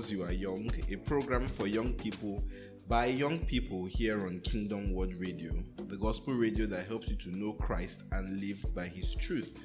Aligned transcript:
Because 0.00 0.12
You 0.12 0.22
Are 0.22 0.32
Young, 0.32 0.70
a 0.90 0.96
program 0.96 1.46
for 1.46 1.66
young 1.66 1.92
people 1.92 2.42
by 2.88 3.04
young 3.04 3.38
people 3.40 3.84
here 3.84 4.24
on 4.24 4.40
Kingdom 4.40 4.94
Word 4.94 5.12
Radio, 5.20 5.52
the 5.88 5.98
gospel 5.98 6.32
radio 6.32 6.64
that 6.64 6.86
helps 6.86 7.10
you 7.10 7.16
to 7.16 7.36
know 7.36 7.52
Christ 7.52 8.04
and 8.12 8.40
live 8.40 8.64
by 8.74 8.86
His 8.86 9.14
truth. 9.14 9.60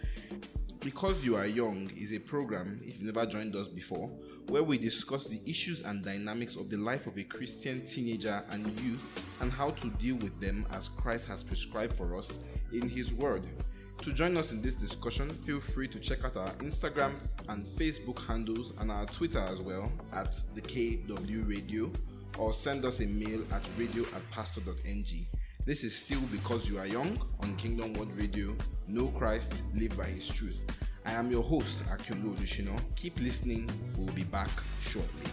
Because 0.81 1.25
You 1.25 1.37
Are 1.37 1.47
Young 1.47 1.89
is 1.95 2.13
a 2.13 2.19
program, 2.19 2.81
if 2.83 2.99
you've 2.99 3.15
never 3.15 3.25
joined 3.25 3.55
us 3.55 3.69
before, 3.69 4.07
where 4.49 4.61
we 4.61 4.77
discuss 4.77 5.29
the 5.29 5.39
issues 5.49 5.85
and 5.85 6.03
dynamics 6.03 6.57
of 6.57 6.69
the 6.69 6.77
life 6.79 7.07
of 7.07 7.17
a 7.17 7.23
Christian 7.23 7.85
teenager 7.85 8.43
and 8.49 8.67
youth 8.81 9.25
and 9.39 9.49
how 9.49 9.69
to 9.69 9.89
deal 9.91 10.17
with 10.17 10.37
them 10.41 10.65
as 10.73 10.89
Christ 10.89 11.29
has 11.29 11.45
prescribed 11.45 11.93
for 11.93 12.17
us 12.17 12.45
in 12.73 12.89
His 12.89 13.13
Word. 13.13 13.43
To 14.01 14.13
join 14.13 14.37
us 14.37 14.53
in 14.53 14.61
this 14.61 14.75
discussion, 14.75 15.29
feel 15.29 15.59
free 15.59 15.87
to 15.87 15.99
check 15.99 16.23
out 16.25 16.37
our 16.37 16.51
Instagram 16.55 17.13
and 17.49 17.65
Facebook 17.65 18.23
handles 18.27 18.73
and 18.79 18.91
our 18.91 19.05
Twitter 19.07 19.39
as 19.39 19.61
well 19.61 19.91
at 20.13 20.39
the 20.53 20.61
KW 20.61 21.49
Radio 21.49 21.91
or 22.37 22.53
send 22.53 22.85
us 22.85 22.99
a 22.99 23.07
mail 23.07 23.43
at 23.51 23.67
radio 23.77 24.03
at 24.15 24.29
pastor.ng. 24.31 25.25
This 25.65 25.83
is 25.83 25.95
still 25.97 26.21
because 26.31 26.69
you 26.69 26.77
are 26.77 26.85
young 26.85 27.17
on 27.41 27.55
Kingdom 27.55 27.93
Word 27.93 28.15
Radio. 28.15 28.55
Know 28.87 29.07
Christ, 29.07 29.63
live 29.73 29.97
by 29.97 30.05
His 30.05 30.27
truth. 30.27 30.63
I 31.05 31.13
am 31.13 31.31
your 31.31 31.43
host, 31.43 31.85
Akyunlu 31.85 32.35
Olusina. 32.35 32.79
Keep 32.95 33.19
listening. 33.21 33.69
We'll 33.97 34.13
be 34.13 34.23
back 34.25 34.49
shortly. 34.79 35.31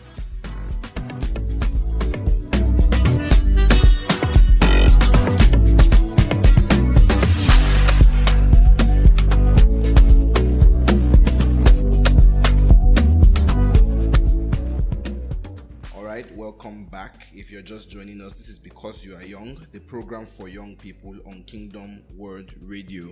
Welcome 16.53 16.84
back. 16.84 17.28
If 17.33 17.50
you're 17.50 17.62
just 17.62 17.91
joining 17.91 18.20
us, 18.20 18.34
this 18.34 18.50
is 18.50 18.58
because 18.58 19.06
you 19.06 19.17
are 19.17 19.22
young, 19.25 19.56
the 19.72 19.81
program 19.81 20.27
for 20.27 20.48
young 20.48 20.77
people 20.77 21.14
on 21.27 21.42
Kingdom 21.44 22.03
Word 22.14 22.53
Radio. 22.61 23.06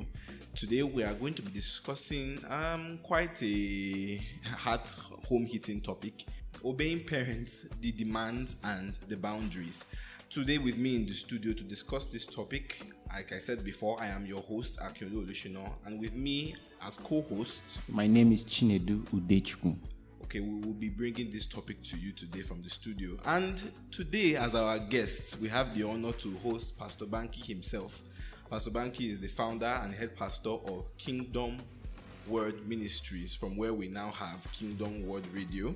Today 0.55 0.83
we 0.83 1.05
are 1.05 1.15
going 1.15 1.33
to 1.33 1.43
be 1.43 1.51
discussing 1.51 2.39
um, 2.51 2.99
quite 3.03 3.43
a 3.43 4.21
hot, 4.59 4.95
home 5.27 5.47
hitting 5.47 5.81
topic 5.81 6.27
obeying 6.67 7.03
parents, 7.03 7.71
the 7.81 7.93
demands, 7.93 8.61
and 8.63 8.99
the 9.09 9.17
boundaries. 9.17 9.87
Today, 10.29 10.59
with 10.59 10.77
me 10.77 10.97
in 10.97 11.07
the 11.07 11.15
studio 11.15 11.55
to 11.55 11.65
discuss 11.65 12.09
this 12.09 12.27
topic, 12.27 12.83
like 13.11 13.33
I 13.33 13.39
said 13.39 13.65
before, 13.65 13.97
I 14.03 14.09
am 14.09 14.27
your 14.27 14.43
host, 14.43 14.81
Akyolu 14.81 15.27
Olusina, 15.27 15.67
and 15.87 15.99
with 15.99 16.15
me 16.15 16.55
as 16.87 16.99
co 16.99 17.23
host, 17.23 17.81
My 17.91 18.07
name 18.07 18.33
is 18.33 18.45
Chinedu 18.45 18.99
Udechukwu. 19.15 19.77
Okay, 20.31 20.39
we 20.39 20.61
will 20.61 20.75
be 20.75 20.89
bringing 20.89 21.29
this 21.29 21.45
topic 21.45 21.83
to 21.83 21.97
you 21.97 22.13
today 22.13 22.43
from 22.43 22.63
the 22.63 22.71
studio. 22.71 23.17
And 23.27 23.69
today, 23.91 24.37
as 24.37 24.55
our 24.55 24.79
guests, 24.79 25.43
we 25.43 25.49
have 25.49 25.77
the 25.77 25.83
honor 25.83 26.13
to 26.13 26.31
host 26.45 26.79
Pastor 26.79 27.05
Bankie 27.05 27.45
himself. 27.45 28.01
Pastor 28.49 28.71
Bankie 28.71 29.11
is 29.11 29.21
the 29.21 29.27
founder 29.27 29.67
and 29.83 29.93
head 29.93 30.15
pastor 30.15 30.51
of 30.51 30.85
Kingdom 30.99 31.59
Word 32.29 32.65
Ministries, 32.69 33.35
from 33.35 33.57
where 33.57 33.75
we 33.75 33.89
now 33.89 34.11
have 34.11 34.47
Kingdom 34.53 35.05
Word 35.05 35.27
Radio. 35.35 35.75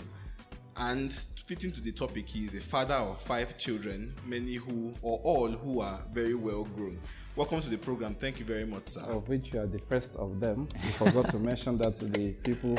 And 0.77 1.13
fitting 1.13 1.73
to 1.73 1.81
the 1.81 1.91
topic, 1.91 2.29
he 2.29 2.45
is 2.45 2.55
a 2.55 2.61
father 2.61 2.95
of 2.95 3.21
five 3.23 3.59
children, 3.59 4.15
many 4.25 4.55
who, 4.55 4.95
or 5.03 5.19
all 5.25 5.49
who 5.49 5.81
are 5.81 5.99
very 6.13 6.37
well 6.37 6.63
grown. 6.63 6.97
Welcome 7.35 7.61
to 7.61 7.69
the 7.69 7.79
program. 7.79 8.15
Thank 8.15 8.39
you 8.39 8.45
very 8.45 8.67
much, 8.67 8.91
sir. 8.91 9.01
of 9.01 9.29
which 9.29 9.53
you 9.53 9.63
are 9.63 9.67
the 9.67 9.81
first 9.81 10.15
of 10.15 10.39
them. 10.39 10.69
You 10.85 10.91
forgot 10.91 11.27
to 11.31 11.41
mention 11.41 11.77
that 11.79 11.95
to 11.95 12.05
the 12.05 12.35
people 12.45 12.77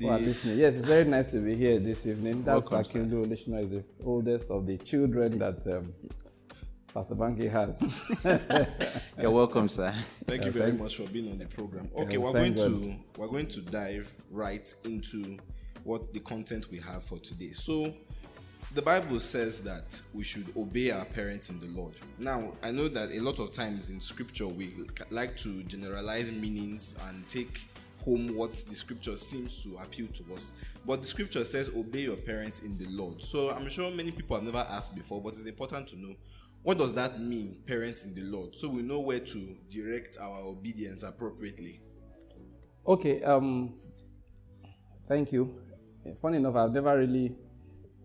who 0.00 0.08
are 0.08 0.18
The- 0.18 0.24
listening. 0.26 0.58
Yes, 0.58 0.76
it's 0.76 0.86
very 0.86 1.04
nice 1.04 1.30
to 1.32 1.38
be 1.38 1.54
here 1.54 1.78
this 1.78 2.06
evening. 2.06 2.42
That's 2.42 2.70
Welcome, 2.70 2.84
sir. 2.84 2.98
Akindu 3.00 3.26
Olusina 3.26 3.60
is 3.62 3.70
the 3.72 3.84
oldest 4.04 4.50
of 4.50 4.66
the 4.66 4.76
children 4.78 5.38
that 5.38 5.66
um, 5.66 5.92
Pastor 6.94 7.14
Bankie 7.14 7.48
has. 7.50 7.82
You're 9.20 9.30
welcome, 9.30 9.68
sir. 9.68 9.92
Thank 10.26 10.44
you 10.44 10.50
very 10.50 10.72
much 10.72 10.96
for 10.96 11.04
being 11.04 11.30
on 11.30 11.38
the 11.38 11.46
program. 11.46 11.88
Okay, 11.96 12.12
Yeah, 12.14 12.18
we're 12.18 12.32
going 12.32 12.54
thank 12.54 12.82
to 12.82 12.94
we're 13.16 13.28
going 13.28 13.46
to 13.48 13.60
dive 13.62 14.10
right 14.30 14.72
into 14.84 15.38
what 15.84 16.12
the 16.12 16.20
content 16.20 16.66
we 16.70 16.78
have 16.80 17.02
for 17.02 17.18
today. 17.18 17.50
So, 17.50 17.92
the 18.74 18.82
Bible 18.82 19.18
says 19.20 19.62
that 19.62 20.00
we 20.14 20.22
should 20.24 20.44
obey 20.56 20.90
our 20.90 21.04
parents 21.06 21.48
in 21.50 21.58
the 21.60 21.68
Lord. 21.78 21.94
Now, 22.18 22.52
I 22.62 22.70
know 22.70 22.88
that 22.88 23.10
a 23.12 23.20
lot 23.20 23.38
of 23.38 23.52
times 23.52 23.88
in 23.90 23.98
Scripture 24.00 24.46
we 24.46 24.74
like 25.10 25.36
to 25.38 25.62
generalize 25.64 26.30
meanings 26.32 26.98
and 27.08 27.26
take 27.28 27.67
home 28.00 28.36
what 28.36 28.54
the 28.54 28.74
Scripture 28.74 29.16
seems 29.16 29.62
to 29.64 29.76
appeal 29.78 30.06
to 30.08 30.34
us. 30.34 30.54
But 30.86 31.02
the 31.02 31.06
Scripture 31.08 31.44
says, 31.44 31.70
"Obey 31.76 32.02
your 32.02 32.16
parents 32.16 32.60
in 32.60 32.78
the 32.78 32.86
Lord." 32.86 33.22
So, 33.22 33.50
I'm 33.50 33.68
sure 33.68 33.90
many 33.90 34.10
people 34.12 34.36
have 34.36 34.44
never 34.44 34.66
asked 34.70 34.94
before, 34.94 35.20
but 35.20 35.30
it's 35.30 35.46
important 35.46 35.88
to 35.88 35.98
know 35.98 36.14
what 36.62 36.78
does 36.78 36.94
that 36.94 37.20
mean, 37.20 37.62
parents 37.66 38.04
in 38.04 38.14
the 38.14 38.22
Lord, 38.22 38.54
so 38.54 38.68
we 38.68 38.82
know 38.82 39.00
where 39.00 39.20
to 39.20 39.56
direct 39.70 40.18
our 40.20 40.40
obedience 40.40 41.02
appropriately. 41.02 41.80
okay, 42.86 43.22
um, 43.22 43.74
thank 45.06 45.32
you. 45.32 45.62
Funny 46.20 46.38
enough, 46.38 46.56
I've 46.56 46.72
never 46.72 46.98
really 46.98 47.36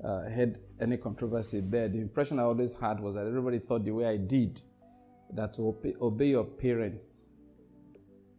uh, 0.04 0.30
had 0.30 0.60
any 0.82 0.98
controversy 0.98 1.62
there. 1.62 1.88
The 1.88 2.00
impression 2.00 2.40
I 2.40 2.44
always 2.44 2.74
had 2.74 3.00
was 3.00 3.16
that 3.16 3.26
everybody 3.26 3.60
thought 3.60 3.86
the 3.86 3.92
way 3.92 4.06
I 4.06 4.18
did 4.18 4.62
that 5.34 5.54
to 5.56 5.70
obey, 5.70 5.96
obey 6.02 6.28
your 6.30 6.44
parents 6.44 7.33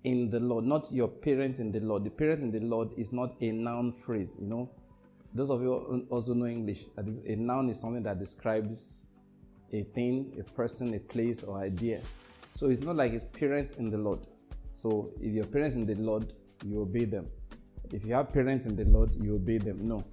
in 0.05 0.31
the 0.31 0.39
Lord, 0.41 0.65
not 0.65 0.93
your 0.93 1.09
parents 1.09 1.61
in 1.61 1.73
the 1.73 1.81
Lord. 1.81 2.05
The 2.05 2.11
parents 2.11 2.43
in 2.43 2.51
the 2.51 2.61
Lord 2.61 2.95
is 2.99 3.13
not 3.13 3.35
a 3.41 3.51
noun 3.51 3.91
phrase, 3.93 4.39
you 4.41 4.47
know. 4.47 4.71
Those 5.35 5.51
of 5.51 5.63
you 5.63 6.07
also 6.11 6.35
know 6.35 6.47
English, 6.47 6.87
that 6.97 7.09
is, 7.09 7.27
a 7.27 7.35
noun 7.37 7.69
is 7.71 7.81
something 7.81 8.03
that 8.05 8.19
describes 8.19 9.07
a 9.73 9.83
thing, 9.83 10.37
a 10.39 10.45
person, 10.53 10.95
a 10.95 11.01
place, 11.01 11.43
or 11.43 11.59
idea. 11.59 12.01
So 12.53 12.69
it's 12.69 12.83
not 12.83 12.97
like 12.97 13.13
it's 13.13 13.25
parents 13.25 13.75
in 13.75 13.91
the 13.91 13.99
Lord. 13.99 14.21
So 14.73 15.11
if 15.21 15.33
your 15.33 15.47
parents 15.47 15.75
in 15.75 15.87
the 15.87 15.97
Lord, 15.97 16.33
you 16.65 16.83
obey 16.83 17.07
them. 17.07 17.27
If 17.93 18.05
you 18.05 18.15
have 18.15 18.33
parents 18.33 18.67
in 18.67 18.77
the 18.77 18.85
Lord, 18.85 19.17
you 19.17 19.35
obey 19.35 19.59
them. 19.59 19.89
No. 19.89 20.05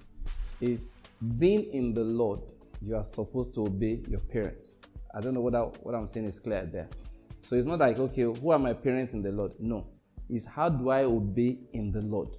It's 0.60 1.00
being 1.38 1.64
in 1.72 1.94
the 1.94 2.04
Lord, 2.04 2.40
you 2.80 2.96
are 2.96 3.04
supposed 3.04 3.54
to 3.54 3.66
obey 3.66 4.02
your 4.08 4.20
parents. 4.20 4.80
I 5.14 5.20
don't 5.20 5.34
know 5.34 5.40
whether 5.40 5.60
what 5.60 5.94
I'm 5.94 6.06
saying 6.06 6.26
is 6.26 6.38
clear 6.38 6.64
there. 6.64 6.88
So 7.42 7.56
it's 7.56 7.66
not 7.66 7.80
like, 7.80 7.98
okay, 7.98 8.22
who 8.22 8.50
are 8.50 8.58
my 8.58 8.72
parents 8.72 9.14
in 9.14 9.22
the 9.22 9.32
Lord? 9.32 9.54
No. 9.58 9.86
It's 10.30 10.46
how 10.46 10.68
do 10.68 10.88
I 10.90 11.04
obey 11.04 11.58
in 11.72 11.92
the 11.92 12.00
Lord? 12.00 12.36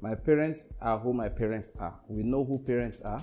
My 0.00 0.14
parents 0.14 0.72
are 0.80 0.98
who 0.98 1.12
my 1.12 1.28
parents 1.28 1.72
are. 1.78 1.94
We 2.08 2.22
know 2.22 2.44
who 2.44 2.58
parents 2.58 3.02
are, 3.02 3.22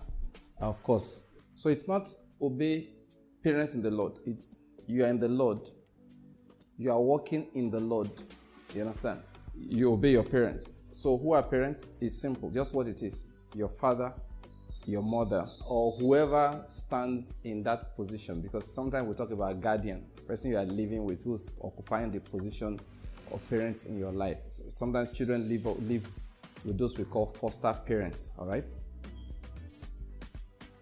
of 0.59 0.83
course. 0.83 1.39
So 1.55 1.69
it's 1.69 1.87
not 1.87 2.07
obey 2.41 2.89
parents 3.43 3.73
in 3.73 3.81
the 3.81 3.89
Lord. 3.89 4.19
It's 4.25 4.67
you 4.85 5.03
are 5.03 5.07
in 5.07 5.19
the 5.19 5.29
Lord. 5.29 5.69
You 6.77 6.91
are 6.91 7.01
walking 7.01 7.47
in 7.55 7.71
the 7.71 7.79
Lord. 7.79 8.11
You 8.75 8.81
understand? 8.81 9.21
You 9.55 9.93
obey 9.93 10.11
your 10.11 10.23
parents. 10.23 10.73
So 10.91 11.17
who 11.17 11.31
are 11.31 11.41
parents? 11.41 11.97
Is 12.01 12.21
simple. 12.21 12.51
Just 12.51 12.75
what 12.75 12.85
it 12.87 13.01
is. 13.01 13.33
Your 13.55 13.69
father, 13.69 14.13
your 14.87 15.03
mother, 15.03 15.45
or 15.67 15.91
whoever 15.99 16.63
stands 16.65 17.35
in 17.43 17.61
that 17.61 17.95
position. 17.95 18.41
Because 18.41 18.73
sometimes 18.73 19.05
we 19.05 19.13
talk 19.13 19.31
about 19.31 19.59
guardian, 19.59 20.05
person 20.25 20.51
you 20.51 20.57
are 20.57 20.65
living 20.65 21.03
with, 21.03 21.23
who's 21.23 21.59
occupying 21.61 22.09
the 22.09 22.21
position 22.21 22.79
of 23.31 23.49
parents 23.49 23.85
in 23.85 23.99
your 23.99 24.13
life. 24.13 24.39
So 24.47 24.63
sometimes 24.69 25.11
children 25.11 25.49
live 25.49 25.65
live 25.83 26.09
with 26.63 26.77
those 26.77 26.97
we 26.97 27.03
call 27.03 27.25
foster 27.25 27.73
parents. 27.85 28.31
All 28.39 28.47
right. 28.47 28.71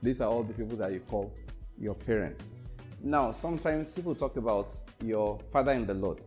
These 0.04 0.22
are 0.22 0.30
all 0.30 0.44
the 0.44 0.54
people 0.54 0.78
that 0.78 0.94
you 0.94 1.00
call 1.00 1.34
your 1.80 1.96
parents. 1.96 2.48
Now, 3.02 3.32
sometimes 3.32 3.96
people 3.96 4.14
talk 4.14 4.38
about 4.38 4.76
your 5.04 5.40
father 5.52 5.72
in 5.72 5.88
the 5.88 5.96
Lord, 5.96 6.24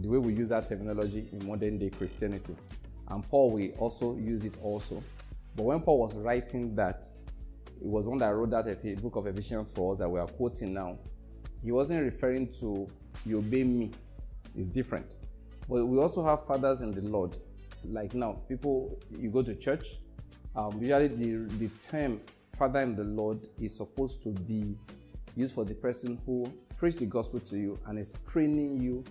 the 0.00 0.08
way 0.10 0.18
we 0.18 0.34
use 0.34 0.50
that 0.50 0.66
terminology 0.66 1.28
in 1.32 1.46
modern 1.46 1.78
day 1.78 1.88
Christianity. 1.88 2.54
And 3.08 3.26
Paul 3.28 3.52
will 3.52 3.70
also 3.78 4.16
use 4.16 4.44
it 4.44 4.58
also. 4.62 5.02
But 5.56 5.64
when 5.64 5.80
Paul 5.80 5.98
was 5.98 6.14
writing 6.14 6.74
that, 6.76 7.06
it 7.82 7.88
was 7.88 8.06
one 8.06 8.18
that 8.18 8.28
wrote 8.28 8.50
that 8.50 8.68
a 8.68 8.94
book 8.94 9.16
of 9.16 9.26
Ephesians 9.26 9.72
for 9.72 9.92
us 9.92 9.98
that 9.98 10.08
we 10.08 10.20
are 10.20 10.26
quoting 10.26 10.72
now. 10.72 10.96
He 11.64 11.72
wasn't 11.72 12.04
referring 12.04 12.48
to 12.60 12.88
you 13.26 13.38
obey 13.38 13.64
me. 13.64 13.90
It's 14.56 14.68
different. 14.68 15.16
But 15.68 15.86
we 15.86 15.98
also 15.98 16.24
have 16.24 16.46
fathers 16.46 16.82
in 16.82 16.92
the 16.92 17.00
Lord. 17.00 17.36
Like 17.84 18.14
now, 18.14 18.34
people 18.48 18.98
you 19.18 19.30
go 19.30 19.42
to 19.42 19.54
church, 19.56 19.96
um, 20.54 20.78
usually 20.80 21.08
the, 21.08 21.54
the 21.56 21.68
term 21.78 22.20
father 22.56 22.80
in 22.80 22.94
the 22.94 23.04
Lord 23.04 23.48
is 23.60 23.76
supposed 23.76 24.22
to 24.22 24.28
be 24.28 24.76
used 25.34 25.54
for 25.54 25.64
the 25.64 25.74
person 25.74 26.20
who 26.24 26.52
preached 26.76 27.00
the 27.00 27.06
gospel 27.06 27.40
to 27.40 27.56
you 27.56 27.78
and 27.86 27.98
is 27.98 28.16
training 28.30 28.80
you 28.80 29.02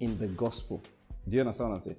in 0.00 0.18
the 0.18 0.28
gospel. 0.28 0.82
Do 1.26 1.36
you 1.36 1.40
understand 1.40 1.70
what 1.70 1.76
I'm 1.76 1.80
saying? 1.80 1.96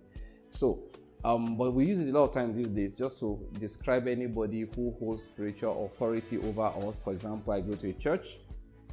So, 0.52 0.84
um, 1.26 1.58
but 1.58 1.74
we 1.74 1.86
use 1.86 2.00
it 2.00 2.08
a 2.08 2.12
lot 2.12 2.26
of 2.26 2.32
times 2.32 2.56
these 2.56 2.70
days 2.70 2.94
just 2.94 3.20
to 3.22 3.44
describe 3.58 4.08
anybody 4.08 4.68
who 4.76 4.96
holds 5.00 5.24
spiritual 5.24 5.86
authority 5.86 6.38
over 6.38 6.72
us. 6.88 7.04
For 7.04 7.14
example, 7.14 7.52
I 7.52 7.62
go 7.62 7.74
to 7.74 7.90
a 7.90 7.94
church, 7.94 8.38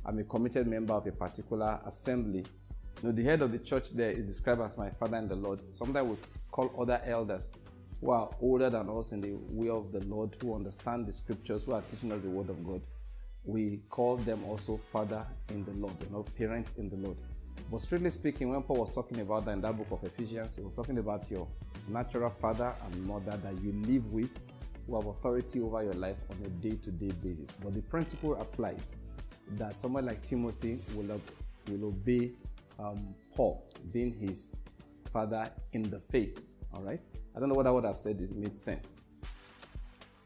I'm 0.07 0.19
a 0.19 0.25
committed 0.25 0.67
member 0.67 0.95
of 0.95 1.07
a 1.07 1.13
particular 1.13 1.79
assembly. 1.85 2.47
You 3.03 3.09
know, 3.09 3.13
the 3.13 3.23
head 3.23 3.43
of 3.43 3.53
the 3.53 3.59
church 3.59 3.91
there 3.91 4.11
is 4.11 4.27
described 4.27 4.63
as 4.63 4.79
my 4.79 4.89
father 4.89 5.19
in 5.19 5.29
the 5.29 5.37
Lord. 5.37 5.63
Sometimes 5.75 6.09
we 6.09 6.17
call 6.51 6.75
other 6.81 7.03
elders 7.05 7.59
who 8.01 8.11
are 8.13 8.31
older 8.41 8.71
than 8.71 8.89
us 8.89 9.13
in 9.13 9.21
the 9.21 9.35
way 9.51 9.69
of 9.69 9.93
the 9.93 10.01
Lord, 10.07 10.35
who 10.41 10.55
understand 10.55 11.07
the 11.07 11.13
scriptures, 11.13 11.65
who 11.65 11.73
are 11.73 11.83
teaching 11.83 12.13
us 12.13 12.23
the 12.23 12.31
word 12.31 12.49
of 12.49 12.67
God, 12.67 12.81
we 13.45 13.83
call 13.89 14.17
them 14.17 14.45
also 14.45 14.77
father 14.77 15.27
in 15.51 15.65
the 15.65 15.73
Lord, 15.73 15.95
you 16.01 16.11
know, 16.11 16.25
parents 16.39 16.79
in 16.79 16.89
the 16.89 16.97
Lord. 16.97 17.17
But 17.71 17.81
strictly 17.81 18.11
speaking, 18.11 18.51
when 18.51 18.63
Paul 18.63 18.81
was 18.81 18.91
talking 18.91 19.21
about 19.21 19.47
that 19.47 19.53
in 19.53 19.61
that 19.63 19.77
book 19.77 19.89
of 19.91 20.05
Ephesians, 20.05 20.57
he 20.57 20.63
was 20.63 20.75
talking 20.75 20.99
about 20.99 21.31
your 21.31 21.49
natural 21.89 22.31
father 22.31 22.75
and 22.85 23.07
mother 23.07 23.37
that 23.43 23.63
you 23.63 23.73
live 23.87 24.13
with, 24.13 24.39
who 24.87 24.97
have 24.97 25.07
authority 25.07 25.61
over 25.61 25.83
your 25.83 25.95
life 25.95 26.17
on 26.31 26.37
a 26.45 26.49
day 26.49 26.77
to 26.77 26.91
day 26.91 27.11
basis. 27.23 27.57
But 27.57 27.75
the 27.75 27.83
principle 27.83 28.41
applies 28.41 28.95
that 29.53 29.79
someone 29.79 30.07
like 30.07 30.23
Timothy 30.23 30.81
will, 30.95 31.21
will 31.69 31.89
obey 31.89 32.33
um, 32.79 33.15
Paul, 33.35 33.67
being 33.93 34.13
his 34.15 34.57
father 35.11 35.51
in 35.73 35.89
the 35.89 36.01
faith. 36.01 36.45
All 36.75 36.83
right? 36.83 37.01
I 37.35 37.41
don't 37.41 37.49
know 37.49 37.55
what 37.55 37.67
I 37.67 37.71
would 37.71 37.85
have 37.85 37.99
said, 37.99 38.21
it 38.21 38.35
made 38.37 38.57
sense. 38.57 38.97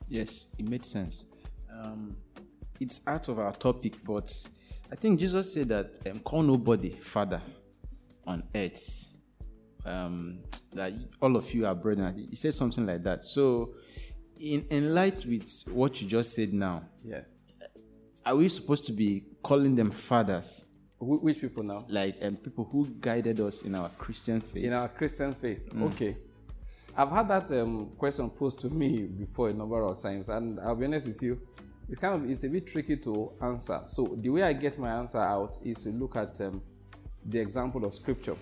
Yes, 0.08 0.54
it 0.58 0.68
made 0.68 0.84
sense. 0.84 1.26
Um, 1.72 2.16
it's 2.80 3.06
out 3.06 3.28
of 3.28 3.38
our 3.38 3.52
topic, 3.52 3.94
but 4.04 4.32
I 4.90 4.94
think 4.96 5.18
Jesus 5.18 5.52
said 5.52 5.68
that 5.68 5.98
um, 6.10 6.20
call 6.20 6.42
nobody 6.42 6.90
father 6.90 7.42
on 8.26 8.42
earth. 8.54 9.12
Um, 9.84 10.40
that 10.74 10.92
all 11.22 11.36
of 11.36 11.52
you 11.54 11.64
are 11.66 11.74
brethren. 11.74 12.26
He 12.30 12.36
said 12.36 12.54
something 12.54 12.84
like 12.86 13.02
that. 13.04 13.24
So, 13.24 13.74
in, 14.38 14.66
in 14.70 14.94
light 14.94 15.24
with 15.26 15.48
what 15.72 16.02
you 16.02 16.08
just 16.08 16.34
said 16.34 16.52
now, 16.52 16.82
Yes. 17.04 17.34
are 18.24 18.34
we 18.36 18.48
supposed 18.48 18.84
to 18.86 18.92
be 18.92 19.24
calling 19.42 19.74
them 19.76 19.90
fathers? 19.92 20.66
Wh- 20.98 21.22
which 21.22 21.40
people 21.40 21.62
now? 21.62 21.84
Like 21.88 22.16
um, 22.22 22.36
people 22.36 22.64
who 22.64 22.86
guided 23.00 23.40
us 23.40 23.62
in 23.62 23.74
our 23.76 23.88
Christian 23.90 24.40
faith? 24.40 24.64
In 24.64 24.74
our 24.74 24.88
Christian 24.88 25.32
faith. 25.32 25.68
Okay. 25.82 26.16
I've 26.96 27.10
had 27.10 27.28
that 27.28 27.50
um, 27.52 27.90
question 27.96 28.28
posed 28.30 28.60
to 28.60 28.70
me 28.70 29.04
before 29.04 29.50
a 29.50 29.52
number 29.52 29.82
of 29.84 30.00
times, 30.00 30.28
and 30.30 30.58
I'll 30.60 30.74
be 30.74 30.86
honest 30.86 31.08
with 31.08 31.22
you, 31.22 31.40
it's 31.88 31.98
kind 31.98 32.14
of 32.14 32.30
it's 32.30 32.44
a 32.44 32.48
bit 32.48 32.66
tricky 32.66 32.96
to 32.96 33.32
answer. 33.42 33.80
So 33.86 34.16
the 34.20 34.30
way 34.30 34.42
I 34.42 34.52
get 34.52 34.78
my 34.78 34.90
answer 34.90 35.18
out 35.18 35.56
is 35.64 35.82
to 35.84 35.90
look 35.90 36.16
at 36.16 36.40
um, 36.40 36.62
the 37.24 37.40
example 37.40 37.84
of 37.84 37.94
Scripture. 37.94 38.36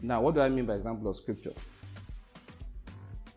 Now, 0.00 0.22
what 0.22 0.34
do 0.34 0.40
I 0.40 0.48
mean 0.48 0.66
by 0.66 0.74
example 0.74 1.08
of 1.08 1.16
Scripture? 1.16 1.52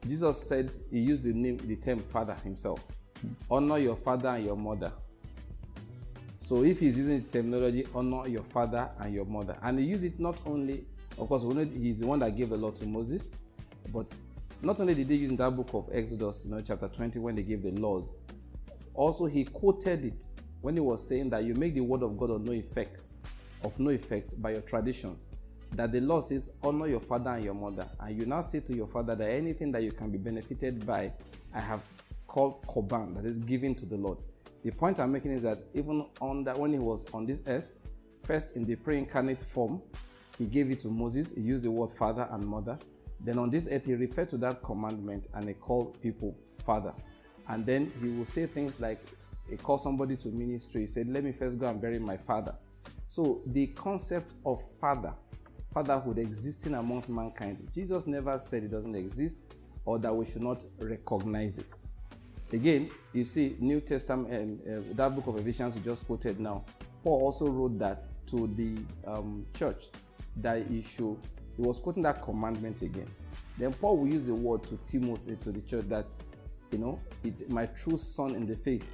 Jesus 0.07 0.47
said 0.47 0.77
he 0.91 0.99
used 0.99 1.23
the 1.23 1.33
name, 1.33 1.57
the 1.57 1.75
term 1.75 1.99
father 1.99 2.35
himself. 2.43 2.83
Honor 3.49 3.77
your 3.77 3.95
father 3.95 4.29
and 4.29 4.45
your 4.45 4.55
mother. 4.55 4.91
So 6.37 6.63
if 6.63 6.79
he's 6.79 6.97
using 6.97 7.23
the 7.23 7.29
terminology, 7.29 7.87
honor 7.93 8.27
your 8.27 8.43
father 8.43 8.89
and 8.99 9.13
your 9.13 9.25
mother, 9.25 9.57
and 9.63 9.79
he 9.79 9.85
used 9.85 10.05
it 10.05 10.19
not 10.19 10.39
only, 10.45 10.85
of 11.17 11.27
course, 11.27 11.43
he's 11.73 12.01
the 12.01 12.07
one 12.07 12.19
that 12.19 12.37
gave 12.37 12.49
the 12.49 12.57
law 12.57 12.71
to 12.71 12.85
Moses, 12.85 13.31
but 13.91 14.13
not 14.61 14.79
only 14.79 14.93
did 14.93 15.07
they 15.07 15.15
use 15.15 15.31
in 15.31 15.37
that 15.37 15.49
book 15.55 15.69
of 15.73 15.89
Exodus, 15.91 16.45
you 16.45 16.53
know, 16.53 16.61
chapter 16.61 16.87
20, 16.87 17.19
when 17.19 17.35
they 17.35 17.41
gave 17.41 17.63
the 17.63 17.71
laws, 17.71 18.13
also 18.95 19.25
he 19.25 19.44
quoted 19.44 20.06
it 20.06 20.25
when 20.62 20.75
he 20.75 20.80
was 20.80 21.07
saying 21.07 21.30
that 21.30 21.44
you 21.44 21.53
make 21.53 21.75
the 21.75 21.81
word 21.81 22.01
of 22.03 22.18
God 22.18 22.31
of 22.31 22.44
no 22.44 22.51
effect, 22.53 23.13
of 23.63 23.80
no 23.80 23.92
effect 23.92 24.42
by 24.42 24.51
your 24.51 24.62
traditions. 24.62 25.27
That 25.74 25.92
the 25.92 26.00
law 26.01 26.21
says, 26.21 26.57
honor 26.63 26.88
your 26.88 27.00
father 27.00 27.31
and 27.31 27.44
your 27.44 27.53
mother, 27.53 27.88
and 28.00 28.18
you 28.18 28.25
now 28.25 28.42
say 28.42 28.62
to 28.62 28.74
your 28.74 28.88
father 28.88 29.15
that 29.15 29.30
anything 29.30 29.71
that 29.74 29.83
you 29.83 29.92
can 29.92 30.09
be 30.09 30.18
benefited 30.18 30.86
by, 30.86 31.12
I 31.53 31.59
have 31.59 31.81
called 32.27 32.65
korban, 32.65 33.15
that 33.15 33.25
is 33.25 33.39
given 33.39 33.75
to 33.75 33.86
the 33.86 33.97
Lord. 33.97 34.18
The 34.63 34.71
point 34.71 35.00
I'm 35.00 35.12
making 35.12 35.31
is 35.31 35.44
that 35.44 35.62
even 35.74 36.06
on 36.21 36.44
that 36.45 36.57
when 36.57 36.71
he 36.71 36.80
was 36.80 37.12
on 37.13 37.25
this 37.25 37.44
earth, 37.47 37.75
first 38.21 38.56
in 38.56 38.65
the 38.65 38.75
pre-incarnate 38.75 39.42
form, 39.42 39.81
he 40.38 40.45
gave 40.45 40.71
it 40.71 40.80
to 40.80 40.88
Moses. 40.88 41.36
He 41.36 41.42
used 41.42 41.63
the 41.63 41.71
word 41.71 41.92
father 41.92 42.27
and 42.31 42.44
mother. 42.44 42.80
Then 43.19 43.38
on 43.38 43.50
this 43.50 43.68
earth, 43.71 43.86
he 43.86 43.94
referred 43.94 44.30
to 44.30 44.38
that 44.38 44.63
commandment 44.63 45.27
and 45.33 45.47
he 45.47 45.53
called 45.53 46.01
people 46.01 46.36
father. 46.63 46.94
And 47.47 47.65
then 47.65 47.92
he 48.01 48.09
will 48.09 48.25
say 48.25 48.45
things 48.45 48.80
like, 48.80 49.00
he 49.50 49.57
called 49.57 49.81
somebody 49.81 50.15
to 50.18 50.30
ministry. 50.30 50.81
He 50.81 50.88
said, 50.88 51.07
Let 51.07 51.24
me 51.24 51.31
first 51.31 51.59
go 51.59 51.68
and 51.68 51.80
bury 51.80 52.00
my 52.00 52.18
father. 52.18 52.56
So 53.07 53.42
the 53.45 53.68
concept 53.68 54.33
of 54.45 54.62
father, 54.80 55.13
fatherhood 55.74 56.18
existing 56.18 56.74
amongst 56.74 57.09
mankind, 57.09 57.68
Jesus 57.71 58.07
never 58.07 58.38
said 58.38 58.63
it 58.63 58.71
doesn't 58.71 58.95
exist 58.95 59.53
or 59.86 60.00
that 60.00 60.13
we 60.13 60.25
should 60.25 60.42
not 60.42 60.63
recognize 60.80 61.59
it. 61.59 61.75
Again, 62.51 62.89
you 63.13 63.24
see, 63.24 63.56
New 63.59 63.81
Testament, 63.81 64.33
um, 64.33 64.59
uh, 64.68 64.94
that 64.95 65.15
book 65.15 65.27
of 65.27 65.38
Ephesians 65.38 65.75
you 65.77 65.83
just 65.83 66.06
quoted 66.06 66.39
now, 66.39 66.63
Paul 67.03 67.21
also 67.21 67.50
wrote 67.50 67.77
that 67.80 68.06
to 68.27 68.47
the 68.56 68.77
um, 69.06 69.45
church 69.53 69.86
that 70.38 70.63
should, 70.81 71.18
he 71.56 71.62
was 71.62 71.80
quoting 71.80 72.03
that 72.03 72.21
commandment 72.21 72.81
again. 72.81 73.07
Then 73.57 73.74
Paul 73.74 73.97
will 73.97 74.07
use 74.07 74.27
the 74.27 74.36
word 74.36 74.63
to 74.63 74.77
Timothy, 74.86 75.38
to 75.38 75.51
the 75.51 75.62
church, 75.62 75.88
that, 75.89 76.18
you 76.71 76.77
know, 76.77 77.00
it, 77.23 77.50
my 77.50 77.65
true 77.65 77.97
son 77.97 78.35
in 78.35 78.45
the 78.45 78.56
faith, 78.56 78.94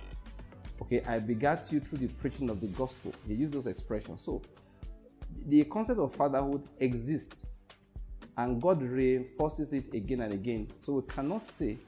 okay, 0.82 1.02
I 1.08 1.20
begat 1.20 1.72
you 1.72 1.80
through 1.80 2.00
the 2.00 2.08
preaching 2.08 2.50
of 2.50 2.62
the 2.62 2.68
gospel. 2.68 3.14
He 3.28 3.34
used 3.36 3.54
those 3.54 3.68
expressions. 3.68 4.22
So, 4.22 4.42
the 5.48 5.64
concept 5.66 6.00
of 6.00 6.14
fatherhood 6.14 6.66
exists 6.80 7.54
and 8.38 8.62
God 8.62 8.82
reinforces 8.84 9.74
it 9.74 9.94
again 9.94 10.22
and 10.22 10.34
again. 10.34 10.68
So, 10.78 10.94
we 10.94 11.02
cannot 11.04 11.42
say 11.42 11.80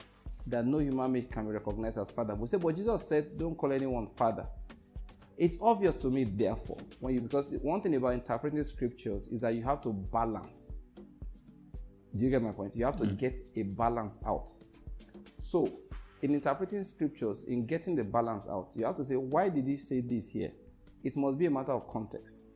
that 0.46 0.66
no 0.66 0.78
human 0.78 1.12
being 1.12 1.26
can 1.26 1.46
be 1.46 1.52
recognized 1.52 1.98
as 1.98 2.10
father. 2.10 2.34
We 2.34 2.46
say, 2.46 2.58
but 2.58 2.76
Jesus 2.76 3.06
said, 3.08 3.38
don't 3.38 3.56
call 3.56 3.72
anyone 3.72 4.06
father. 4.06 4.46
It's 5.36 5.58
obvious 5.60 5.96
to 5.96 6.08
me, 6.08 6.24
therefore, 6.24 6.78
when 7.00 7.14
you 7.14 7.20
because 7.20 7.50
one 7.62 7.80
thing 7.80 7.96
about 7.96 8.14
interpreting 8.14 8.62
scriptures 8.62 9.28
is 9.28 9.40
that 9.40 9.54
you 9.54 9.62
have 9.64 9.82
to 9.82 9.92
balance. 9.92 10.82
Do 12.14 12.24
you 12.24 12.30
get 12.30 12.40
my 12.40 12.52
point? 12.52 12.76
You 12.76 12.84
have 12.84 12.96
to 12.96 13.04
mm. 13.04 13.18
get 13.18 13.40
a 13.56 13.62
balance 13.62 14.20
out. 14.24 14.50
So, 15.44 15.80
in 16.22 16.32
interpreting 16.32 16.82
scriptures, 16.84 17.44
in 17.44 17.66
getting 17.66 17.94
the 17.94 18.04
balance 18.04 18.48
out, 18.48 18.72
you 18.74 18.86
have 18.86 18.94
to 18.94 19.04
say, 19.04 19.16
why 19.16 19.50
did 19.50 19.66
he 19.66 19.76
say 19.76 20.00
this 20.00 20.30
here? 20.30 20.52
It 21.02 21.16
must 21.16 21.38
be 21.38 21.46
a 21.46 21.50
matter 21.50 21.72
of 21.72 21.86
context. 21.86 22.46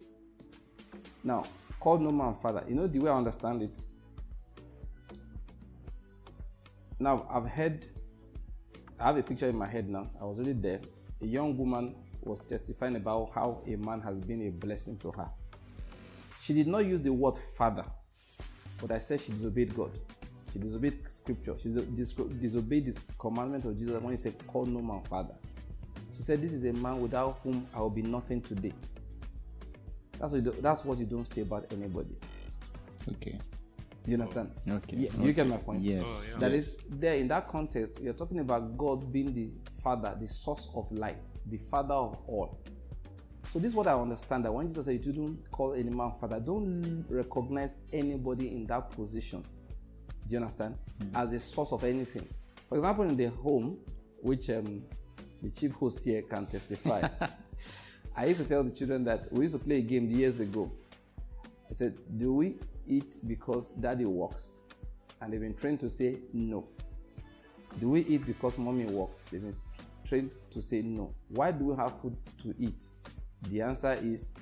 Now, 1.23 1.45
call 1.79 1.99
no 1.99 2.11
man 2.11 2.35
father. 2.35 2.65
You 2.67 2.75
know 2.77 2.87
the 2.87 2.99
way 2.99 3.11
I 3.11 3.17
understand 3.17 3.63
it 3.63 3.79
now 6.99 7.27
I've 7.31 7.49
heard, 7.49 7.87
I 8.99 9.05
have 9.05 9.17
a 9.17 9.23
picture 9.23 9.49
in 9.49 9.57
my 9.57 9.67
head 9.67 9.89
now. 9.89 10.11
I 10.21 10.25
was 10.25 10.41
really 10.41 10.53
there. 10.53 10.81
A 11.21 11.27
young 11.27 11.57
woman 11.57 11.95
was 12.23 12.41
testifying 12.41 12.97
about 12.97 13.31
how 13.35 13.63
a 13.67 13.77
man 13.77 14.01
has 14.01 14.21
been 14.21 14.47
a 14.47 14.51
blessing 14.51 14.99
to 14.99 15.13
her. 15.13 15.29
She 16.41 16.55
did 16.55 16.67
not 16.67 16.85
use 16.85 17.01
the 17.01 17.13
word 17.13 17.37
father, 17.57 17.85
but 18.81 18.91
I 18.91 18.99
said 18.99 19.21
she 19.21 19.33
disobeyed 19.33 19.75
God. 19.75 19.91
She 20.59 20.63
disobeyed 20.63 21.11
scripture. 21.11 21.55
She 21.57 21.69
disobeyed 21.69 22.87
this 22.87 23.05
commandment 23.17 23.65
of 23.65 23.77
Jesus 23.77 24.01
when 24.01 24.11
he 24.11 24.17
said, 24.17 24.35
Call 24.47 24.67
no 24.67 24.81
man 24.81 25.03
father. 25.05 25.35
She 26.13 26.23
said, 26.23 26.43
This 26.43 26.53
is 26.53 26.65
a 26.65 26.73
man 26.73 27.01
without 27.01 27.39
whom 27.45 27.67
I 27.73 27.81
will 27.81 27.91
be 27.91 28.03
nothing 28.03 28.41
today. 28.41 28.73
That's 30.19 30.33
what 30.33 30.43
you, 30.43 30.51
do, 30.51 30.61
that's 30.61 30.85
what 30.85 30.99
you 30.99 31.07
don't 31.07 31.25
say 31.25 31.43
about 31.43 31.73
anybody. 31.73 32.17
Okay. 33.13 33.39
Do 34.05 34.11
you 34.11 34.15
understand? 34.15 34.51
Okay. 34.69 34.97
Yeah, 34.97 35.11
do 35.17 35.27
you 35.27 35.33
get 35.33 35.47
my 35.47 35.59
point? 35.59 35.81
Yes. 35.81 36.35
Oh, 36.37 36.41
that 36.41 36.53
is 36.53 36.81
there 36.91 37.15
in 37.15 37.29
that 37.29 37.47
context, 37.47 38.01
you're 38.03 38.15
talking 38.15 38.41
about 38.41 38.77
God 38.77 39.13
being 39.13 39.33
the 39.33 39.51
Father, 39.81 40.17
the 40.19 40.27
source 40.27 40.71
of 40.75 40.91
light, 40.91 41.31
the 41.47 41.59
Father 41.59 41.95
of 41.95 42.19
all. 42.27 42.59
So 43.49 43.61
this 43.61 43.71
is 43.71 43.77
what 43.77 43.87
I 43.87 43.95
understand 43.95 44.45
that 44.45 44.53
when 44.53 44.67
Jesus 44.67 44.87
said 44.87 45.05
you 45.07 45.13
don't 45.13 45.39
call 45.53 45.75
any 45.75 45.91
man 45.91 46.13
father, 46.21 46.41
don't 46.41 47.05
recognize 47.09 47.77
anybody 47.93 48.49
in 48.49 48.67
that 48.67 48.91
position. 48.91 49.45
Do 50.29 50.35
you 50.35 50.41
understand? 50.43 50.77
As 51.15 51.33
a 51.33 51.39
source 51.41 51.73
of 51.73 51.83
anything. 51.85 52.29
For 52.69 52.75
example, 52.75 53.05
in 53.05 53.17
the 53.17 53.31
home, 53.31 53.79
which 54.21 54.51
um, 54.51 54.83
the 55.43 55.49
chief 55.49 55.73
host 55.73 56.05
here 56.05 56.21
can 56.21 56.45
testify. 56.45 57.01
I 58.17 58.27
used 58.27 58.43
to 58.43 58.47
tell 58.47 58.63
the 58.63 58.71
children 58.71 59.05
that 59.05 59.27
we 59.33 59.45
used 59.45 59.55
to 59.55 59.65
play 59.65 59.77
a 59.77 59.81
game 59.81 60.11
years 60.11 60.41
ago. 60.41 60.71
I 61.71 61.73
said, 61.73 61.97
Do 62.19 62.35
we 62.35 62.57
eat 62.87 63.21
because 63.27 63.73
daddy 63.73 64.05
works? 64.05 64.61
And 65.23 65.33
they've 65.33 65.41
been 65.41 65.55
trained 65.55 65.81
to 65.81 65.89
say 65.89 66.19
no. 66.35 66.69
Do 67.81 67.91
we 67.91 68.01
eat 68.01 68.27
because 68.27 68.59
mommy 68.59 68.85
works? 68.85 69.25
They've 69.31 69.41
been 69.41 69.55
trained 70.05 70.31
to 70.51 70.61
say 70.61 70.83
no. 70.83 71.15
Why 71.29 71.53
do 71.53 71.65
we 71.67 71.77
have 71.77 71.99
food 72.01 72.17
to 72.43 72.55
eat? 72.59 72.85
The 73.49 73.63
answer 73.63 73.97
is 74.03 74.37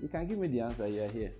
you 0.00 0.06
can 0.06 0.26
give 0.28 0.38
me 0.38 0.46
the 0.46 0.60
answer, 0.60 0.86
you're 0.86 1.08
here. 1.08 1.32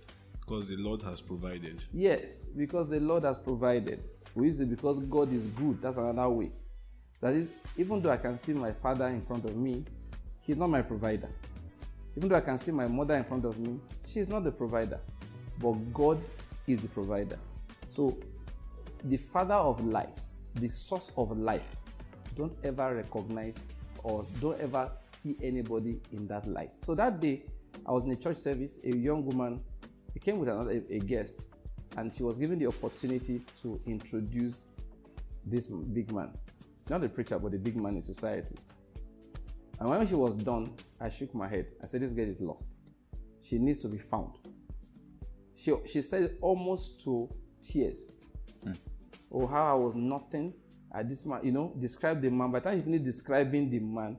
Because 0.45 0.69
the 0.69 0.77
Lord 0.77 1.01
has 1.01 1.21
provided. 1.21 1.83
Yes, 1.91 2.47
because 2.47 2.87
the 2.89 2.99
Lord 2.99 3.23
has 3.23 3.37
provided. 3.37 4.07
We 4.35 4.45
use 4.45 4.59
it 4.59 4.69
because 4.69 4.99
God 4.99 5.33
is 5.33 5.47
good. 5.47 5.81
That's 5.81 5.97
another 5.97 6.29
way. 6.29 6.51
That 7.21 7.33
is, 7.33 7.51
even 7.77 8.01
though 8.01 8.11
I 8.11 8.17
can 8.17 8.37
see 8.37 8.53
my 8.53 8.71
father 8.71 9.07
in 9.07 9.21
front 9.21 9.45
of 9.45 9.55
me, 9.55 9.85
he's 10.41 10.57
not 10.57 10.69
my 10.69 10.81
provider. 10.81 11.29
Even 12.15 12.29
though 12.29 12.35
I 12.35 12.41
can 12.41 12.57
see 12.57 12.71
my 12.71 12.87
mother 12.87 13.15
in 13.15 13.23
front 13.23 13.45
of 13.45 13.57
me, 13.57 13.79
she's 14.05 14.27
not 14.27 14.43
the 14.43 14.51
provider. 14.51 14.99
But 15.59 15.73
God 15.93 16.21
is 16.67 16.83
the 16.83 16.89
provider. 16.89 17.39
So, 17.89 18.17
the 19.03 19.17
Father 19.17 19.55
of 19.55 19.83
lights, 19.85 20.47
the 20.55 20.67
source 20.67 21.11
of 21.17 21.37
life, 21.37 21.75
don't 22.35 22.55
ever 22.63 22.95
recognize 22.95 23.67
or 24.03 24.25
don't 24.39 24.59
ever 24.59 24.89
see 24.93 25.35
anybody 25.41 25.99
in 26.11 26.27
that 26.27 26.47
light. 26.47 26.75
So 26.75 26.93
that 26.95 27.19
day, 27.19 27.43
I 27.85 27.91
was 27.91 28.05
in 28.05 28.13
a 28.13 28.15
church 28.15 28.37
service, 28.37 28.79
a 28.83 28.95
young 28.95 29.25
woman, 29.25 29.61
he 30.15 30.19
came 30.21 30.39
with 30.39 30.47
another 30.47 30.81
a 30.89 30.99
guest, 30.99 31.49
and 31.97 32.11
she 32.11 32.23
was 32.23 32.37
given 32.37 32.57
the 32.57 32.67
opportunity 32.67 33.41
to 33.61 33.79
introduce 33.85 34.69
this 35.45 35.67
big 35.67 36.11
man, 36.11 36.31
not 36.89 37.01
the 37.01 37.09
preacher, 37.09 37.37
but 37.37 37.51
the 37.51 37.59
big 37.59 37.75
man 37.75 37.95
in 37.95 38.01
society. 38.01 38.55
And 39.77 39.89
when 39.89 40.07
she 40.07 40.15
was 40.15 40.33
done, 40.33 40.71
I 41.01 41.09
shook 41.09 41.35
my 41.35 41.49
head. 41.49 41.73
I 41.83 41.85
said, 41.85 42.01
This 42.01 42.13
girl 42.13 42.29
is 42.29 42.39
lost. 42.39 42.77
She 43.41 43.57
needs 43.59 43.79
to 43.79 43.89
be 43.89 43.97
found. 43.97 44.37
She, 45.53 45.73
she 45.85 46.01
said 46.01 46.37
almost 46.39 47.03
to 47.03 47.29
tears. 47.61 48.21
Mm. 48.65 48.77
Oh, 49.33 49.45
how 49.45 49.71
I 49.71 49.73
was 49.73 49.95
nothing 49.95 50.53
at 50.93 51.09
this 51.09 51.25
man, 51.25 51.41
you 51.43 51.51
know, 51.51 51.73
describe 51.77 52.21
the 52.21 52.31
man. 52.31 52.51
By 52.51 52.59
the 52.59 52.69
time 52.69 52.77
he 52.77 52.83
finished 52.83 53.03
describing 53.03 53.69
the 53.69 53.79
man, 53.79 54.17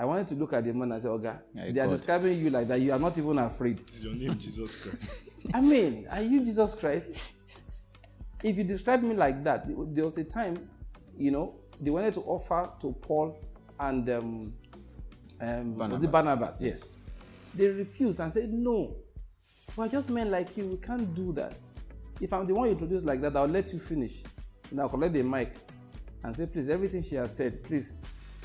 I 0.00 0.06
wanted 0.06 0.28
to 0.28 0.34
look 0.36 0.54
at 0.54 0.64
the 0.64 0.72
man 0.72 0.92
and 0.92 1.02
say, 1.02 1.08
Oga, 1.08 1.42
yeah, 1.52 1.70
they 1.72 1.80
are 1.80 1.86
describing 1.86 2.38
you 2.38 2.48
like 2.48 2.66
that. 2.68 2.80
You 2.80 2.92
are 2.92 2.98
not 2.98 3.18
even 3.18 3.38
afraid. 3.38 3.82
Is 3.90 4.02
your 4.02 4.14
name 4.14 4.38
Jesus 4.38 4.82
Christ? 4.82 5.46
I 5.54 5.60
mean, 5.60 6.08
are 6.10 6.22
you 6.22 6.42
Jesus 6.42 6.74
Christ? 6.74 7.34
if 8.42 8.56
you 8.56 8.64
describe 8.64 9.02
me 9.02 9.14
like 9.14 9.44
that, 9.44 9.66
there 9.94 10.04
was 10.06 10.16
a 10.16 10.24
time, 10.24 10.56
you 11.18 11.30
know, 11.30 11.54
they 11.78 11.90
wanted 11.90 12.14
to 12.14 12.20
offer 12.20 12.70
to 12.80 12.92
Paul 12.92 13.38
and 13.78 14.08
um, 14.08 14.54
um, 15.38 15.74
Barnabas. 15.74 15.90
was 15.90 16.02
it 16.02 16.10
Barnabas? 16.10 16.62
Yes. 16.62 17.00
They 17.54 17.66
refused 17.66 18.20
and 18.20 18.32
said, 18.32 18.50
No, 18.50 18.96
we're 19.76 19.88
just 19.88 20.08
men 20.08 20.30
like 20.30 20.56
you. 20.56 20.66
We 20.66 20.76
can't 20.78 21.14
do 21.14 21.30
that. 21.32 21.60
If 22.22 22.32
I'm 22.32 22.46
the 22.46 22.54
one 22.54 22.68
you 22.68 22.72
introduce 22.72 23.04
like 23.04 23.20
that, 23.20 23.36
I'll 23.36 23.46
let 23.46 23.70
you 23.74 23.78
finish. 23.78 24.22
Now 24.72 24.88
collect 24.88 25.12
the 25.12 25.22
mic 25.22 25.52
and 26.24 26.34
say, 26.34 26.46
Please, 26.46 26.70
everything 26.70 27.02
she 27.02 27.16
has 27.16 27.36
said, 27.36 27.62
please 27.64 27.98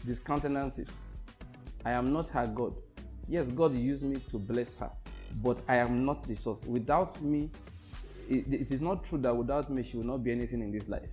discountenance 0.03 0.79
it. 0.79 0.89
I 1.85 1.91
am 1.91 2.11
not 2.11 2.27
her 2.29 2.47
God. 2.47 2.73
Yes, 3.27 3.51
God 3.51 3.73
used 3.73 4.03
me 4.03 4.19
to 4.29 4.37
bless 4.37 4.75
her, 4.77 4.91
but 5.41 5.61
I 5.67 5.77
am 5.77 6.03
not 6.05 6.23
the 6.25 6.35
source. 6.35 6.65
Without 6.65 7.21
me, 7.21 7.49
it, 8.29 8.47
it 8.47 8.71
is 8.71 8.81
not 8.81 9.03
true 9.03 9.19
that 9.19 9.35
without 9.35 9.69
me, 9.69 9.83
she 9.83 9.97
will 9.97 10.05
not 10.05 10.23
be 10.23 10.31
anything 10.31 10.61
in 10.61 10.71
this 10.71 10.89
life. 10.89 11.09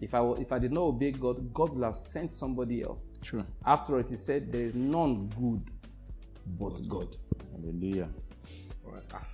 If 0.00 0.14
I, 0.14 0.24
if 0.32 0.50
I 0.52 0.58
did 0.58 0.72
not 0.72 0.82
obey 0.82 1.12
God, 1.12 1.52
God 1.54 1.74
would 1.74 1.84
have 1.84 1.96
sent 1.96 2.30
somebody 2.30 2.82
else. 2.82 3.10
True. 3.22 3.44
After 3.64 3.94
all, 3.94 4.00
it 4.00 4.10
is 4.10 4.24
said, 4.24 4.50
there 4.50 4.62
is 4.62 4.74
none 4.74 5.28
good 5.38 5.62
but 6.58 6.80
God. 6.88 7.16
Hallelujah. 7.52 8.08
All 8.84 8.92
right. 8.92 9.02
Ah, 9.12 9.24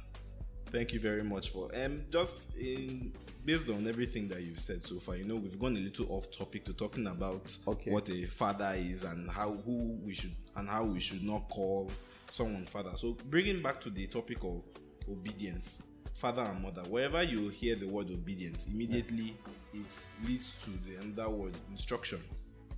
thank 0.67 0.93
you 0.93 1.01
very 1.01 1.23
much 1.23 1.51
for 1.51 1.71
um 1.75 2.03
just 2.11 2.57
in 2.59 3.13
based 3.47 3.71
on 3.71 3.87
everything 3.87 4.27
that 4.29 4.43
you've 4.43 4.59
said 4.59 4.83
so 4.83 4.97
far. 4.97 5.17
You 5.17 5.25
know, 5.25 5.37
we've 5.37 5.59
gone 5.59 5.77
a 5.77 5.81
little 5.81 6.07
off 6.11 6.31
topic 6.37 6.65
to 6.65 6.73
talking 6.73 7.07
about 7.07 7.57
okay. 7.69 7.93
what 7.93 8.11
a 8.11 8.25
father 8.25 8.75
is 8.77 9.05
and 9.05 9.31
how 9.31 9.53
who 9.65 9.97
we 10.05 10.13
should 10.13 10.33
and 10.57 10.69
how 10.69 10.85
we 10.85 10.99
should 10.99 11.23
not 11.23 11.49
call 11.49 11.91
someone 12.29 12.65
father. 12.65 12.91
So 12.97 13.17
bringing 13.31 13.63
back 13.63 13.81
to 13.83 13.91
the 13.91 14.09
topic 14.09 14.43
of 14.43 14.63
obedience, 15.09 15.87
father 16.15 16.43
and 16.43 16.61
mother. 16.61 16.83
Wherever 16.89 17.23
you 17.23 17.49
hear 17.51 17.77
the 17.77 17.87
word 17.87 18.11
obedience, 18.11 18.67
immediately 18.67 19.37
it 19.73 20.09
leads 20.27 20.65
to 20.65 20.71
the 20.71 21.01
another 21.01 21.31
word 21.31 21.55
instruction. 21.71 22.19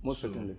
Most 0.03 0.21
so, 0.21 0.27
certainly. 0.27 0.55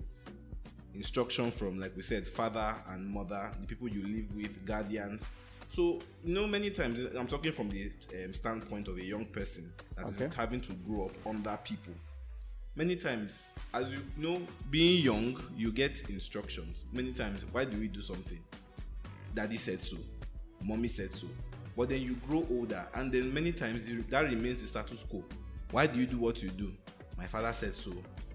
Instruction 0.93 1.53
from, 1.53 1.79
like 1.79 1.95
we 1.95 2.03
said, 2.03 2.27
father 2.27 2.75
and 2.89 3.07
mother, 3.07 3.49
the 3.61 3.67
people 3.67 3.89
you 3.89 4.03
live 4.03 4.35
with, 4.35 4.67
guardians. 4.67 5.31
So, 5.71 6.01
you 6.25 6.35
know, 6.35 6.49
many 6.49 6.69
times 6.71 6.99
I'm 7.17 7.29
talking 7.29 7.53
from 7.53 7.71
the 7.71 7.89
um, 8.25 8.35
standpoint 8.35 8.89
of 8.89 8.99
a 8.99 9.05
young 9.05 9.25
person 9.27 9.71
that 9.97 10.07
okay. 10.07 10.25
is 10.25 10.35
having 10.35 10.61
to 10.63 10.73
grow 10.73 11.05
up 11.05 11.13
under 11.25 11.57
people. 11.63 11.93
Many 12.75 12.97
times, 12.97 13.51
as 13.73 13.95
you 13.95 14.01
know, 14.17 14.43
being 14.69 15.05
young, 15.05 15.41
you 15.57 15.71
get 15.71 16.11
instructions. 16.11 16.87
Many 16.93 17.13
times, 17.13 17.45
why 17.53 17.67
do 17.67 17.79
we 17.79 17.87
do 17.87 18.01
something? 18.01 18.41
Daddy 19.33 19.59
said 19.59 19.81
so, 19.81 19.97
mommy 20.61 20.89
said 20.89 21.13
so. 21.13 21.29
But 21.77 21.91
then 21.91 22.03
you 22.03 22.17
grow 22.27 22.45
older, 22.51 22.85
and 22.95 23.13
then 23.13 23.33
many 23.33 23.53
times 23.53 23.89
that 24.09 24.25
remains 24.25 24.63
the 24.63 24.67
status 24.67 25.05
quo. 25.05 25.23
Why 25.71 25.87
do 25.87 26.01
you 26.01 26.07
do 26.07 26.19
what 26.19 26.43
you 26.43 26.51
do? 26.51 26.73
My 27.17 27.27
father 27.27 27.53
said 27.53 27.77
so. 27.77 27.93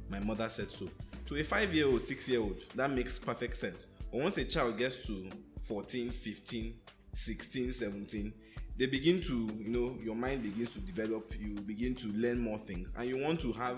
My 0.09 0.19
mother 0.19 0.47
said 0.47 0.71
so. 0.71 0.87
To 1.25 1.35
a 1.35 1.43
five 1.43 1.73
year 1.73 1.87
old, 1.87 1.99
six 1.99 2.29
year 2.29 2.39
old, 2.39 2.61
that 2.75 2.89
makes 2.91 3.19
perfect 3.19 3.57
sense. 3.57 3.87
But 4.09 4.21
once 4.21 4.37
a 4.37 4.45
child 4.45 4.77
gets 4.77 5.05
to 5.07 5.29
14, 5.63 6.11
15, 6.11 6.73
16, 7.15 7.71
17, 7.71 8.33
they 8.77 8.85
begin 8.85 9.21
to, 9.21 9.49
you 9.55 9.69
know, 9.69 9.95
your 10.03 10.15
mind 10.15 10.43
begins 10.43 10.73
to 10.73 10.79
develop, 10.81 11.33
you 11.39 11.55
begin 11.61 11.95
to 11.95 12.09
learn 12.09 12.39
more 12.39 12.57
things, 12.57 12.91
and 12.97 13.07
you 13.07 13.17
want 13.17 13.39
to 13.39 13.53
have 13.53 13.77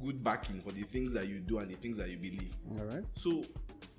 good 0.00 0.22
backing 0.22 0.60
for 0.60 0.72
the 0.72 0.82
things 0.82 1.12
that 1.12 1.28
you 1.28 1.40
do 1.40 1.58
and 1.58 1.68
the 1.68 1.74
things 1.74 1.96
that 1.96 2.08
you 2.08 2.16
believe. 2.16 2.54
All 2.78 2.86
right. 2.86 3.04
So 3.14 3.44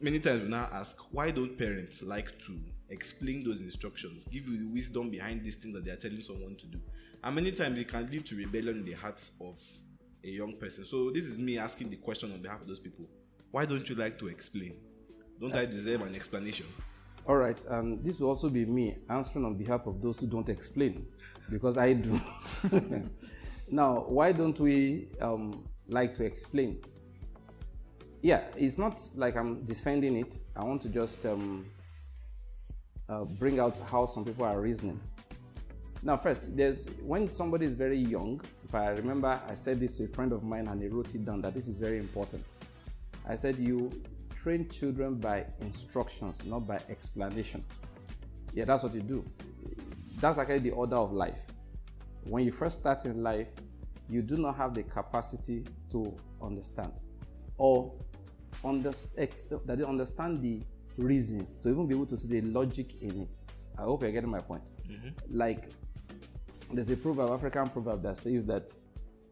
many 0.01 0.19
times 0.19 0.41
we 0.41 0.49
now 0.49 0.69
ask, 0.71 0.97
why 1.11 1.31
don't 1.31 1.57
parents 1.57 2.03
like 2.03 2.37
to 2.39 2.53
explain 2.89 3.43
those 3.43 3.61
instructions, 3.61 4.25
give 4.25 4.47
you 4.47 4.57
the 4.57 4.73
wisdom 4.73 5.09
behind 5.09 5.43
these 5.43 5.57
things 5.57 5.73
that 5.75 5.85
they 5.85 5.91
are 5.91 5.97
telling 5.97 6.21
someone 6.21 6.55
to 6.55 6.67
do? 6.67 6.79
And 7.23 7.35
many 7.35 7.51
times 7.51 7.77
it 7.79 7.87
can 7.89 8.09
lead 8.09 8.25
to 8.25 8.35
rebellion 8.35 8.79
in 8.79 8.85
the 8.85 8.93
hearts 8.93 9.39
of 9.41 9.59
a 10.23 10.29
young 10.29 10.53
person. 10.57 10.85
So 10.85 11.11
this 11.11 11.25
is 11.25 11.37
me 11.37 11.57
asking 11.57 11.89
the 11.89 11.97
question 11.97 12.31
on 12.31 12.41
behalf 12.41 12.61
of 12.61 12.67
those 12.67 12.79
people. 12.79 13.05
Why 13.51 13.65
don't 13.65 13.87
you 13.89 13.95
like 13.95 14.17
to 14.19 14.27
explain? 14.27 14.73
Don't 15.39 15.53
I 15.53 15.65
deserve 15.65 16.01
an 16.01 16.15
explanation? 16.15 16.65
All 17.25 17.37
right, 17.37 17.63
and 17.69 18.03
this 18.03 18.19
will 18.19 18.27
also 18.27 18.49
be 18.49 18.65
me 18.65 18.97
answering 19.09 19.45
on 19.45 19.55
behalf 19.55 19.87
of 19.87 20.01
those 20.01 20.19
who 20.19 20.27
don't 20.27 20.49
explain, 20.49 21.05
because 21.49 21.77
I 21.77 21.93
do. 21.93 22.19
now, 23.71 24.01
why 24.07 24.33
don't 24.33 24.59
we 24.59 25.07
um, 25.21 25.63
like 25.87 26.13
to 26.15 26.25
explain? 26.25 26.81
Yeah, 28.21 28.41
it's 28.57 28.77
not 28.77 28.99
like 29.15 29.37
I'm 29.37 29.63
defending 29.63 30.17
it. 30.17 30.35
I 30.55 30.65
want 30.65 30.81
to 30.81 30.89
just 30.89 31.25
um, 31.25 31.65
uh, 33.07 33.23
bring 33.23 33.57
out 33.59 33.79
how 33.89 34.03
some 34.03 34.25
people 34.25 34.43
are 34.43 34.59
reasoning. 34.59 34.99
Now, 36.01 36.17
first, 36.17 36.57
there's 36.57 36.89
when 37.01 37.29
somebody 37.29 37.65
is 37.65 37.75
very 37.75 37.97
young. 37.97 38.41
If 38.65 38.75
I 38.75 38.89
remember, 38.89 39.39
I 39.47 39.53
said 39.53 39.79
this 39.79 39.97
to 39.97 40.03
a 40.03 40.07
friend 40.07 40.33
of 40.33 40.43
mine, 40.43 40.67
and 40.67 40.81
he 40.81 40.89
wrote 40.89 41.15
it 41.15 41.23
down 41.23 41.41
that 41.41 41.53
this 41.53 41.69
is 41.69 41.79
very 41.79 41.99
important. 41.99 42.55
I 43.25 43.35
said 43.35 43.57
you 43.57 43.91
train 44.43 44.67
children 44.67 45.15
by 45.15 45.45
instructions, 45.61 46.45
not 46.45 46.67
by 46.67 46.77
explanation. 46.89 47.63
Yeah, 48.53 48.65
that's 48.65 48.83
what 48.83 48.93
you 48.93 48.99
do. 49.01 49.25
That's 50.19 50.37
actually 50.37 50.59
the 50.59 50.71
order 50.71 50.97
of 50.97 51.13
life. 51.13 51.41
When 52.25 52.43
you 52.43 52.51
first 52.51 52.81
start 52.81 53.05
in 53.05 53.23
life, 53.23 53.49
you 54.09 54.21
do 54.21 54.35
not 54.37 54.57
have 54.57 54.73
the 54.73 54.83
capacity 54.83 55.63
to 55.91 56.13
understand 56.41 56.91
or 57.57 57.93
under, 58.65 58.91
that 58.91 59.75
you 59.77 59.85
understand 59.85 60.41
the 60.41 60.61
reasons 60.97 61.57
to 61.57 61.69
even 61.69 61.87
be 61.87 61.95
able 61.95 62.05
to 62.05 62.17
see 62.17 62.39
the 62.39 62.47
logic 62.47 63.01
in 63.01 63.21
it. 63.21 63.37
I 63.77 63.83
hope 63.83 64.01
you're 64.01 64.11
getting 64.11 64.29
my 64.29 64.39
point. 64.39 64.71
Mm-hmm. 64.89 65.37
Like 65.37 65.69
there's 66.71 66.89
a 66.89 66.97
proverb, 66.97 67.31
African 67.31 67.69
proverb 67.69 68.03
that 68.03 68.17
says 68.17 68.45
that 68.45 68.71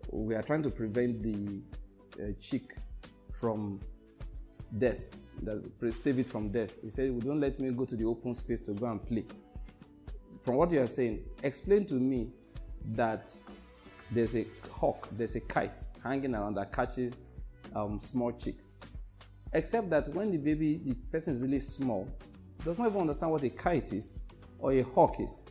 we 0.09 0.35
are 0.35 0.41
trying 0.41 0.63
to 0.63 0.69
prevent 0.69 1.21
the 1.21 1.61
uh, 2.21 2.31
chick 2.39 2.75
from 3.31 3.81
death, 4.77 5.15
that 5.41 5.63
save 5.93 6.19
it 6.19 6.27
from 6.27 6.49
death. 6.49 6.81
He 6.81 6.89
said, 6.89 7.19
"Don't 7.19 7.39
let 7.39 7.59
me 7.59 7.71
go 7.71 7.85
to 7.85 7.95
the 7.95 8.05
open 8.05 8.33
space 8.33 8.65
to 8.65 8.73
go 8.73 8.87
and 8.87 9.03
play." 9.03 9.25
From 10.41 10.55
what 10.55 10.71
you 10.71 10.81
are 10.81 10.87
saying, 10.87 11.23
explain 11.43 11.85
to 11.85 11.95
me 11.95 12.29
that 12.93 13.33
there's 14.11 14.35
a 14.35 14.45
hawk, 14.71 15.07
there's 15.11 15.35
a 15.35 15.41
kite 15.41 15.79
hanging 16.03 16.33
around 16.33 16.55
that 16.55 16.71
catches 16.73 17.23
um, 17.75 17.99
small 17.99 18.31
chicks. 18.31 18.73
Except 19.53 19.89
that 19.89 20.07
when 20.09 20.31
the 20.31 20.37
baby, 20.37 20.81
the 20.83 20.95
person 21.11 21.33
is 21.33 21.39
really 21.39 21.59
small, 21.59 22.07
does 22.63 22.79
not 22.79 22.87
even 22.87 23.01
understand 23.01 23.31
what 23.31 23.43
a 23.43 23.49
kite 23.49 23.93
is 23.93 24.19
or 24.59 24.71
a 24.71 24.81
hawk 24.81 25.19
is 25.19 25.45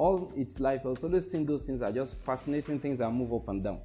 all 0.00 0.32
its 0.34 0.58
life, 0.58 0.86
also 0.86 1.08
always 1.08 1.30
seen 1.30 1.44
those 1.44 1.66
things 1.66 1.82
are 1.82 1.92
just 1.92 2.24
fascinating 2.24 2.80
things 2.80 2.98
that 2.98 3.10
move 3.10 3.34
up 3.34 3.46
and 3.48 3.62
down. 3.62 3.80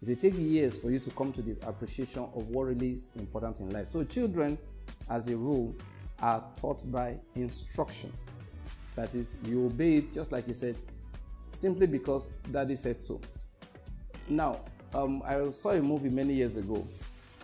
It 0.00 0.08
will 0.08 0.16
take 0.16 0.34
years 0.36 0.78
for 0.78 0.90
you 0.90 0.98
to 1.00 1.10
come 1.10 1.32
to 1.32 1.42
the 1.42 1.56
appreciation 1.66 2.22
of 2.22 2.48
what 2.48 2.64
really 2.64 2.92
is 2.92 3.10
important 3.16 3.60
in 3.60 3.70
life. 3.70 3.88
So, 3.88 4.04
children, 4.04 4.58
as 5.10 5.28
a 5.28 5.36
rule, 5.36 5.74
are 6.20 6.44
taught 6.56 6.90
by 6.90 7.18
instruction. 7.34 8.12
That 8.94 9.14
is, 9.14 9.38
you 9.44 9.66
obey 9.66 9.98
it 9.98 10.12
just 10.12 10.32
like 10.32 10.46
you 10.48 10.54
said, 10.54 10.76
simply 11.48 11.86
because 11.86 12.30
daddy 12.50 12.76
said 12.76 12.98
so. 12.98 13.20
Now, 14.28 14.60
um, 14.94 15.22
I 15.24 15.50
saw 15.50 15.70
a 15.70 15.82
movie 15.82 16.10
many 16.10 16.34
years 16.34 16.56
ago. 16.56 16.86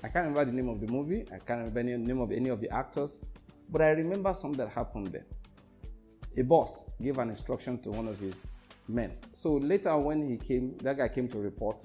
I 0.02 0.08
can't 0.08 0.26
remember 0.26 0.44
the 0.44 0.52
name 0.52 0.68
of 0.68 0.80
the 0.80 0.86
movie, 0.86 1.24
I 1.32 1.38
can't 1.38 1.60
remember 1.60 1.82
the 1.82 1.96
name 1.96 2.20
of 2.20 2.30
any 2.30 2.50
of 2.50 2.60
the 2.60 2.70
actors, 2.70 3.24
but 3.70 3.80
I 3.80 3.90
remember 3.90 4.34
something 4.34 4.58
that 4.58 4.68
happened 4.68 5.08
there 5.08 5.24
a 6.36 6.42
boss 6.42 6.90
gave 7.00 7.18
an 7.18 7.28
instruction 7.28 7.78
to 7.78 7.90
one 7.90 8.08
of 8.08 8.18
his 8.18 8.64
men. 8.88 9.12
So 9.32 9.54
later, 9.54 9.96
when 9.96 10.28
he 10.28 10.36
came, 10.36 10.76
that 10.78 10.96
guy 10.96 11.08
came 11.08 11.28
to 11.28 11.38
report. 11.38 11.84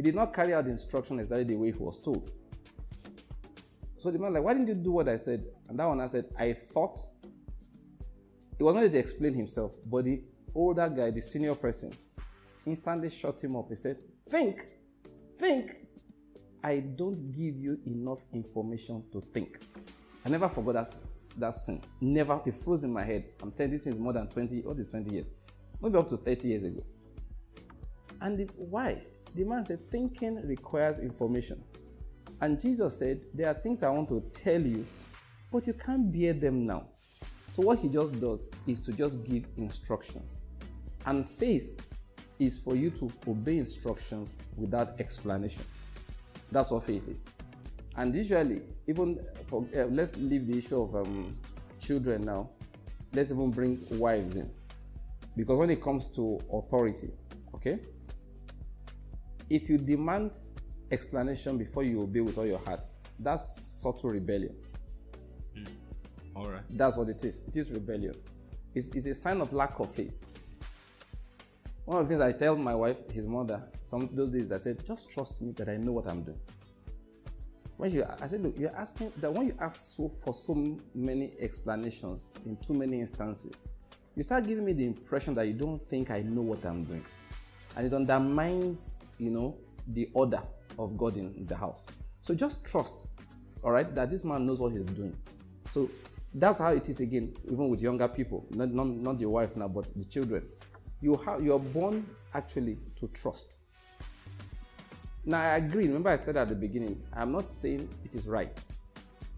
He 0.00 0.02
did 0.02 0.14
not 0.14 0.32
carry 0.32 0.54
out 0.54 0.64
the 0.64 0.70
instruction 0.70 1.18
exactly 1.18 1.44
the 1.44 1.56
way 1.56 1.72
he 1.72 1.76
was 1.76 2.00
told. 2.00 2.32
So 3.98 4.10
the 4.10 4.18
man 4.18 4.32
like, 4.32 4.42
why 4.42 4.54
didn't 4.54 4.68
you 4.68 4.74
do 4.74 4.92
what 4.92 5.10
I 5.10 5.16
said? 5.16 5.44
And 5.68 5.78
that 5.78 5.84
one 5.84 6.00
I 6.00 6.06
said, 6.06 6.24
I 6.38 6.54
thought. 6.54 6.98
It 8.58 8.62
was 8.62 8.74
not 8.74 8.90
to 8.90 8.98
explain 8.98 9.34
himself, 9.34 9.72
but 9.84 10.06
the 10.06 10.22
older 10.54 10.88
guy, 10.88 11.10
the 11.10 11.20
senior 11.20 11.54
person, 11.54 11.92
instantly 12.64 13.10
shut 13.10 13.44
him 13.44 13.56
up. 13.56 13.66
He 13.68 13.74
said, 13.74 13.98
Think, 14.26 14.68
think. 15.36 15.70
I 16.64 16.78
don't 16.78 17.30
give 17.30 17.58
you 17.58 17.78
enough 17.84 18.20
information 18.32 19.04
to 19.12 19.20
think. 19.34 19.58
I 20.24 20.30
never 20.30 20.48
forgot 20.48 20.72
that 20.72 20.96
that 21.36 21.52
sin. 21.52 21.82
Never, 22.00 22.40
it 22.46 22.54
froze 22.54 22.84
in 22.84 22.92
my 22.94 23.04
head. 23.04 23.34
I'm 23.42 23.52
telling 23.52 23.72
you, 23.72 23.76
this 23.76 23.86
is 23.86 23.98
more 23.98 24.14
than 24.14 24.28
20, 24.28 24.62
what 24.62 24.78
is 24.78 24.88
20 24.88 25.10
years? 25.10 25.30
Maybe 25.78 25.98
up 25.98 26.08
to 26.08 26.16
30 26.16 26.48
years 26.48 26.64
ago. 26.64 26.82
And 28.22 28.38
the, 28.38 28.44
why? 28.56 29.02
The 29.34 29.44
man 29.44 29.64
said, 29.64 29.90
Thinking 29.90 30.46
requires 30.46 30.98
information. 30.98 31.62
And 32.40 32.58
Jesus 32.58 32.98
said, 32.98 33.26
There 33.34 33.48
are 33.48 33.54
things 33.54 33.82
I 33.82 33.90
want 33.90 34.08
to 34.08 34.20
tell 34.32 34.60
you, 34.60 34.86
but 35.52 35.66
you 35.66 35.74
can't 35.74 36.12
bear 36.12 36.32
them 36.32 36.64
now. 36.64 36.86
So, 37.48 37.62
what 37.62 37.80
he 37.80 37.88
just 37.88 38.18
does 38.20 38.50
is 38.66 38.80
to 38.86 38.92
just 38.92 39.24
give 39.24 39.44
instructions. 39.56 40.40
And 41.06 41.26
faith 41.26 41.86
is 42.38 42.58
for 42.58 42.74
you 42.76 42.90
to 42.90 43.12
obey 43.28 43.58
instructions 43.58 44.36
without 44.56 45.00
explanation. 45.00 45.64
That's 46.50 46.70
what 46.70 46.84
faith 46.84 47.06
is. 47.08 47.30
And 47.96 48.14
usually, 48.14 48.62
even 48.86 49.20
for 49.46 49.66
uh, 49.76 49.84
let's 49.86 50.16
leave 50.16 50.46
the 50.46 50.58
issue 50.58 50.80
of 50.82 50.94
um, 50.94 51.36
children 51.80 52.22
now. 52.22 52.50
Let's 53.12 53.32
even 53.32 53.50
bring 53.50 53.84
wives 53.90 54.36
in, 54.36 54.48
because 55.36 55.58
when 55.58 55.70
it 55.70 55.82
comes 55.82 56.06
to 56.14 56.38
authority, 56.52 57.10
okay, 57.56 57.80
if 59.50 59.68
you 59.68 59.76
demand 59.76 60.38
explanation 60.90 61.58
before 61.58 61.82
you 61.82 62.00
obey 62.02 62.20
with 62.20 62.38
all 62.38 62.46
your 62.46 62.60
heart, 62.60 62.84
that's 63.18 63.60
subtle 63.82 64.10
rebellion. 64.10 64.54
Mm. 65.56 65.68
All 66.36 66.46
right. 66.48 66.62
That's 66.70 66.96
what 66.96 67.08
it 67.08 67.22
is. 67.24 67.46
It 67.46 67.56
is 67.56 67.70
rebellion. 67.70 68.14
It's, 68.74 68.94
it's 68.94 69.06
a 69.06 69.14
sign 69.14 69.40
of 69.40 69.52
lack 69.52 69.78
of 69.80 69.92
faith. 69.92 70.24
One 71.84 71.98
of 71.98 72.08
the 72.08 72.14
things 72.14 72.20
I 72.20 72.32
tell 72.32 72.54
my 72.54 72.74
wife, 72.74 73.10
his 73.10 73.26
mother, 73.26 73.62
some 73.82 74.08
those 74.12 74.30
days 74.30 74.52
I 74.52 74.58
said, 74.58 74.86
just 74.86 75.10
trust 75.10 75.42
me 75.42 75.50
that 75.52 75.68
I 75.68 75.76
know 75.76 75.92
what 75.92 76.06
I'm 76.06 76.22
doing. 76.22 76.38
When 77.76 77.90
she, 77.90 78.02
I 78.02 78.26
said, 78.26 78.42
look, 78.42 78.56
you're 78.58 78.76
asking 78.76 79.12
that 79.16 79.32
when 79.32 79.48
you 79.48 79.54
ask 79.58 79.96
so 79.96 80.08
for 80.08 80.32
so 80.32 80.78
many 80.94 81.32
explanations 81.40 82.32
in 82.46 82.56
too 82.58 82.74
many 82.74 83.00
instances, 83.00 83.66
you 84.14 84.22
start 84.22 84.46
giving 84.46 84.64
me 84.64 84.72
the 84.72 84.86
impression 84.86 85.34
that 85.34 85.46
you 85.46 85.54
don't 85.54 85.84
think 85.88 86.10
I 86.10 86.20
know 86.20 86.42
what 86.42 86.64
I'm 86.64 86.84
doing, 86.84 87.04
and 87.76 87.86
it 87.86 87.94
undermines, 87.94 89.04
you 89.18 89.30
know, 89.30 89.56
the 89.88 90.08
order 90.14 90.42
of 90.78 90.96
God 90.96 91.16
in 91.16 91.46
the 91.46 91.56
house. 91.56 91.86
So 92.20 92.34
just 92.34 92.66
trust, 92.66 93.08
all 93.62 93.72
right, 93.72 93.94
that 93.94 94.10
this 94.10 94.24
man 94.24 94.46
knows 94.46 94.60
what 94.60 94.72
he's 94.72 94.86
doing. 94.86 95.16
So 95.68 95.90
that's 96.34 96.58
how 96.58 96.72
it 96.72 96.88
is 96.88 97.00
again, 97.00 97.34
even 97.44 97.68
with 97.68 97.82
younger 97.82 98.08
people, 98.08 98.46
not, 98.50 98.70
not, 98.70 98.86
not 98.86 99.20
your 99.20 99.30
wife 99.30 99.56
now, 99.56 99.68
but 99.68 99.86
the 99.96 100.04
children. 100.04 100.46
You 101.00 101.16
have 101.16 101.42
you're 101.42 101.58
born 101.58 102.06
actually 102.34 102.78
to 102.96 103.08
trust. 103.08 103.58
Now, 105.24 105.40
I 105.40 105.56
agree. 105.56 105.86
Remember, 105.86 106.10
I 106.10 106.16
said 106.16 106.36
at 106.36 106.48
the 106.48 106.54
beginning, 106.54 107.02
I'm 107.12 107.32
not 107.32 107.44
saying 107.44 107.88
it 108.04 108.14
is 108.14 108.26
right 108.28 108.56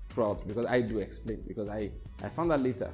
throughout 0.08 0.46
because 0.46 0.66
I 0.66 0.80
do 0.80 0.98
explain. 0.98 1.42
Because 1.46 1.68
I, 1.68 1.90
I 2.22 2.28
found 2.28 2.52
out 2.52 2.60
later, 2.60 2.90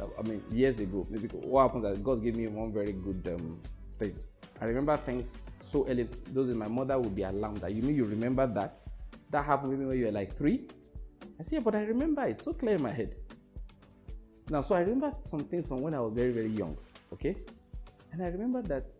uh, 0.00 0.06
I 0.18 0.22
mean, 0.22 0.42
years 0.50 0.80
ago, 0.80 1.06
maybe 1.10 1.28
what 1.28 1.62
happens 1.62 1.84
is 1.84 1.98
God 1.98 2.22
gave 2.22 2.36
me 2.36 2.46
one 2.46 2.72
very 2.72 2.92
good 2.92 3.34
um, 3.34 3.60
thing. 3.98 4.14
I 4.62 4.66
remember 4.66 4.96
things 4.96 5.50
so 5.56 5.84
early. 5.88 6.08
Those 6.32 6.48
in 6.48 6.56
my 6.56 6.68
mother 6.68 6.96
would 6.96 7.16
be 7.16 7.24
alarmed 7.24 7.56
that 7.62 7.72
you 7.72 7.82
mean 7.82 7.96
you 7.96 8.04
remember 8.04 8.46
that? 8.46 8.78
That 9.30 9.44
happened 9.44 9.72
maybe 9.72 9.84
when 9.86 9.98
you 9.98 10.04
were 10.04 10.12
like 10.12 10.36
three? 10.36 10.68
I 11.36 11.42
said, 11.42 11.54
yeah, 11.54 11.60
but 11.60 11.74
I 11.74 11.82
remember 11.82 12.22
it's 12.22 12.44
so 12.44 12.52
clear 12.52 12.76
in 12.76 12.82
my 12.82 12.92
head. 12.92 13.16
Now, 14.48 14.60
so 14.60 14.76
I 14.76 14.82
remember 14.82 15.12
some 15.22 15.40
things 15.40 15.66
from 15.66 15.80
when 15.80 15.94
I 15.94 16.00
was 16.00 16.12
very, 16.12 16.30
very 16.30 16.50
young, 16.50 16.76
okay? 17.12 17.34
And 18.12 18.22
I 18.22 18.26
remember 18.26 18.62
that, 18.62 18.94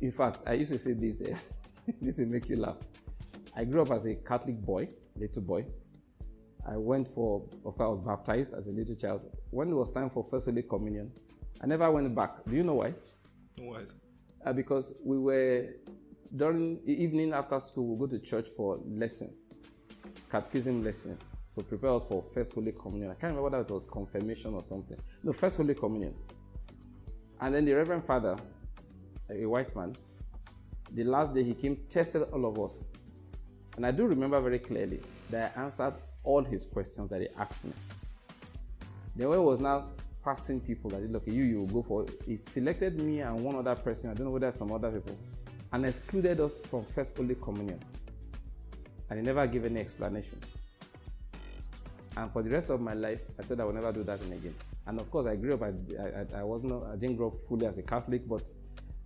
in 0.00 0.12
fact, 0.12 0.44
I 0.46 0.52
used 0.52 0.70
to 0.70 0.78
say 0.78 0.92
this. 0.92 1.20
Uh, 1.20 1.36
this 2.00 2.20
will 2.20 2.28
make 2.28 2.48
you 2.48 2.58
laugh. 2.58 2.76
I 3.56 3.64
grew 3.64 3.82
up 3.82 3.90
as 3.90 4.06
a 4.06 4.14
Catholic 4.14 4.64
boy, 4.64 4.88
little 5.16 5.42
boy. 5.42 5.66
I 6.64 6.76
went 6.76 7.08
for, 7.08 7.44
of 7.64 7.76
course, 7.76 7.80
I 7.80 7.90
was 7.90 8.00
baptized 8.00 8.54
as 8.54 8.68
a 8.68 8.72
little 8.72 8.94
child. 8.94 9.28
When 9.50 9.68
it 9.68 9.74
was 9.74 9.90
time 9.90 10.10
for 10.10 10.22
First 10.22 10.46
Holy 10.46 10.62
Communion, 10.62 11.10
I 11.60 11.66
never 11.66 11.90
went 11.90 12.14
back. 12.14 12.36
Do 12.48 12.54
you 12.54 12.62
know 12.62 12.74
why? 12.74 12.94
Why? 13.58 13.80
Uh, 14.44 14.52
because 14.52 15.02
we 15.04 15.18
were, 15.18 15.66
during 16.34 16.84
the 16.84 17.02
evening 17.02 17.32
after 17.32 17.58
school, 17.60 17.94
we 17.94 17.98
go 17.98 18.06
to 18.06 18.18
church 18.18 18.48
for 18.48 18.80
lessons, 18.86 19.52
catechism 20.30 20.82
lessons. 20.82 21.34
So 21.50 21.62
prepare 21.62 21.90
us 21.90 22.04
for 22.08 22.22
First 22.22 22.54
Holy 22.54 22.72
Communion. 22.72 23.10
I 23.10 23.14
can't 23.14 23.34
remember 23.34 23.42
whether 23.42 23.60
it 23.60 23.70
was 23.70 23.86
confirmation 23.86 24.54
or 24.54 24.62
something. 24.62 24.96
No, 25.22 25.32
First 25.32 25.58
Holy 25.58 25.74
Communion. 25.74 26.14
And 27.40 27.54
then 27.54 27.64
the 27.64 27.74
Reverend 27.74 28.04
Father, 28.04 28.36
a 29.30 29.46
white 29.46 29.74
man, 29.76 29.94
the 30.92 31.04
last 31.04 31.34
day 31.34 31.42
he 31.42 31.54
came, 31.54 31.76
tested 31.88 32.22
all 32.32 32.46
of 32.46 32.58
us. 32.58 32.90
And 33.76 33.86
I 33.86 33.90
do 33.90 34.06
remember 34.06 34.40
very 34.40 34.58
clearly 34.58 35.00
that 35.30 35.52
I 35.56 35.62
answered 35.62 35.94
all 36.24 36.42
his 36.42 36.66
questions 36.66 37.10
that 37.10 37.20
he 37.20 37.28
asked 37.38 37.64
me. 37.64 37.72
The 39.16 39.28
way 39.28 39.38
was 39.38 39.60
now 39.60 39.88
passing 40.24 40.60
people 40.60 40.90
that 40.90 41.08
look, 41.10 41.26
you, 41.26 41.42
you 41.42 41.68
go 41.72 41.82
for. 41.82 42.06
He 42.26 42.36
selected 42.36 42.96
me 42.96 43.20
and 43.20 43.40
one 43.40 43.56
other 43.56 43.74
person, 43.74 44.10
I 44.10 44.14
don't 44.14 44.26
know 44.26 44.32
whether 44.32 44.50
some 44.50 44.72
other 44.72 44.90
people, 44.90 45.16
and 45.72 45.86
excluded 45.86 46.40
us 46.40 46.60
from 46.60 46.84
First 46.84 47.16
Holy 47.16 47.34
Communion. 47.34 47.80
And 49.10 49.18
he 49.18 49.24
never 49.24 49.46
gave 49.46 49.64
any 49.64 49.80
explanation. 49.80 50.38
And 52.16 52.30
for 52.30 52.42
the 52.42 52.50
rest 52.50 52.70
of 52.70 52.80
my 52.80 52.94
life, 52.94 53.24
I 53.38 53.42
said 53.42 53.60
I 53.60 53.64
will 53.64 53.72
never 53.72 53.92
do 53.92 54.04
that 54.04 54.22
again. 54.22 54.54
And 54.86 55.00
of 55.00 55.10
course, 55.10 55.26
I 55.26 55.36
grew 55.36 55.54
up, 55.54 55.62
I, 55.62 55.72
I, 56.00 56.40
I 56.40 56.42
was 56.44 56.64
not, 56.64 56.84
I 56.84 56.96
didn't 56.96 57.16
grow 57.16 57.28
up 57.28 57.34
fully 57.48 57.66
as 57.66 57.78
a 57.78 57.82
Catholic, 57.82 58.28
but 58.28 58.50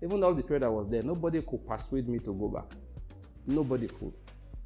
even 0.02 0.22
all 0.22 0.34
the 0.34 0.42
period 0.42 0.64
I 0.64 0.68
was 0.68 0.88
there, 0.88 1.02
nobody 1.02 1.42
could 1.42 1.66
persuade 1.66 2.08
me 2.08 2.18
to 2.20 2.32
go 2.32 2.48
back. 2.48 2.72
Nobody 3.46 3.86
could. 3.86 4.18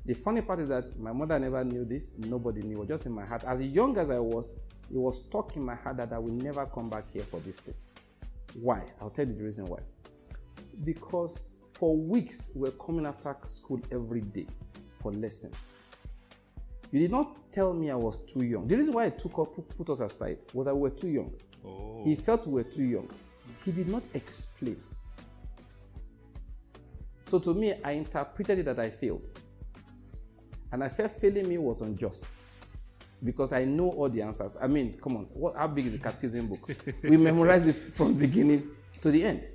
The 0.07 0.15
funny 0.15 0.41
part 0.41 0.61
is 0.61 0.69
that 0.69 0.89
my 0.99 1.13
mother 1.13 1.39
never 1.39 1.63
knew 1.63 1.85
this, 1.85 2.17
nobody 2.19 2.63
knew, 2.63 2.85
just 2.87 3.07
in 3.07 3.13
my 3.13 3.25
heart. 3.25 3.45
As 3.45 3.63
young 3.63 3.97
as 3.99 4.11
I 4.11 4.19
was, 4.19 4.59
it 4.93 4.97
was 4.97 5.25
stuck 5.25 5.57
in 5.57 5.65
my 5.65 5.77
heart 5.77 5.99
that 5.99 6.13
I 6.13 6.19
will 6.19 6.33
never 6.33 6.67
come 6.67 6.91
back 6.91 7.11
here 7.13 7.23
for 7.23 7.39
this 7.41 7.61
thing. 7.61 7.75
Why? 8.55 8.83
I'll 9.01 9.11
tell 9.11 9.27
you 9.27 9.35
the 9.35 9.45
reason 9.45 9.67
why. 9.67 9.79
Because 10.85 11.63
for 11.75 11.97
weeks 11.97 12.53
we 12.57 12.63
we're 12.63 12.73
coming 12.73 13.07
after 13.07 13.35
school 13.45 13.81
every 13.93 14.23
day 14.23 14.47
for 15.01 15.13
lessons. 15.13 15.75
You 16.91 16.99
did 16.99 17.13
not 17.13 17.37
tell 17.53 17.73
me 17.73 17.91
I 17.91 17.95
was 17.95 18.25
too 18.27 18.43
young. 18.43 18.67
The 18.67 18.77
reason 18.77 18.95
why 18.95 19.05
I 19.05 19.11
took 19.11 19.39
up, 19.39 19.55
put 19.77 19.91
us 19.91 20.01
aside 20.01 20.39
was 20.53 20.67
that 20.67 20.75
we 20.75 20.81
were 20.81 20.91
too 20.91 21.09
young. 21.09 21.33
Oh. 21.65 22.03
He 22.05 22.17
felt 22.17 22.47
we 22.49 22.55
were 22.55 22.69
too 22.69 22.83
young. 22.83 23.09
He 23.65 23.71
did 23.71 23.89
not 23.89 24.03
explain. 24.15 24.83
So 27.23 27.39
to 27.39 27.55
me, 27.55 27.75
I 27.85 27.93
interpreted 27.93 28.59
it 28.59 28.65
that 28.65 28.81
I 28.81 28.91
failed. 28.91 29.29
And 30.73 30.83
I 30.83 30.89
felt 30.89 31.13
failing 31.13 31.49
me 31.49 31.59
was 31.59 31.81
unjust 31.81 32.27
because 33.23 33.53
I 33.53 33.65
know 33.65 33.91
all 33.91 34.09
the 34.09 34.23
answers. 34.23 34.57
I 34.61 34.67
mean, 34.67 34.95
come 34.95 35.17
on, 35.17 35.25
what, 35.33 35.57
how 35.57 35.67
big 35.67 35.87
is 35.87 35.93
the 35.93 35.99
catechism 35.99 36.47
book? 36.49 36.71
we 37.05 37.17
memorize 37.17 37.67
it 37.67 37.75
from 37.75 38.15
beginning 38.15 38.69
to 39.03 39.11
the 39.11 39.25
end. 39.25 39.47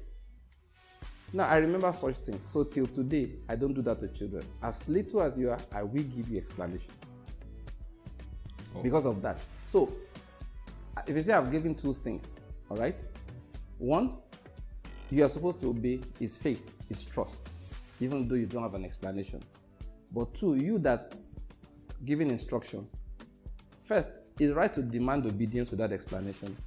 Now, 1.33 1.47
I 1.47 1.57
remember 1.57 1.91
such 1.91 2.15
things. 2.17 2.45
So 2.45 2.63
till 2.63 2.87
today, 2.87 3.31
I 3.49 3.55
don't 3.55 3.73
do 3.73 3.81
that 3.81 3.99
to 3.99 4.07
children. 4.07 4.45
As 4.61 4.87
little 4.87 5.21
as 5.21 5.37
you 5.37 5.49
are, 5.49 5.59
I 5.71 5.83
will 5.83 6.03
give 6.03 6.29
you 6.29 6.37
explanation. 6.37 6.93
Oh. 8.75 8.81
Because 8.81 9.05
of 9.05 9.21
that. 9.21 9.39
So, 9.65 9.91
if 11.05 11.15
you 11.15 11.21
say 11.21 11.33
I've 11.33 11.51
given 11.51 11.75
two 11.75 11.93
things, 11.93 12.37
all 12.69 12.77
right? 12.77 13.03
One, 13.77 14.13
you 15.09 15.23
are 15.23 15.27
supposed 15.27 15.59
to 15.61 15.69
obey 15.69 15.99
is 16.19 16.37
faith, 16.37 16.73
is 16.89 17.03
trust 17.03 17.49
even 17.99 18.27
though 18.27 18.35
you 18.35 18.45
don't 18.45 18.63
have 18.63 18.73
an 18.73 18.85
explanation. 18.85 19.41
But 20.11 20.33
two, 20.33 20.55
you 20.55 20.79
that's 20.79 21.39
giving 22.03 22.29
instructions. 22.29 22.95
First, 23.85 24.23
it's 24.39 24.51
right 24.51 24.73
to 24.73 24.81
demand 24.81 25.27
obedience 25.27 25.69
without 25.69 25.91
explanation. 25.91 26.57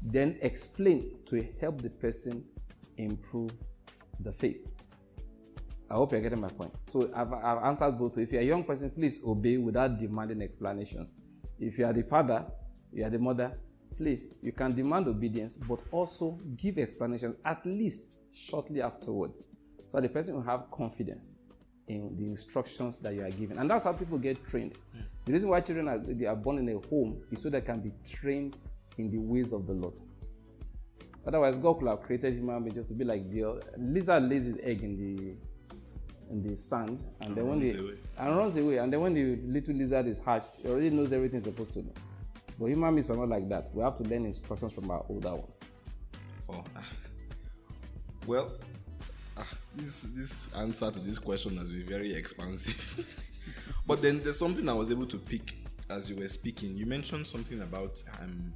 Then 0.00 0.38
explain 0.40 1.16
to 1.26 1.44
help 1.60 1.82
the 1.82 1.90
person 1.90 2.44
improve 2.96 3.50
the 4.20 4.32
faith. 4.32 4.68
I 5.90 5.94
hope 5.94 6.12
you're 6.12 6.20
getting 6.20 6.40
my 6.40 6.48
point. 6.48 6.78
So 6.86 7.10
I've, 7.14 7.32
I've 7.32 7.64
answered 7.64 7.98
both. 7.98 8.16
If 8.18 8.30
you're 8.30 8.42
a 8.42 8.44
young 8.44 8.62
person, 8.62 8.90
please 8.90 9.24
obey 9.26 9.56
without 9.56 9.98
demanding 9.98 10.40
explanations. 10.42 11.16
If 11.58 11.76
you 11.76 11.86
are 11.86 11.92
the 11.92 12.04
father, 12.04 12.46
you 12.92 13.04
are 13.04 13.10
the 13.10 13.18
mother, 13.18 13.58
please, 13.96 14.36
you 14.40 14.52
can 14.52 14.72
demand 14.72 15.08
obedience, 15.08 15.56
but 15.56 15.80
also 15.90 16.38
give 16.56 16.78
explanations 16.78 17.34
at 17.44 17.66
least 17.66 18.12
shortly 18.32 18.80
afterwards. 18.80 19.48
So 19.88 20.00
the 20.00 20.08
person 20.08 20.36
will 20.36 20.42
have 20.42 20.70
confidence 20.70 21.42
in 21.88 22.14
the 22.16 22.26
instructions 22.26 23.00
that 23.00 23.14
you 23.14 23.24
are 23.24 23.30
giving. 23.30 23.58
And 23.58 23.68
that's 23.68 23.82
how 23.82 23.92
people 23.92 24.18
get 24.18 24.46
trained. 24.46 24.74
The 25.30 25.34
reason 25.34 25.50
why 25.50 25.60
children 25.60 25.86
are, 25.86 25.98
they 25.98 26.26
are 26.26 26.34
born 26.34 26.58
in 26.58 26.68
a 26.70 26.88
home 26.88 27.22
is 27.30 27.40
so 27.40 27.50
they 27.50 27.60
can 27.60 27.78
be 27.78 27.92
trained 28.04 28.58
in 28.98 29.12
the 29.12 29.18
ways 29.18 29.52
of 29.52 29.64
the 29.64 29.72
Lord. 29.72 30.00
Otherwise, 31.24 31.56
God 31.56 31.74
could 31.78 31.86
have 31.86 32.02
created 32.02 32.34
human 32.34 32.64
beings 32.64 32.74
just 32.74 32.88
to 32.88 32.96
be 32.96 33.04
like 33.04 33.30
the 33.30 33.62
lizard 33.78 34.24
lays 34.24 34.46
his 34.46 34.58
egg 34.60 34.82
in 34.82 34.96
the 34.96 35.36
in 36.32 36.42
the 36.42 36.56
sand, 36.56 37.04
and, 37.20 37.28
and 37.28 37.36
then 37.36 37.46
when 37.46 37.60
the 37.60 37.78
away. 37.78 37.94
and 38.18 38.36
runs 38.36 38.56
away, 38.56 38.78
and 38.78 38.92
then 38.92 39.00
when 39.00 39.14
the 39.14 39.36
little 39.46 39.72
lizard 39.76 40.08
is 40.08 40.18
hatched, 40.18 40.56
he 40.62 40.68
already 40.68 40.90
knows 40.90 41.12
everything 41.12 41.36
he's 41.38 41.44
supposed 41.44 41.74
to 41.74 41.82
know. 41.82 41.92
But 42.58 42.66
human 42.66 42.92
beings 42.92 43.08
are 43.08 43.16
not 43.16 43.28
like 43.28 43.48
that. 43.50 43.70
We 43.72 43.84
have 43.84 43.94
to 43.98 44.02
learn 44.02 44.24
instructions 44.24 44.72
from 44.72 44.90
our 44.90 45.04
older 45.08 45.36
ones. 45.36 45.60
Oh, 46.48 46.64
ah. 46.76 46.82
well, 48.26 48.50
ah, 49.36 49.46
this 49.76 50.02
this 50.02 50.56
answer 50.56 50.90
to 50.90 50.98
this 50.98 51.20
question 51.20 51.56
has 51.56 51.70
been 51.70 51.86
very 51.86 52.12
expansive. 52.14 53.26
but 53.90 54.02
then 54.02 54.22
there's 54.22 54.38
something 54.38 54.68
I 54.68 54.72
was 54.74 54.90
able 54.90 55.06
to 55.06 55.18
pick 55.18 55.56
as 55.90 56.08
you 56.08 56.16
were 56.16 56.28
speaking. 56.28 56.76
You 56.76 56.86
mentioned 56.86 57.26
something 57.26 57.60
about 57.62 58.02
um, 58.22 58.52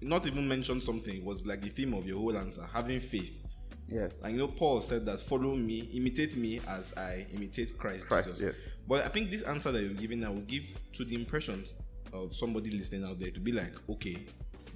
not 0.00 0.26
even 0.26 0.46
mentioned 0.46 0.82
something. 0.82 1.16
It 1.16 1.24
was 1.24 1.46
like 1.46 1.60
the 1.60 1.68
theme 1.68 1.94
of 1.94 2.06
your 2.06 2.18
whole 2.18 2.36
answer: 2.36 2.64
having 2.72 3.00
faith 3.00 3.48
Yes. 3.88 4.22
And 4.22 4.32
you 4.32 4.38
know, 4.38 4.48
Paul 4.48 4.80
said 4.80 5.06
that 5.06 5.18
follow 5.18 5.54
me, 5.54 5.88
imitate 5.94 6.36
me 6.36 6.60
as 6.68 6.94
I 6.96 7.26
imitate 7.34 7.76
Christ, 7.78 8.06
Christ, 8.06 8.36
Jesus. 8.36 8.42
yes. 8.42 8.74
But 8.86 9.04
I 9.04 9.08
think 9.08 9.30
this 9.30 9.42
answer 9.42 9.72
that 9.72 9.82
you're 9.82 9.94
giving 9.94 10.20
now 10.20 10.32
will 10.32 10.42
give 10.42 10.64
to 10.92 11.04
the 11.04 11.14
impressions 11.14 11.76
of 12.12 12.34
somebody 12.34 12.70
listening 12.70 13.04
out 13.04 13.18
there 13.18 13.30
to 13.30 13.40
be 13.40 13.52
like, 13.52 13.72
okay, 13.90 14.18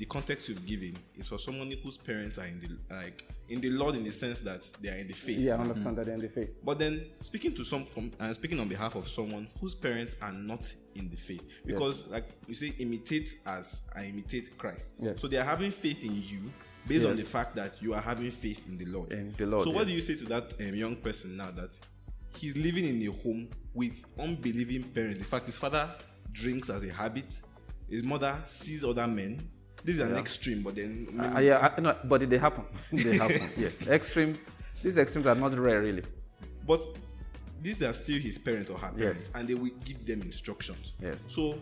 the 0.02 0.06
context 0.06 0.48
you've 0.48 0.66
given 0.66 0.96
is 1.16 1.28
for 1.28 1.38
someone 1.38 1.72
whose 1.80 1.96
parents 1.96 2.36
are 2.36 2.46
in 2.46 2.58
the 2.58 2.92
like 2.92 3.22
in 3.48 3.60
the 3.60 3.70
Lord 3.70 3.94
in 3.94 4.02
the 4.02 4.10
sense 4.10 4.40
that 4.40 4.68
they 4.80 4.88
are 4.88 4.96
in 4.96 5.06
the 5.06 5.12
faith. 5.12 5.38
Yeah, 5.38 5.54
I 5.54 5.58
understand 5.58 5.96
that 5.96 6.06
they're 6.06 6.16
in 6.16 6.20
the 6.20 6.28
faith. 6.28 6.60
But 6.64 6.80
then 6.80 7.04
speaking 7.20 7.54
to 7.54 7.64
some 7.64 7.84
from 7.84 8.10
and 8.18 8.34
speaking 8.34 8.58
on 8.58 8.66
behalf 8.66 8.96
of 8.96 9.06
someone 9.06 9.46
whose 9.60 9.76
parents 9.76 10.16
are 10.20 10.32
not 10.32 10.74
in 10.96 11.08
the 11.08 11.16
faith, 11.16 11.62
because 11.64 12.10
like 12.10 12.24
you 12.48 12.54
say, 12.54 12.72
imitate 12.80 13.32
as 13.46 13.88
I 13.94 14.06
imitate 14.06 14.58
Christ. 14.58 14.96
Yes. 14.98 15.20
So 15.20 15.28
they 15.28 15.36
are 15.36 15.44
having 15.44 15.70
faith 15.70 16.04
in 16.04 16.16
you 16.16 16.50
based 16.84 17.06
on 17.06 17.14
the 17.14 17.22
fact 17.22 17.54
that 17.54 17.80
you 17.80 17.94
are 17.94 18.00
having 18.00 18.32
faith 18.32 18.66
in 18.68 18.78
the 18.78 18.86
Lord. 18.86 19.12
In 19.12 19.32
the 19.36 19.46
Lord, 19.46 19.62
So 19.62 19.70
what 19.70 19.86
yes. 19.86 19.88
do 19.88 19.94
you 19.94 20.00
say 20.00 20.16
to 20.16 20.24
that 20.30 20.54
um, 20.60 20.74
young 20.74 20.96
person 20.96 21.36
now 21.36 21.52
that 21.52 21.78
he's 22.38 22.56
living 22.56 22.86
in 22.86 23.08
a 23.08 23.12
home 23.22 23.48
with 23.72 24.04
unbelieving 24.18 24.82
parents? 24.82 25.18
In 25.18 25.24
fact, 25.24 25.46
his 25.46 25.58
father 25.58 25.88
drinks 26.32 26.70
as 26.70 26.84
a 26.84 26.92
habit. 26.92 27.40
His 27.88 28.02
mother 28.02 28.34
sees 28.48 28.84
other 28.84 29.06
men. 29.06 29.48
This 29.84 29.96
is 29.96 30.00
an 30.02 30.16
extreme, 30.16 30.62
but 30.62 30.76
then 30.76 31.06
Uh, 31.18 31.40
yeah, 31.40 31.74
I, 31.76 31.80
no, 31.80 31.96
but 32.04 32.28
they 32.28 32.38
happen. 32.38 32.64
They 32.92 33.16
happen. 33.16 33.42
yes, 33.56 33.88
extremes. 33.88 34.44
These 34.82 34.98
extremes 34.98 35.26
are 35.26 35.34
not 35.34 35.54
rare, 35.58 35.80
really. 35.82 36.02
But 36.66 36.80
these 37.60 37.82
are 37.82 37.92
still 37.92 38.18
his 38.20 38.38
parents 38.38 38.70
or 38.70 38.78
her 38.78 38.92
parents, 38.92 39.30
Yes. 39.30 39.32
and 39.34 39.48
they 39.48 39.54
will 39.54 39.70
give 39.84 40.04
them 40.06 40.22
instructions. 40.22 40.92
Yes. 41.00 41.24
So, 41.32 41.58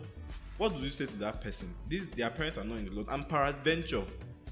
what 0.57 0.75
do 0.75 0.83
you 0.83 0.89
say 0.89 1.05
to 1.07 1.17
that 1.19 1.41
person? 1.41 1.69
These 1.87 2.07
their 2.09 2.29
parents 2.29 2.57
are 2.59 2.63
not 2.63 2.77
in 2.77 2.85
the 2.85 2.91
Lord, 2.91 3.07
and 3.09 3.27
peradventure, 3.27 4.03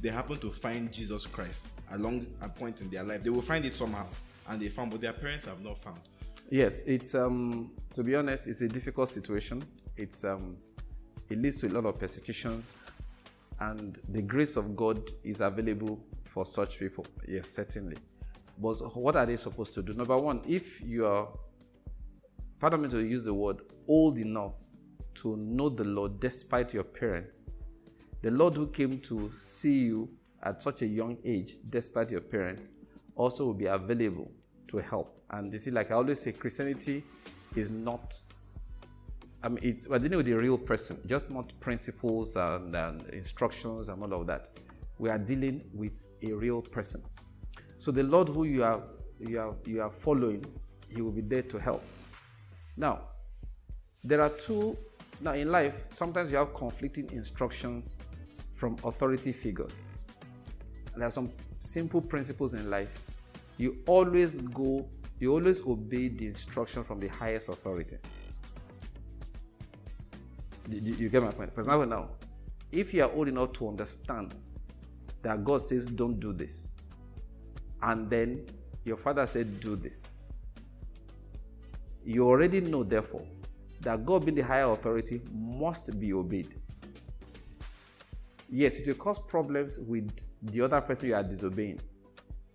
they 0.01 0.09
happen 0.09 0.37
to 0.39 0.49
find 0.51 0.91
Jesus 0.91 1.25
Christ 1.27 1.69
along 1.91 2.25
a 2.41 2.49
point 2.49 2.81
in 2.81 2.89
their 2.89 3.03
life. 3.03 3.23
They 3.23 3.29
will 3.29 3.41
find 3.41 3.65
it 3.65 3.75
somehow, 3.75 4.07
and 4.47 4.61
they 4.61 4.69
found, 4.69 4.91
but 4.91 5.01
their 5.01 5.13
parents 5.13 5.45
have 5.45 5.61
not 5.63 5.77
found. 5.77 5.99
Yes, 6.49 6.81
it's 6.87 7.13
um 7.13 7.71
to 7.93 8.03
be 8.03 8.15
honest, 8.15 8.47
it's 8.47 8.61
a 8.61 8.67
difficult 8.67 9.09
situation. 9.09 9.63
It's 9.97 10.23
um 10.23 10.57
it 11.29 11.37
leads 11.37 11.57
to 11.57 11.67
a 11.67 11.69
lot 11.69 11.85
of 11.85 11.99
persecutions, 11.99 12.79
and 13.59 13.99
the 14.09 14.21
grace 14.21 14.55
of 14.55 14.75
God 14.75 15.09
is 15.23 15.41
available 15.41 16.03
for 16.25 16.45
such 16.45 16.79
people. 16.79 17.05
Yes, 17.27 17.49
certainly. 17.49 17.97
But 18.57 18.75
what 18.95 19.15
are 19.15 19.25
they 19.25 19.35
supposed 19.35 19.73
to 19.75 19.81
do? 19.81 19.93
Number 19.93 20.17
one, 20.17 20.41
if 20.47 20.81
you 20.81 21.05
are, 21.05 21.27
pardon 22.59 22.81
me 22.81 22.89
to 22.89 22.99
use 22.99 23.25
the 23.25 23.33
word, 23.33 23.61
old 23.87 24.17
enough 24.17 24.55
to 25.15 25.35
know 25.37 25.69
the 25.69 25.83
Lord 25.83 26.19
despite 26.19 26.73
your 26.73 26.83
parents, 26.83 27.49
the 28.21 28.31
Lord 28.31 28.53
who 28.55 28.67
came 28.67 28.99
to 28.99 29.31
see 29.31 29.85
you 29.85 30.09
at 30.43 30.61
such 30.61 30.81
a 30.81 30.87
young 30.87 31.17
age, 31.25 31.53
despite 31.69 32.11
your 32.11 32.21
parents, 32.21 32.71
also 33.15 33.45
will 33.45 33.53
be 33.53 33.65
available 33.65 34.31
to 34.67 34.77
help. 34.77 35.21
And 35.31 35.51
you 35.51 35.59
see, 35.59 35.71
like 35.71 35.91
I 35.91 35.95
always 35.95 36.21
say, 36.21 36.31
Christianity 36.31 37.03
is 37.55 37.69
not. 37.69 38.19
I 39.41 39.49
mean, 39.49 39.59
it's 39.63 39.87
we're 39.87 39.99
dealing 39.99 40.17
with 40.17 40.27
a 40.29 40.37
real 40.37 40.57
person, 40.57 40.97
just 41.07 41.31
not 41.31 41.53
principles 41.59 42.35
and, 42.35 42.75
and 42.75 43.07
instructions 43.09 43.89
and 43.89 44.01
all 44.03 44.21
of 44.21 44.27
that. 44.27 44.49
We 44.97 45.09
are 45.09 45.17
dealing 45.17 45.63
with 45.73 46.03
a 46.21 46.33
real 46.33 46.61
person. 46.61 47.01
So 47.77 47.91
the 47.91 48.03
Lord 48.03 48.27
who 48.29 48.43
you 48.43 48.63
are 48.63 48.83
you 49.19 49.39
are 49.39 49.55
you 49.65 49.81
are 49.81 49.89
following, 49.89 50.45
He 50.89 51.01
will 51.01 51.11
be 51.11 51.21
there 51.21 51.43
to 51.43 51.57
help. 51.57 51.83
Now, 52.75 53.01
there 54.03 54.21
are 54.21 54.29
two 54.29 54.77
now 55.21 55.33
in 55.33 55.51
life 55.51 55.87
sometimes 55.89 56.31
you 56.31 56.37
have 56.37 56.53
conflicting 56.53 57.09
instructions 57.11 57.99
from 58.53 58.77
authority 58.85 59.31
figures 59.31 59.83
there 60.95 61.05
are 61.07 61.11
some 61.11 61.31
simple 61.59 62.01
principles 62.01 62.53
in 62.53 62.69
life 62.69 63.01
you 63.57 63.77
always 63.85 64.39
go 64.39 64.87
you 65.19 65.33
always 65.33 65.65
obey 65.67 66.07
the 66.07 66.25
instruction 66.25 66.83
from 66.83 66.99
the 66.99 67.07
highest 67.09 67.49
authority 67.49 67.97
Do 70.69 70.91
you 70.91 71.09
get 71.09 71.23
my 71.23 71.31
point 71.31 71.53
for 71.53 71.61
example 71.61 71.87
now 71.87 72.09
if 72.71 72.93
you 72.93 73.03
are 73.03 73.11
old 73.11 73.27
enough 73.27 73.53
to 73.53 73.67
understand 73.67 74.35
that 75.23 75.43
god 75.43 75.61
says 75.61 75.87
don't 75.87 76.19
do 76.19 76.31
this 76.31 76.71
and 77.81 78.09
then 78.09 78.45
your 78.85 78.97
father 78.97 79.25
said 79.25 79.59
do 79.59 79.75
this 79.75 80.05
you 82.09 82.25
already 82.25 82.61
know, 82.61 82.83
therefore, 82.83 83.25
that 83.81 84.05
God 84.05 84.25
being 84.25 84.35
the 84.35 84.41
higher 84.41 84.71
authority 84.71 85.21
must 85.31 85.99
be 85.99 86.13
obeyed. 86.13 86.47
Yes, 88.49 88.79
it 88.79 88.87
will 88.87 88.95
cause 88.95 89.19
problems 89.19 89.79
with 89.79 90.11
the 90.41 90.61
other 90.61 90.81
person 90.81 91.09
you 91.09 91.15
are 91.15 91.23
disobeying, 91.23 91.79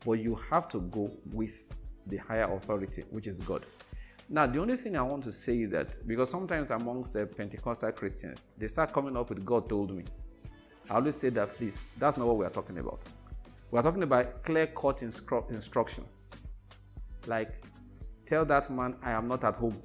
but 0.04 0.12
you 0.14 0.34
have 0.50 0.66
to 0.70 0.80
go 0.80 1.10
with 1.32 1.72
the 2.06 2.16
higher 2.16 2.52
authority, 2.52 3.04
which 3.10 3.28
is 3.28 3.40
God. 3.40 3.64
Now, 4.28 4.46
the 4.46 4.60
only 4.60 4.76
thing 4.76 4.96
I 4.96 5.02
want 5.02 5.22
to 5.24 5.32
say 5.32 5.62
is 5.62 5.70
that 5.70 5.98
because 6.06 6.30
sometimes 6.30 6.70
amongst 6.70 7.14
uh, 7.16 7.26
Pentecostal 7.26 7.92
Christians, 7.92 8.50
they 8.56 8.68
start 8.68 8.92
coming 8.92 9.16
up 9.16 9.28
with 9.28 9.44
God 9.44 9.68
told 9.68 9.94
me. 9.94 10.04
I 10.88 10.94
always 10.94 11.16
say 11.16 11.30
that, 11.30 11.56
please, 11.56 11.80
that's 11.98 12.16
not 12.16 12.26
what 12.26 12.36
we 12.36 12.44
are 12.44 12.50
talking 12.50 12.78
about. 12.78 13.04
We 13.70 13.78
are 13.78 13.82
talking 13.82 14.02
about 14.02 14.42
clear 14.42 14.66
cut 14.68 14.98
instru- 14.98 15.50
instructions. 15.50 16.22
Like, 17.26 17.64
tell 18.26 18.44
that 18.46 18.70
man 18.70 18.96
I 19.02 19.12
am 19.12 19.28
not 19.28 19.44
at 19.44 19.56
home 19.56 19.80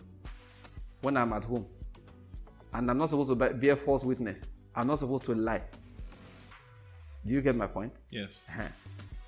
when 1.02 1.18
I'm 1.18 1.34
at 1.34 1.44
home. 1.44 1.66
And 2.74 2.90
I'm 2.90 2.98
not 2.98 3.10
supposed 3.10 3.30
to 3.30 3.36
be- 3.36 3.54
bear 3.54 3.76
false 3.76 4.04
witness. 4.06 4.52
I'm 4.76 4.88
not 4.88 5.00
supposed 5.00 5.26
to 5.26 5.36
lie. 5.36 5.64
Do 7.26 7.34
you 7.34 7.42
get 7.42 7.56
my 7.56 7.68
point? 7.68 7.94
Yes. 8.10 8.40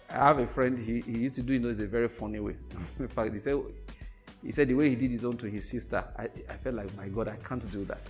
I 0.10 0.28
have 0.28 0.40
a 0.40 0.48
friend, 0.48 0.78
he, 0.78 1.02
he 1.02 1.20
used 1.20 1.36
to 1.36 1.42
do 1.42 1.54
it 1.54 1.64
in 1.64 1.70
a 1.70 1.88
very 1.88 2.10
funny 2.10 2.40
way. 2.40 2.56
in 3.00 3.08
fact, 3.08 3.34
he 3.34 3.40
said, 3.40 3.56
he 4.44 4.52
said 4.52 4.68
the 4.68 4.74
way 4.74 4.90
he 4.90 4.96
did 4.96 5.12
his 5.12 5.24
own 5.24 5.38
to 5.38 5.50
his 5.50 5.70
sister, 5.70 6.04
I, 6.18 6.24
I 6.50 6.54
felt 6.54 6.76
like, 6.76 6.96
my 6.98 7.08
God, 7.10 7.28
I 7.28 7.36
can't 7.38 7.70
do 7.72 7.86
that. 7.86 8.02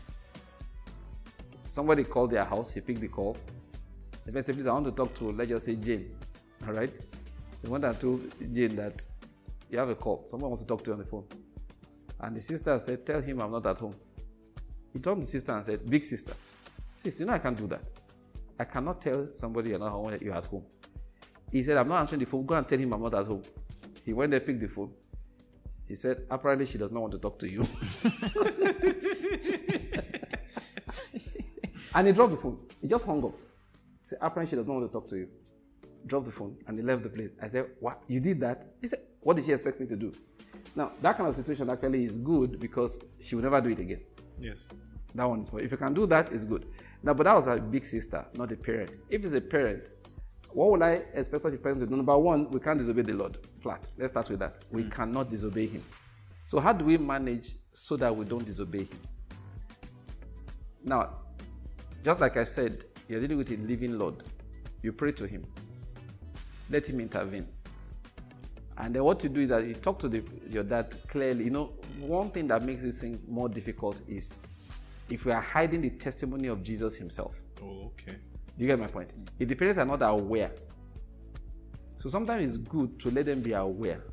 Somebody 1.70 2.04
called 2.04 2.32
their 2.32 2.46
house, 2.46 2.72
he 2.72 2.82
picked 2.82 3.02
the 3.02 3.08
call. 3.08 3.38
The 4.26 4.32
person 4.32 4.46
said, 4.46 4.56
please, 4.56 4.68
I 4.68 4.74
want 4.74 4.86
to 4.86 4.92
talk 4.92 5.14
to, 5.16 5.32
let's 5.32 5.50
just 5.50 5.66
say, 5.66 5.76
Jane. 5.76 6.16
All 6.68 6.74
right? 6.74 6.96
So 7.58 7.70
when 7.70 7.84
I 7.86 7.94
told 7.94 8.24
Jane 8.54 8.76
that 8.76 9.02
you 9.70 9.78
have 9.80 9.90
a 9.90 9.96
call, 9.96 10.24
someone 10.26 10.52
wants 10.52 10.64
to 10.64 10.68
talk 10.68 10.84
to 10.84 10.90
you 10.90 10.94
on 10.94 11.00
the 11.00 11.06
phone. 11.06 11.26
And 12.20 12.36
the 12.36 12.42
sister 12.42 12.78
said, 12.80 13.06
tell 13.06 13.22
him 13.22 13.42
I'm 13.42 13.52
not 13.52 13.66
at 13.66 13.78
home. 13.78 13.96
He 14.94 15.00
told 15.00 15.22
the 15.22 15.26
sister 15.26 15.54
and 15.54 15.66
said, 15.66 15.90
big 15.90 16.04
sister, 16.04 16.34
sis, 16.96 17.20
you 17.20 17.26
know 17.26 17.34
I 17.34 17.40
can't 17.40 17.58
do 17.58 17.68
that. 17.68 17.90
I 18.60 18.66
cannot 18.66 19.02
tell 19.02 19.28
somebody 19.34 19.70
you're 19.70 19.80
not 19.80 19.92
home 19.92 20.16
you're 20.22 20.36
at 20.36 20.46
home. 20.46 20.64
He 21.52 21.64
said, 21.64 21.78
I'm 21.78 21.88
not 21.88 22.02
answering 22.02 22.20
the 22.20 22.26
phone. 22.26 22.46
Go 22.46 22.56
and 22.56 22.68
tell 22.68 22.78
him 22.78 22.94
I'm 22.94 23.02
not 23.02 23.14
at 23.16 23.26
home. 23.26 23.42
He 24.06 24.14
went 24.14 24.32
there, 24.32 24.40
picked 24.40 24.60
the 24.60 24.68
phone. 24.68 24.92
He 25.92 25.96
said, 25.96 26.26
apparently 26.32 26.66
she 26.66 26.78
does 26.78 26.90
not 26.90 27.02
want 27.02 27.12
to 27.12 27.20
talk 27.20 27.38
to 27.40 27.50
you. 27.50 27.60
and 31.94 32.08
he 32.08 32.14
dropped 32.14 32.32
the 32.32 32.38
phone. 32.38 32.60
He 32.80 32.88
just 32.88 33.06
hung 33.06 33.22
up. 33.26 33.34
He 33.34 34.04
said, 34.04 34.20
apparently 34.22 34.52
she 34.52 34.56
does 34.56 34.66
not 34.66 34.76
want 34.76 34.90
to 34.90 34.94
talk 34.94 35.10
to 35.10 35.18
you. 35.18 35.28
Dropped 36.08 36.28
the 36.28 36.32
phone 36.32 36.56
and 36.66 36.80
he 36.80 36.82
left 36.86 37.04
the 37.04 37.10
place. 37.10 37.32
I 37.42 37.50
said, 37.50 37.72
what? 37.82 38.04
You 38.08 38.22
did 38.22 38.40
that? 38.40 38.68
He 38.80 38.88
said, 38.88 39.00
what 39.20 39.36
did 39.36 39.44
she 39.44 39.52
expect 39.52 39.82
me 39.82 39.88
to 39.88 39.98
do? 39.98 40.14
Now, 40.78 40.94
that 41.02 41.18
kind 41.18 41.28
of 41.28 41.36
situation 41.36 41.70
actually 41.70 42.06
is 42.06 42.18
good 42.20 42.58
because 42.58 43.04
she 43.20 43.36
will 43.36 43.44
never 43.44 43.60
do 43.60 43.68
it 43.68 43.80
again. 43.82 44.00
Yes. 44.40 44.70
That 45.14 45.26
one 45.26 45.42
is 45.42 45.50
for 45.50 45.60
if 45.60 45.72
you 45.72 45.78
can 45.78 45.94
do 45.94 46.06
that, 46.06 46.32
it's 46.32 46.46
good. 46.46 46.68
Now, 47.04 47.14
but 47.16 47.24
that 47.26 47.36
was 47.36 47.48
a 47.48 47.58
big 47.58 47.84
sister, 47.84 48.26
not 48.36 48.50
a 48.54 48.56
parent. 48.56 48.92
If 49.10 49.26
it's 49.26 49.34
a 49.34 49.42
parent, 49.42 49.90
what 50.54 50.72
would 50.72 50.82
I 50.82 51.02
expect 51.14 51.44
such 51.44 51.54
a 51.54 51.58
parent 51.58 51.80
to 51.80 51.86
do? 51.86 51.96
Number 51.96 52.18
one, 52.18 52.50
we 52.52 52.60
can't 52.60 52.80
disobey 52.80 53.04
the 53.04 53.14
Lord. 53.14 53.38
Flat. 53.62 53.90
Let's 53.98 54.12
start 54.12 54.30
with 54.30 54.40
that. 54.40 54.66
We 54.72 54.84
mm. 54.84 54.92
cannot 54.92 55.30
disobey 55.30 55.68
Him. 55.68 55.84
So, 56.46 56.60
how 56.60 56.74
do 56.74 56.86
we 56.86 56.98
manage 56.98 57.52
so 57.72 57.96
that 57.98 58.16
we 58.16 58.26
don't 58.26 58.46
disobey 58.46 58.80
Him? 58.80 59.00
Now, 60.84 61.18
just 62.04 62.20
like 62.20 62.38
I 62.38 62.44
said, 62.44 62.86
you're 63.08 63.22
dealing 63.22 63.38
with 63.38 63.52
a 63.52 63.58
living 63.58 63.98
Lord. 63.98 64.24
You 64.82 64.92
pray 64.92 65.12
to 65.14 65.26
Him. 65.26 65.46
Let 66.70 66.88
Him 66.88 67.00
intervene. 67.00 67.48
And 68.78 68.96
then 68.96 69.04
what 69.04 69.24
you 69.24 69.30
do 69.30 69.42
is 69.42 69.50
that 69.50 69.66
you 69.66 69.76
talk 69.76 70.00
to 70.00 70.08
the, 70.10 70.24
your 70.50 70.64
dad 70.64 70.96
clearly. 71.08 71.46
You 71.46 71.52
know, 71.52 71.74
one 72.00 72.32
thing 72.32 72.48
that 72.48 72.64
makes 72.64 72.84
these 72.84 72.98
things 72.98 73.28
more 73.28 73.48
difficult 73.48 74.02
is 74.08 74.38
if 75.10 75.26
we 75.26 75.32
are 75.32 75.42
hiding 75.42 75.82
the 75.82 75.92
testimony 75.92 76.48
of 76.48 76.64
Jesus 76.64 76.96
himself. 76.96 77.36
Oh, 77.62 77.92
okay. 77.94 78.18
You 78.62 78.68
get 78.68 78.78
my 78.78 78.86
point? 78.86 79.12
If 79.40 79.50
the 79.50 79.56
parents 79.56 79.80
are 79.80 79.86
not 79.86 80.04
aware, 80.04 80.52
so 81.98 82.10
sometimes 82.10 82.44
it's 82.54 82.58
good 82.64 83.00
to 83.00 83.10
let 83.10 83.26
them 83.26 83.42
be 83.42 83.54
aware, 83.54 84.04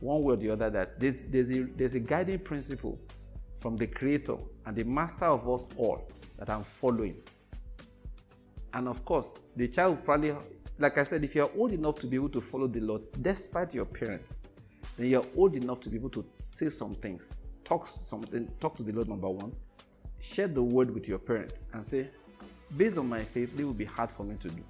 one 0.00 0.24
way 0.24 0.34
or 0.34 0.36
the 0.36 0.50
other, 0.50 0.70
that 0.70 0.98
there's, 0.98 1.28
there's, 1.28 1.52
a, 1.52 1.62
there's 1.76 1.94
a 1.94 2.00
guiding 2.00 2.40
principle 2.40 2.98
from 3.60 3.76
the 3.76 3.86
Creator 3.86 4.38
and 4.66 4.74
the 4.74 4.82
Master 4.82 5.26
of 5.26 5.48
us 5.48 5.66
all 5.76 6.10
that 6.36 6.50
I'm 6.50 6.64
following. 6.64 7.14
And 8.74 8.88
of 8.88 9.04
course, 9.04 9.38
the 9.54 9.68
child 9.68 9.98
will 9.98 10.02
probably, 10.02 10.34
like 10.80 10.98
I 10.98 11.04
said, 11.04 11.22
if 11.22 11.36
you're 11.36 11.52
old 11.56 11.70
enough 11.70 12.00
to 12.00 12.08
be 12.08 12.16
able 12.16 12.30
to 12.30 12.40
follow 12.40 12.66
the 12.66 12.80
Lord 12.80 13.02
despite 13.22 13.72
your 13.72 13.84
parents, 13.84 14.40
then 14.96 15.06
you're 15.06 15.26
old 15.36 15.54
enough 15.54 15.78
to 15.82 15.88
be 15.88 15.96
able 15.96 16.10
to 16.10 16.26
say 16.40 16.70
some 16.70 16.96
things, 16.96 17.36
talk 17.62 17.86
something, 17.86 18.50
talk 18.58 18.76
to 18.78 18.82
the 18.82 18.90
Lord. 18.90 19.08
Number 19.08 19.30
one, 19.30 19.52
share 20.18 20.48
the 20.48 20.60
word 20.60 20.92
with 20.92 21.06
your 21.06 21.18
parents 21.18 21.62
and 21.72 21.86
say, 21.86 22.10
based 22.76 22.98
on 22.98 23.08
my 23.08 23.22
faith, 23.24 23.58
it 23.58 23.64
will 23.64 23.72
be 23.72 23.84
hard 23.84 24.10
for 24.10 24.24
me 24.24 24.36
to 24.36 24.48
do. 24.48 24.62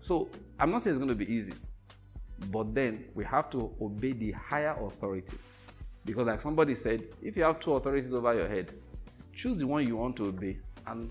So 0.00 0.28
I'm 0.58 0.70
not 0.70 0.82
saying 0.82 0.96
it's 0.96 1.04
going 1.04 1.16
to 1.16 1.26
be 1.26 1.32
easy, 1.32 1.54
but 2.50 2.74
then 2.74 3.06
we 3.14 3.24
have 3.24 3.50
to 3.50 3.74
obey 3.80 4.12
the 4.12 4.32
higher 4.32 4.76
authority. 4.80 5.36
Because, 6.04 6.26
like 6.28 6.40
somebody 6.40 6.74
said, 6.74 7.02
if 7.20 7.36
you 7.36 7.42
have 7.42 7.58
two 7.58 7.74
authorities 7.74 8.14
over 8.14 8.32
your 8.32 8.48
head, 8.48 8.72
choose 9.32 9.58
the 9.58 9.66
one 9.66 9.86
you 9.86 9.96
want 9.96 10.16
to 10.16 10.26
obey 10.26 10.58
and 10.86 11.10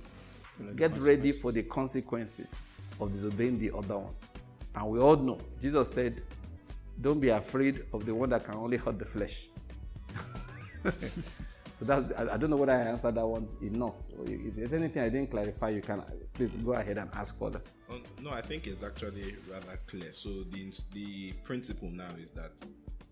get 0.76 0.98
ready 1.00 1.32
for 1.32 1.52
the 1.52 1.63
consequences 1.63 2.56
of 3.02 3.12
disobeying 3.12 3.60
the 3.60 3.71
other 3.76 3.98
one. 3.98 4.13
And 4.74 4.88
we 4.88 5.00
all 5.00 5.17
know, 5.17 5.38
Jesus 5.62 5.91
said, 5.91 6.21
Don't 7.02 7.19
be 7.19 7.30
afraid 7.30 7.84
of 7.93 8.06
the 8.06 8.15
one 8.15 8.30
that 8.30 8.45
can 8.45 8.56
only 8.56 8.78
hurt 8.78 8.98
the 8.98 9.06
flesh. 9.06 9.48
so 11.77 11.85
that's, 11.85 12.11
I, 12.13 12.33
I, 12.33 12.38
don't 12.38 12.49
know 12.49 12.55
whether 12.55 12.71
I 12.71 12.83
answered 12.83 13.15
that 13.15 13.27
one 13.27 13.49
enough. 13.61 13.95
If 14.25 14.55
there's 14.55 14.73
anything 14.73 15.01
I 15.01 15.09
didn't 15.09 15.29
clarify, 15.29 15.69
you 15.69 15.81
can 15.81 16.03
please 16.33 16.55
go 16.55 16.73
ahead 16.73 16.97
and 16.97 17.09
ask 17.13 17.38
further. 17.38 17.61
Um, 17.89 18.01
no, 18.21 18.31
I 18.31 18.41
think 18.41 18.65
it's 18.67 18.83
actually 18.83 19.35
rather 19.51 19.77
clear. 19.85 20.13
So 20.13 20.29
the, 20.51 20.71
the 20.93 21.33
principle 21.43 21.91
now 21.91 22.09
is 22.19 22.31
that 22.31 22.63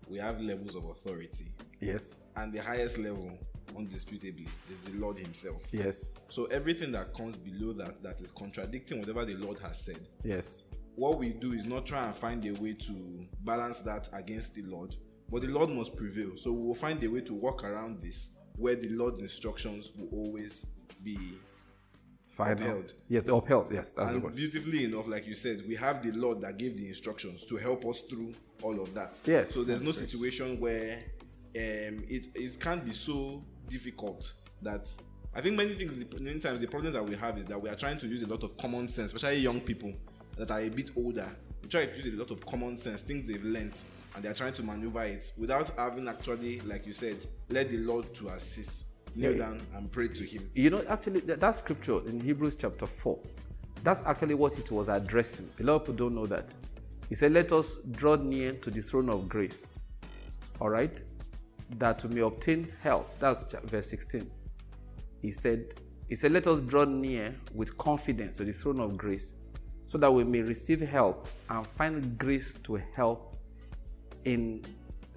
we 0.08 0.18
have 0.18 0.40
levels 0.40 0.74
of 0.76 0.84
authority. 0.86 1.46
Yes. 1.80 2.20
And 2.36 2.52
the 2.52 2.62
highest 2.62 2.98
level, 2.98 3.30
undisputably, 3.76 4.48
is 4.70 4.84
the 4.84 4.98
Lord 4.98 5.18
Himself. 5.18 5.62
Yes. 5.70 6.14
So 6.28 6.46
everything 6.46 6.90
that 6.92 7.12
comes 7.14 7.36
below 7.36 7.72
that 7.72 8.02
that 8.02 8.20
is 8.20 8.30
contradicting 8.30 8.98
whatever 9.00 9.26
the 9.26 9.34
Lord 9.34 9.58
has 9.58 9.78
said. 9.78 10.00
Yes. 10.22 10.64
What 10.96 11.18
we 11.18 11.30
do 11.30 11.52
is 11.52 11.66
not 11.66 11.84
try 11.84 12.06
and 12.06 12.14
find 12.14 12.44
a 12.46 12.52
way 12.62 12.72
to 12.72 13.26
balance 13.40 13.80
that 13.80 14.08
against 14.14 14.54
the 14.54 14.62
Lord, 14.62 14.94
but 15.30 15.42
the 15.42 15.48
Lord 15.48 15.68
must 15.70 15.96
prevail. 15.96 16.36
So 16.36 16.52
we 16.52 16.62
will 16.62 16.74
find 16.74 17.02
a 17.02 17.08
way 17.08 17.20
to 17.22 17.34
work 17.34 17.64
around 17.64 18.00
this 18.00 18.33
where 18.56 18.76
the 18.76 18.88
Lord's 18.90 19.20
instructions 19.20 19.90
will 19.96 20.08
always 20.12 20.66
be 21.02 21.18
Final. 22.28 22.52
upheld. 22.52 22.94
Yes, 23.08 23.28
upheld. 23.28 23.72
Yes, 23.72 23.92
that's 23.92 24.10
and 24.10 24.20
the 24.20 24.24
word. 24.24 24.36
beautifully 24.36 24.84
enough, 24.84 25.06
like 25.06 25.26
you 25.26 25.34
said, 25.34 25.62
we 25.68 25.74
have 25.76 26.02
the 26.02 26.12
Lord 26.12 26.40
that 26.42 26.58
gave 26.58 26.76
the 26.76 26.86
instructions 26.86 27.44
to 27.46 27.56
help 27.56 27.84
us 27.84 28.02
through 28.02 28.34
all 28.62 28.80
of 28.80 28.94
that. 28.94 29.20
Yes. 29.24 29.54
So 29.54 29.62
there's 29.62 29.82
no 29.82 29.92
great. 29.92 30.08
situation 30.08 30.58
where 30.60 30.94
um, 31.56 32.04
it 32.08 32.26
it 32.34 32.58
can't 32.60 32.84
be 32.84 32.92
so 32.92 33.44
difficult 33.68 34.32
that 34.62 34.92
I 35.34 35.40
think 35.40 35.56
many 35.56 35.74
things 35.74 35.96
many 36.20 36.38
times 36.38 36.60
the 36.60 36.66
problem 36.66 36.92
that 36.92 37.04
we 37.04 37.16
have 37.16 37.38
is 37.38 37.46
that 37.46 37.60
we 37.60 37.68
are 37.68 37.76
trying 37.76 37.98
to 37.98 38.06
use 38.06 38.22
a 38.22 38.28
lot 38.28 38.42
of 38.42 38.56
common 38.56 38.88
sense, 38.88 39.12
especially 39.12 39.40
young 39.40 39.60
people 39.60 39.92
that 40.36 40.50
are 40.50 40.60
a 40.60 40.68
bit 40.68 40.90
older. 40.96 41.28
We 41.62 41.68
try 41.68 41.86
to 41.86 41.96
use 41.96 42.06
a 42.14 42.16
lot 42.16 42.30
of 42.30 42.44
common 42.46 42.76
sense, 42.76 43.02
things 43.02 43.26
they've 43.26 43.42
learned, 43.44 43.80
and 44.14 44.24
they're 44.24 44.34
trying 44.34 44.52
to 44.52 44.62
maneuver 44.62 45.02
it 45.02 45.32
without 45.38 45.70
having 45.76 46.08
actually, 46.08 46.60
like 46.60 46.86
you 46.86 46.92
said, 46.92 47.24
let 47.48 47.70
the 47.70 47.78
Lord 47.78 48.12
to 48.14 48.28
assist. 48.28 48.86
Kneel 49.16 49.38
down 49.38 49.60
and 49.76 49.92
pray 49.92 50.08
to 50.08 50.24
Him. 50.24 50.50
You 50.54 50.70
know, 50.70 50.84
actually, 50.88 51.20
that 51.20 51.54
scripture 51.54 52.00
in 52.08 52.18
Hebrews 52.18 52.56
chapter 52.56 52.84
4, 52.84 53.16
that's 53.84 54.02
actually 54.06 54.34
what 54.34 54.58
it 54.58 54.72
was 54.72 54.88
addressing. 54.88 55.48
A 55.60 55.62
lot 55.62 55.74
of 55.74 55.82
people 55.82 55.94
don't 55.94 56.16
know 56.16 56.26
that. 56.26 56.52
He 57.08 57.14
said, 57.14 57.32
Let 57.32 57.52
us 57.52 57.76
draw 57.92 58.16
near 58.16 58.54
to 58.54 58.70
the 58.70 58.82
throne 58.82 59.08
of 59.08 59.28
grace. 59.28 59.78
All 60.60 60.68
right? 60.68 61.00
That 61.78 62.02
we 62.04 62.16
may 62.16 62.20
obtain 62.22 62.72
help. 62.82 63.16
That's 63.20 63.52
verse 63.66 63.88
16. 63.88 64.28
He 65.22 65.30
said, 65.30 65.74
He 66.08 66.16
said, 66.16 66.32
Let 66.32 66.48
us 66.48 66.60
draw 66.60 66.84
near 66.84 67.34
with 67.54 67.78
confidence 67.78 68.38
to 68.38 68.44
the 68.44 68.52
throne 68.52 68.80
of 68.80 68.96
grace 68.96 69.34
so 69.86 69.98
that 69.98 70.12
we 70.12 70.24
may 70.24 70.40
receive 70.40 70.80
help 70.80 71.28
and 71.50 71.66
find 71.66 72.18
grace 72.18 72.54
to 72.54 72.80
help 72.96 73.33
in 74.24 74.64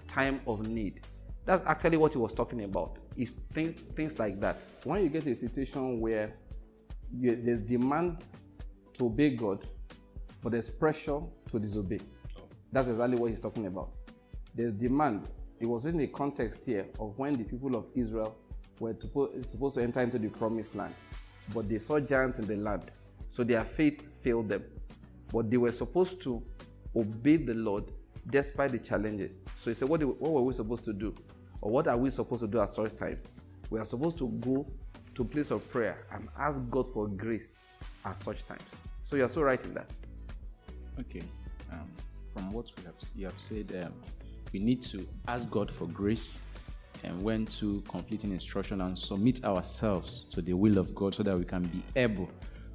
time 0.07 0.41
of 0.47 0.67
need. 0.67 1.01
That's 1.45 1.63
actually 1.65 1.97
what 1.97 2.13
he 2.13 2.19
was 2.19 2.33
talking 2.33 2.63
about. 2.63 2.99
Is 3.15 3.33
things, 3.33 3.79
things 3.95 4.19
like 4.19 4.39
that. 4.41 4.65
When 4.83 5.01
you 5.01 5.09
get 5.09 5.25
a 5.25 5.35
situation 5.35 6.01
where 6.01 6.33
you, 7.17 7.35
there's 7.35 7.61
demand 7.61 8.23
to 8.93 9.05
obey 9.05 9.31
God, 9.31 9.65
but 10.43 10.51
there's 10.51 10.69
pressure 10.69 11.21
to 11.49 11.59
disobey. 11.59 11.99
That's 12.71 12.89
exactly 12.89 13.17
what 13.17 13.29
he's 13.29 13.41
talking 13.41 13.65
about. 13.65 13.95
There's 14.53 14.73
demand. 14.73 15.29
It 15.59 15.65
was 15.65 15.85
in 15.85 15.97
the 15.97 16.07
context 16.07 16.65
here 16.65 16.85
of 16.99 17.17
when 17.17 17.33
the 17.33 17.43
people 17.43 17.75
of 17.75 17.85
Israel 17.95 18.37
were 18.79 18.95
supposed 18.99 19.75
to 19.75 19.81
enter 19.81 20.01
into 20.01 20.19
the 20.19 20.29
promised 20.29 20.75
land, 20.75 20.93
but 21.53 21.69
they 21.69 21.77
saw 21.77 21.99
giants 21.99 22.39
in 22.39 22.47
the 22.47 22.57
land. 22.57 22.91
So 23.29 23.43
their 23.43 23.63
faith 23.63 24.21
failed 24.21 24.49
them. 24.49 24.63
But 25.31 25.49
they 25.49 25.57
were 25.57 25.71
supposed 25.71 26.21
to 26.23 26.41
obey 26.95 27.37
the 27.37 27.53
Lord 27.53 27.85
despite 28.29 28.71
the 28.71 28.79
challenges. 28.79 29.43
So 29.55 29.69
he 29.69 29.73
said, 29.73 29.89
what, 29.89 30.03
what 30.03 30.31
were 30.31 30.41
we 30.41 30.53
supposed 30.53 30.85
to 30.85 30.93
do? 30.93 31.15
Or 31.61 31.71
what 31.71 31.87
are 31.87 31.97
we 31.97 32.09
supposed 32.09 32.41
to 32.41 32.47
do 32.47 32.59
at 32.59 32.69
such 32.69 32.95
times? 32.95 33.33
We 33.69 33.79
are 33.79 33.85
supposed 33.85 34.17
to 34.19 34.29
go 34.39 34.67
to 35.15 35.21
a 35.21 35.25
place 35.25 35.51
of 35.51 35.69
prayer 35.69 36.05
and 36.11 36.27
ask 36.37 36.69
God 36.69 36.87
for 36.93 37.07
grace 37.07 37.67
at 38.05 38.17
such 38.17 38.45
times. 38.45 38.61
So 39.03 39.15
you 39.15 39.25
are 39.25 39.29
so 39.29 39.41
right 39.41 39.63
in 39.63 39.73
that. 39.73 39.89
Okay. 40.99 41.23
Um, 41.71 41.89
from 42.33 42.51
what 42.53 42.71
we 42.77 42.83
have 42.83 42.95
you 43.15 43.25
have 43.25 43.39
said, 43.39 43.71
um, 43.83 43.93
we 44.53 44.59
need 44.59 44.81
to 44.83 45.05
ask 45.27 45.49
God 45.49 45.71
for 45.71 45.87
grace 45.87 46.57
and 47.03 47.21
when 47.21 47.45
to 47.45 47.81
complete 47.87 48.23
an 48.23 48.31
instruction 48.31 48.81
and 48.81 48.97
submit 48.97 49.43
ourselves 49.45 50.25
to 50.31 50.41
the 50.41 50.53
will 50.53 50.77
of 50.77 50.93
God 50.95 51.13
so 51.13 51.23
that 51.23 51.37
we 51.37 51.45
can 51.45 51.63
be 51.63 51.81
able 51.95 52.29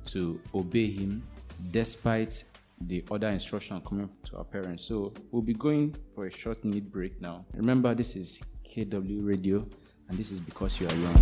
to 0.05 0.41
obey 0.55 0.87
Him 0.87 1.23
despite 1.71 2.45
the 2.89 3.05
other 3.11 3.29
instruction 3.29 3.81
coming 3.81 4.11
to 4.25 4.37
our 4.39 4.45
parents. 4.45 4.85
So 4.85 5.13
we'll 5.31 5.43
be 5.43 5.55
going 5.55 5.95
for 6.15 6.27
a 6.27 6.31
short 6.31 6.65
minute 6.65 6.91
break 6.91 7.21
now. 7.21 7.45
Remember, 7.55 7.95
this 7.95 8.17
is 8.17 8.61
KW 8.65 9.27
Radio, 9.27 9.67
and 10.09 10.19
this 10.19 10.31
is 10.31 10.41
because 10.41 10.81
you 10.81 10.89
are 10.89 10.95
young. 10.95 11.17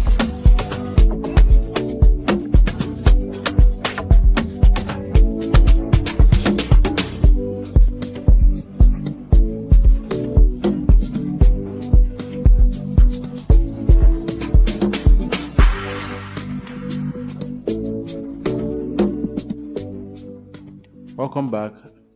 Welcome 21.20 21.50
back, 21.50 21.74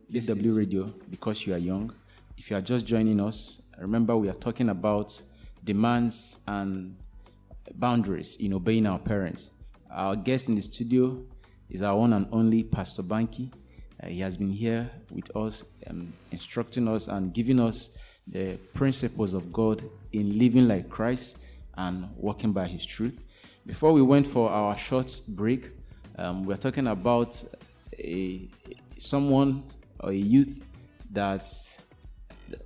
this 0.09 0.33
KW 0.33 0.57
Radio, 0.57 0.91
because 1.11 1.45
you 1.45 1.53
are 1.53 1.59
young. 1.59 1.93
If 2.39 2.49
you 2.49 2.57
are 2.57 2.61
just 2.61 2.87
joining 2.87 3.19
us, 3.19 3.71
remember 3.79 4.17
we 4.17 4.29
are 4.29 4.33
talking 4.33 4.69
about 4.69 5.15
demands 5.63 6.43
and 6.47 6.97
boundaries 7.75 8.37
in 8.37 8.51
obeying 8.53 8.87
our 8.87 8.97
parents. 8.97 9.51
Our 9.91 10.15
guest 10.15 10.49
in 10.49 10.55
the 10.55 10.63
studio 10.63 11.23
is 11.69 11.83
our 11.83 11.95
one 11.95 12.13
and 12.13 12.27
only 12.31 12.63
Pastor 12.63 13.03
Bankie. 13.03 13.53
Uh, 14.01 14.07
he 14.07 14.21
has 14.21 14.37
been 14.37 14.49
here 14.49 14.89
with 15.11 15.37
us, 15.37 15.77
um, 15.87 16.11
instructing 16.31 16.87
us 16.87 17.07
and 17.07 17.31
giving 17.31 17.59
us 17.59 17.99
the 18.25 18.57
principles 18.73 19.35
of 19.35 19.53
God 19.53 19.83
in 20.13 20.39
living 20.39 20.67
like 20.67 20.89
Christ 20.89 21.45
and 21.77 22.09
walking 22.15 22.53
by 22.53 22.65
His 22.65 22.83
truth. 22.83 23.23
Before 23.67 23.93
we 23.93 24.01
went 24.01 24.25
for 24.25 24.49
our 24.49 24.75
short 24.75 25.11
break, 25.35 25.69
um, 26.17 26.43
we 26.43 26.55
are 26.55 26.57
talking 26.57 26.87
about 26.87 27.43
a, 27.99 28.49
someone 28.97 29.63
or 29.99 30.11
a 30.11 30.15
youth 30.15 30.67
that 31.11 31.45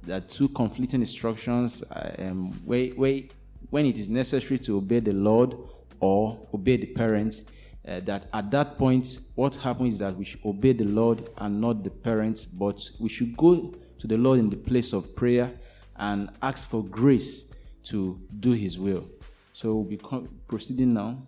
that 0.04 0.28
two 0.28 0.50
conflicting 0.50 1.02
instructions 1.02 1.84
um, 2.20 2.52
where, 2.66 2.88
where, 2.90 3.22
when 3.70 3.86
it 3.86 3.98
is 3.98 4.10
necessary 4.10 4.60
to 4.60 4.78
obey 4.78 5.00
the 5.00 5.14
Lord 5.14 5.56
or 6.00 6.40
obey 6.54 6.78
the 6.78 6.88
parents, 6.88 7.52
uh, 7.88 8.00
that 8.02 8.26
at 8.34 8.52
that 8.52 8.78
point, 8.78 9.08
what 9.36 9.56
happens 9.56 9.96
is 9.96 10.00
that 10.00 10.16
we 10.16 10.26
should 10.26 10.46
obey 10.46 10.74
the 10.74 10.86
Lord 10.86 11.30
and 11.38 11.62
not 11.62 11.84
the 11.84 11.90
parents, 11.90 12.46
but 12.46 12.82
we 13.00 13.10
should 13.10 13.36
go 13.38 13.74
to 14.00 14.08
the 14.08 14.18
Lord 14.18 14.40
in 14.40 14.50
the 14.50 14.58
place 14.58 14.94
of 14.94 15.16
prayer 15.16 15.52
and 15.98 16.30
ask 16.42 16.70
for 16.70 16.84
grace 16.84 17.66
to 17.84 18.20
do 18.40 18.52
His 18.52 18.80
will. 18.80 19.06
So 19.54 19.76
we'll 19.76 19.84
be 19.84 20.00
proceeding 20.48 20.94
now. 20.94 21.26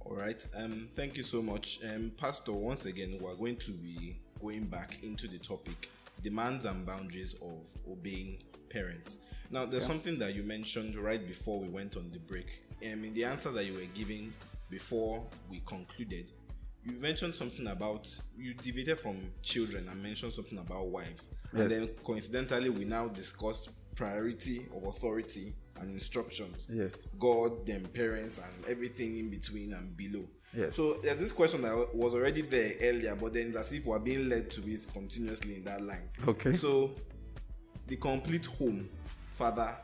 All 0.00 0.16
right. 0.16 0.44
Um, 0.56 0.88
thank 0.96 1.16
you 1.16 1.22
so 1.22 1.40
much, 1.42 1.78
um, 1.84 2.12
Pastor. 2.18 2.52
Once 2.52 2.86
again, 2.86 3.18
we're 3.20 3.34
going 3.34 3.56
to 3.56 3.72
be 3.72 4.16
going 4.40 4.66
back 4.66 4.98
into 5.02 5.28
the 5.28 5.38
topic 5.38 5.90
demands 6.22 6.64
and 6.64 6.84
boundaries 6.86 7.34
of 7.42 7.66
obeying 7.90 8.38
parents. 8.68 9.32
Now, 9.50 9.66
there's 9.66 9.84
yeah. 9.84 9.94
something 9.94 10.18
that 10.18 10.34
you 10.34 10.42
mentioned 10.42 10.94
right 10.96 11.26
before 11.26 11.60
we 11.60 11.68
went 11.68 11.96
on 11.96 12.10
the 12.12 12.18
break. 12.18 12.62
Um, 12.82 13.04
in 13.04 13.14
the 13.14 13.24
answers 13.24 13.54
that 13.54 13.64
you 13.64 13.74
were 13.74 13.88
giving 13.94 14.32
before 14.70 15.26
we 15.50 15.60
concluded, 15.66 16.30
you 16.84 16.92
mentioned 16.98 17.34
something 17.34 17.66
about 17.66 18.08
you 18.36 18.54
deviated 18.54 19.00
from 19.00 19.18
children 19.42 19.86
and 19.90 20.02
mentioned 20.02 20.32
something 20.32 20.58
about 20.58 20.86
wives. 20.86 21.34
Yes. 21.52 21.62
And 21.62 21.70
then 21.70 21.88
coincidentally, 22.04 22.70
we 22.70 22.84
now 22.84 23.08
discuss 23.08 23.84
priority 23.96 24.60
of 24.74 24.84
authority 24.84 25.52
and 25.80 25.90
instructions. 25.92 26.68
Yes. 26.72 27.08
God, 27.18 27.66
then 27.66 27.86
parents, 27.92 28.38
and 28.38 28.68
everything 28.68 29.18
in 29.18 29.30
between 29.30 29.72
and 29.72 29.96
below. 29.96 30.24
Yes. 30.56 30.74
So 30.76 30.94
there's 31.02 31.20
this 31.20 31.32
question 31.32 31.62
that 31.62 31.94
was 31.94 32.14
already 32.14 32.42
there 32.42 32.72
earlier, 32.82 33.14
but 33.14 33.34
then 33.34 33.48
it's 33.48 33.56
as 33.56 33.72
if 33.72 33.86
we're 33.86 33.98
being 33.98 34.28
led 34.28 34.50
to 34.50 34.62
it 34.62 34.86
continuously 34.92 35.56
in 35.56 35.64
that 35.64 35.82
line. 35.82 36.08
Okay. 36.26 36.52
So 36.54 36.90
the 37.86 37.96
complete 37.96 38.46
home, 38.46 38.88
father, 39.32 39.76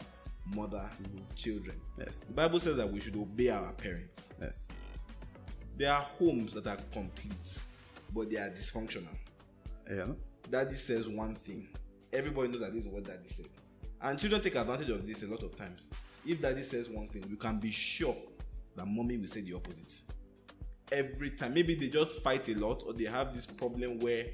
mother, 0.55 0.91
mm-hmm. 1.03 1.19
children. 1.35 1.81
Yes. 1.99 2.25
The 2.25 2.33
Bible 2.33 2.59
says 2.59 2.77
that 2.77 2.91
we 2.91 3.01
should 3.01 3.17
obey 3.17 3.51
our 3.51 3.73
parents. 3.73 4.33
Yes. 4.41 4.69
There 5.77 5.93
are 5.93 6.03
homes 6.03 6.55
that 6.55 6.67
are 6.67 6.79
complete, 6.93 7.63
but 8.15 8.31
they 8.31 8.39
are 8.39 8.51
dysfunctional. 8.51 9.15
Yeah. 9.89 10.07
Daddy 10.51 10.75
says 10.75 11.09
one 11.09 11.35
thing, 11.35 11.69
everybody 12.13 12.49
knows 12.49 12.61
that 12.61 12.73
this 12.73 12.87
is 12.87 12.89
what 12.89 13.05
daddy 13.05 13.27
said. 13.27 13.49
And 14.01 14.19
children 14.19 14.41
take 14.41 14.57
advantage 14.57 14.91
of 14.91 15.07
this 15.07 15.23
a 15.23 15.27
lot 15.27 15.43
of 15.43 15.55
times. 15.55 15.91
If 16.25 16.41
daddy 16.41 16.63
says 16.63 16.91
one 16.91 17.09
thing, 17.09 17.25
you 17.29 17.37
can 17.37 17.59
be 17.59 17.71
sure 17.71 18.17
that 18.75 18.87
mommy 18.87 19.17
will 19.17 19.27
say 19.27 19.41
the 19.43 19.55
opposite. 19.55 20.03
Every 20.93 21.31
time. 21.31 21.55
Maybe 21.55 21.75
they 21.75 21.89
just 21.89 22.23
fight 22.23 22.49
a 22.49 22.55
lot 22.55 22.83
or 22.87 22.93
they 22.93 23.05
have 23.05 23.33
this 23.33 23.47
problem 23.47 23.99
where 23.99 24.27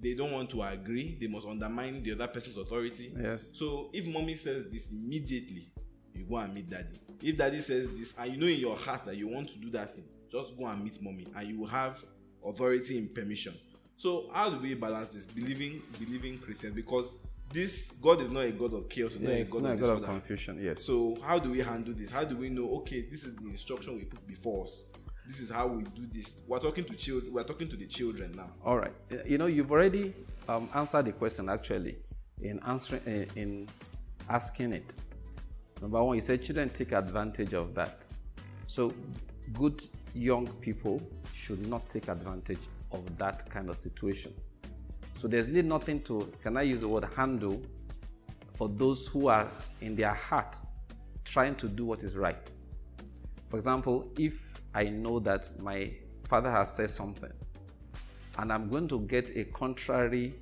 they 0.00 0.14
don't 0.14 0.32
want 0.32 0.50
to 0.50 0.62
agree, 0.62 1.16
they 1.20 1.26
must 1.26 1.46
undermine 1.46 2.02
the 2.02 2.12
other 2.12 2.26
person's 2.26 2.56
authority. 2.56 3.12
Yes. 3.20 3.50
So 3.52 3.90
if 3.92 4.06
mommy 4.06 4.34
says 4.34 4.70
this 4.70 4.92
immediately, 4.92 5.70
you 6.14 6.24
go 6.24 6.36
and 6.36 6.54
meet 6.54 6.70
daddy. 6.70 6.98
If 7.22 7.36
daddy 7.36 7.58
says 7.58 7.90
this 7.98 8.18
and 8.18 8.32
you 8.32 8.40
know 8.40 8.46
in 8.46 8.58
your 8.58 8.76
heart 8.76 9.04
that 9.04 9.16
you 9.16 9.28
want 9.28 9.50
to 9.50 9.60
do 9.60 9.70
that 9.70 9.94
thing, 9.94 10.04
just 10.30 10.58
go 10.58 10.66
and 10.66 10.82
meet 10.82 10.98
mommy 11.02 11.26
and 11.36 11.46
you 11.46 11.60
will 11.60 11.66
have 11.66 12.02
authority 12.44 12.98
and 12.98 13.14
permission. 13.14 13.52
So 13.96 14.30
how 14.32 14.48
do 14.48 14.58
we 14.58 14.74
balance 14.74 15.08
this? 15.08 15.26
Believing 15.26 15.82
believing 15.98 16.38
Christians 16.38 16.74
because 16.74 17.26
this 17.52 17.90
God 18.00 18.22
is 18.22 18.30
not 18.30 18.44
a 18.44 18.52
God 18.52 18.72
of 18.72 18.88
chaos, 18.88 19.16
it's 19.16 19.22
not 19.22 19.32
a 19.32 19.44
God 19.44 19.72
of 19.72 19.80
God 19.80 19.90
of 19.98 20.04
confusion. 20.04 20.58
Yes. 20.62 20.82
So 20.82 21.16
how 21.22 21.38
do 21.38 21.50
we 21.50 21.58
handle 21.58 21.92
this? 21.94 22.10
How 22.10 22.24
do 22.24 22.36
we 22.36 22.48
know? 22.48 22.70
Okay, 22.76 23.02
this 23.02 23.24
is 23.24 23.36
the 23.36 23.50
instruction 23.50 23.96
we 23.96 24.04
put 24.04 24.26
before 24.26 24.62
us. 24.64 24.94
This 25.30 25.38
is 25.42 25.50
how 25.52 25.68
we 25.68 25.84
do 25.84 26.08
this. 26.12 26.42
We're 26.48 26.58
talking 26.58 26.82
to 26.82 26.96
children. 26.96 27.32
We're 27.32 27.44
talking 27.44 27.68
to 27.68 27.76
the 27.76 27.86
children 27.86 28.34
now. 28.34 28.50
All 28.66 28.76
right. 28.76 28.92
You 29.24 29.38
know, 29.38 29.46
you've 29.46 29.70
already 29.70 30.12
um, 30.48 30.68
answered 30.74 31.04
the 31.04 31.12
question 31.12 31.48
actually 31.48 31.98
in 32.42 32.58
answering 32.66 33.02
in, 33.06 33.28
in 33.36 33.68
asking 34.28 34.72
it. 34.72 34.92
Number 35.80 36.02
one, 36.02 36.16
you 36.16 36.20
said 36.20 36.42
children 36.42 36.68
take 36.70 36.90
advantage 36.90 37.54
of 37.54 37.76
that. 37.76 38.04
So, 38.66 38.92
good 39.52 39.84
young 40.16 40.48
people 40.48 41.00
should 41.32 41.64
not 41.68 41.88
take 41.88 42.08
advantage 42.08 42.58
of 42.90 43.16
that 43.18 43.48
kind 43.48 43.70
of 43.70 43.78
situation. 43.78 44.34
So, 45.14 45.28
there's 45.28 45.48
really 45.48 45.62
nothing 45.62 46.00
to, 46.02 46.28
can 46.42 46.56
I 46.56 46.62
use 46.62 46.80
the 46.80 46.88
word 46.88 47.06
handle, 47.14 47.62
for 48.56 48.68
those 48.68 49.06
who 49.06 49.28
are 49.28 49.48
in 49.80 49.94
their 49.94 50.12
heart 50.12 50.56
trying 51.24 51.54
to 51.54 51.68
do 51.68 51.84
what 51.84 52.02
is 52.02 52.16
right. 52.16 52.52
For 53.48 53.58
example, 53.58 54.10
if 54.18 54.49
I 54.74 54.84
know 54.84 55.18
that 55.20 55.60
my 55.60 55.92
father 56.24 56.50
has 56.50 56.74
said 56.74 56.90
something 56.90 57.32
and 58.38 58.52
I'm 58.52 58.68
going 58.68 58.88
to 58.88 59.00
get 59.00 59.36
a 59.36 59.44
contrary 59.44 60.34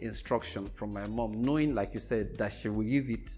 instruction 0.00 0.68
from 0.74 0.92
my 0.92 1.06
mom, 1.08 1.42
knowing, 1.42 1.74
like 1.74 1.94
you 1.94 2.00
said, 2.00 2.36
that 2.38 2.52
she 2.52 2.68
will 2.68 2.84
give 2.84 3.10
it, 3.10 3.32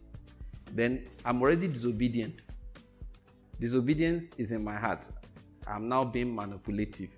then 0.73 1.07
I'm 1.25 1.41
already 1.41 1.69
disobedient. 1.69 2.47
Disobedience 3.59 4.33
is 4.37 4.53
in 4.53 4.63
my 4.65 4.77
heart. 4.77 5.07
I'm 5.67 5.89
now 5.89 6.05
being 6.05 6.35
manipulative. 6.35 7.11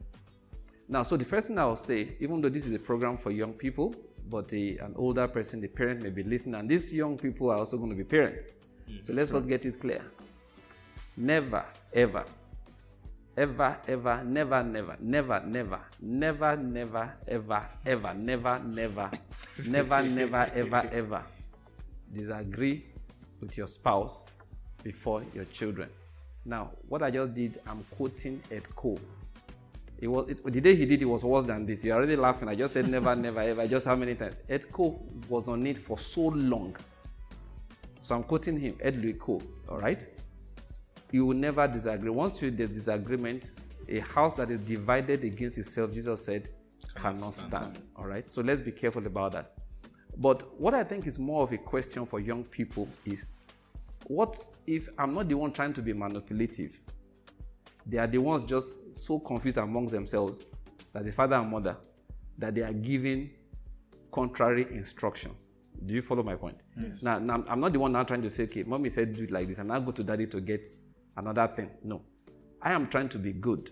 Now, 0.88 1.02
so 1.02 1.16
the 1.16 1.24
first 1.24 1.48
thing 1.48 1.58
I'll 1.58 1.76
say, 1.76 2.16
even 2.20 2.40
though 2.40 2.48
this 2.48 2.66
is 2.66 2.72
a 2.72 2.78
program 2.78 3.16
for 3.16 3.30
young 3.30 3.52
people, 3.52 3.94
but 4.28 4.52
a, 4.52 4.78
an 4.78 4.94
older 4.96 5.26
person, 5.26 5.60
the 5.60 5.68
parent 5.68 6.02
may 6.02 6.10
be 6.10 6.22
listening, 6.22 6.54
and 6.54 6.68
these 6.68 6.94
young 6.94 7.16
people 7.16 7.50
are 7.50 7.56
also 7.56 7.78
going 7.78 7.90
to 7.90 7.96
be 7.96 8.04
parents. 8.04 8.52
Mm, 8.88 9.04
so 9.04 9.12
let's 9.12 9.30
first 9.30 9.48
get 9.48 9.64
it 9.64 9.80
clear. 9.80 10.02
Never, 11.16 11.64
ever, 11.92 12.24
ever, 13.38 13.76
ever, 13.86 14.24
never, 14.24 14.64
never, 14.64 14.96
never, 15.00 15.40
never, 15.46 15.80
never, 16.00 16.56
never, 16.56 17.14
ever, 17.28 17.66
ever, 17.86 18.14
never, 18.14 18.58
never, 18.64 19.10
never, 19.64 20.02
never, 20.02 20.50
ever, 20.54 20.90
ever 20.92 21.24
disagree 22.12 22.84
with 23.40 23.56
your 23.56 23.68
spouse 23.68 24.26
before 24.82 25.22
your 25.32 25.44
children. 25.46 25.88
Now, 26.44 26.72
what 26.88 27.02
I 27.04 27.12
just 27.12 27.32
did, 27.32 27.60
I'm 27.64 27.84
quoting 27.96 28.42
Ed 28.50 28.64
Cole. 28.74 29.00
It 30.00 30.08
was 30.08 30.28
it, 30.30 30.44
the 30.44 30.60
day 30.60 30.74
he 30.74 30.86
did 30.86 31.02
it 31.02 31.04
was 31.04 31.24
worse 31.24 31.46
than 31.46 31.64
this. 31.64 31.84
You're 31.84 31.96
already 31.96 32.16
laughing. 32.16 32.48
I 32.48 32.56
just 32.56 32.74
said 32.74 32.88
never, 32.88 33.14
never, 33.26 33.40
ever. 33.40 33.68
Just 33.68 33.86
how 33.86 33.94
many 33.94 34.16
times? 34.16 34.34
Ed 34.48 34.70
Cole 34.72 35.06
was 35.28 35.48
on 35.48 35.64
it 35.64 35.78
for 35.78 35.96
so 35.98 36.22
long. 36.28 36.74
So 38.00 38.16
I'm 38.16 38.24
quoting 38.24 38.58
him, 38.58 38.76
Ed 38.80 38.96
Louis 38.96 39.14
Cole. 39.14 39.42
All 39.68 39.78
right 39.78 40.04
you 41.10 41.26
will 41.26 41.36
never 41.36 41.66
disagree. 41.66 42.10
Once 42.10 42.42
you 42.42 42.50
there's 42.50 42.70
disagreement, 42.70 43.52
a 43.88 44.00
house 44.00 44.34
that 44.34 44.50
is 44.50 44.58
divided 44.60 45.24
against 45.24 45.58
itself, 45.58 45.92
Jesus 45.92 46.24
said, 46.24 46.48
cannot 46.94 47.34
stand. 47.34 47.78
All 47.96 48.06
right. 48.06 48.26
So 48.26 48.42
let's 48.42 48.60
be 48.60 48.72
careful 48.72 49.06
about 49.06 49.32
that. 49.32 49.54
But 50.16 50.60
what 50.60 50.74
I 50.74 50.84
think 50.84 51.06
is 51.06 51.18
more 51.18 51.42
of 51.44 51.52
a 51.52 51.58
question 51.58 52.04
for 52.04 52.20
young 52.20 52.44
people 52.44 52.88
is 53.04 53.34
what 54.06 54.38
if 54.66 54.88
I'm 54.98 55.14
not 55.14 55.28
the 55.28 55.34
one 55.34 55.52
trying 55.52 55.72
to 55.74 55.82
be 55.82 55.92
manipulative? 55.92 56.80
They 57.86 57.98
are 57.98 58.06
the 58.06 58.18
ones 58.18 58.44
just 58.44 58.96
so 58.96 59.18
confused 59.20 59.56
amongst 59.56 59.92
themselves 59.92 60.42
that 60.92 61.04
the 61.04 61.12
father 61.12 61.36
and 61.36 61.50
mother 61.50 61.76
that 62.36 62.54
they 62.54 62.62
are 62.62 62.72
giving 62.72 63.30
contrary 64.10 64.66
instructions. 64.70 65.50
Do 65.86 65.94
you 65.94 66.02
follow 66.02 66.22
my 66.22 66.34
point? 66.34 66.64
Yes. 66.76 67.02
Now, 67.02 67.18
now, 67.18 67.44
I'm 67.48 67.60
not 67.60 67.72
the 67.72 67.78
one 67.78 67.92
now 67.92 68.02
trying 68.02 68.22
to 68.22 68.30
say, 68.30 68.44
okay, 68.44 68.64
mommy 68.64 68.90
said 68.90 69.14
do 69.14 69.24
it 69.24 69.30
like 69.30 69.48
this, 69.48 69.58
and 69.58 69.72
I 69.72 69.78
go 69.78 69.92
to 69.92 70.02
daddy 70.02 70.26
to 70.26 70.40
get 70.40 70.66
another 71.18 71.52
thing. 71.54 71.70
No. 71.84 72.02
I 72.62 72.72
am 72.72 72.88
trying 72.88 73.08
to 73.10 73.18
be 73.18 73.32
good. 73.32 73.70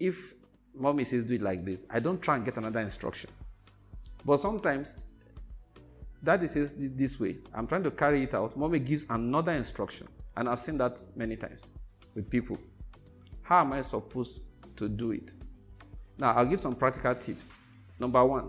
If 0.00 0.34
mommy 0.74 1.04
says 1.04 1.24
do 1.26 1.34
it 1.34 1.42
like 1.42 1.64
this, 1.64 1.86
I 1.90 2.00
don't 2.00 2.20
try 2.20 2.36
and 2.36 2.44
get 2.44 2.56
another 2.56 2.80
instruction. 2.80 3.30
But 4.24 4.38
sometimes 4.38 4.96
daddy 6.22 6.46
says 6.46 6.74
this 6.76 7.20
way. 7.20 7.36
I'm 7.54 7.66
trying 7.66 7.82
to 7.84 7.90
carry 7.90 8.22
it 8.22 8.34
out. 8.34 8.56
Mommy 8.56 8.78
gives 8.78 9.08
another 9.10 9.52
instruction. 9.52 10.08
And 10.36 10.48
I've 10.48 10.60
seen 10.60 10.78
that 10.78 10.98
many 11.14 11.36
times 11.36 11.70
with 12.14 12.30
people. 12.30 12.58
How 13.42 13.60
am 13.60 13.72
I 13.72 13.82
supposed 13.82 14.42
to 14.76 14.88
do 14.88 15.12
it? 15.12 15.32
Now, 16.18 16.32
I'll 16.32 16.46
give 16.46 16.60
some 16.60 16.74
practical 16.74 17.14
tips. 17.14 17.54
Number 17.98 18.24
one, 18.24 18.48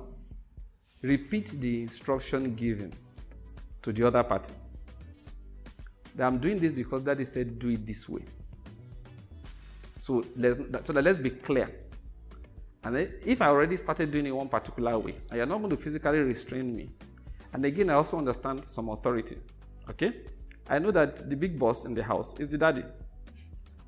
repeat 1.02 1.48
the 1.48 1.82
instruction 1.82 2.56
given 2.56 2.94
to 3.82 3.92
the 3.92 4.08
other 4.08 4.24
party. 4.24 4.54
That 6.16 6.28
I'm 6.28 6.38
doing 6.38 6.60
this 6.60 6.72
because 6.72 7.02
daddy 7.02 7.26
said 7.26 7.58
do 7.58 7.70
it 7.70 7.86
this 7.86 8.08
way. 8.08 8.24
So 10.00 10.24
let's 10.36 10.60
so 10.86 10.94
that 10.94 11.04
let's 11.04 11.20
be 11.20 11.30
clear. 11.30 11.70
And 12.84 12.98
if 12.98 13.42
I 13.42 13.48
already 13.48 13.78
started 13.78 14.12
doing 14.12 14.26
it 14.26 14.36
one 14.36 14.50
particular 14.50 15.00
way, 15.00 15.16
and 15.30 15.38
you're 15.38 15.46
not 15.46 15.60
going 15.60 15.70
to 15.70 15.78
physically 15.78 16.20
restrain 16.20 16.76
me. 16.76 16.90
And 17.54 17.64
again, 17.64 17.90
I 17.90 17.94
also 17.94 18.18
understand 18.18 18.66
some 18.66 18.90
authority. 18.90 19.38
Okay? 19.90 20.14
I 20.70 20.80
know 20.80 20.92
that 20.92 21.30
the 21.30 21.36
big 21.36 21.58
boss 21.58 21.86
in 21.86 21.94
the 21.94 22.04
house 22.04 22.38
is 22.40 22.50
the 22.50 22.58
daddy. 22.58 22.84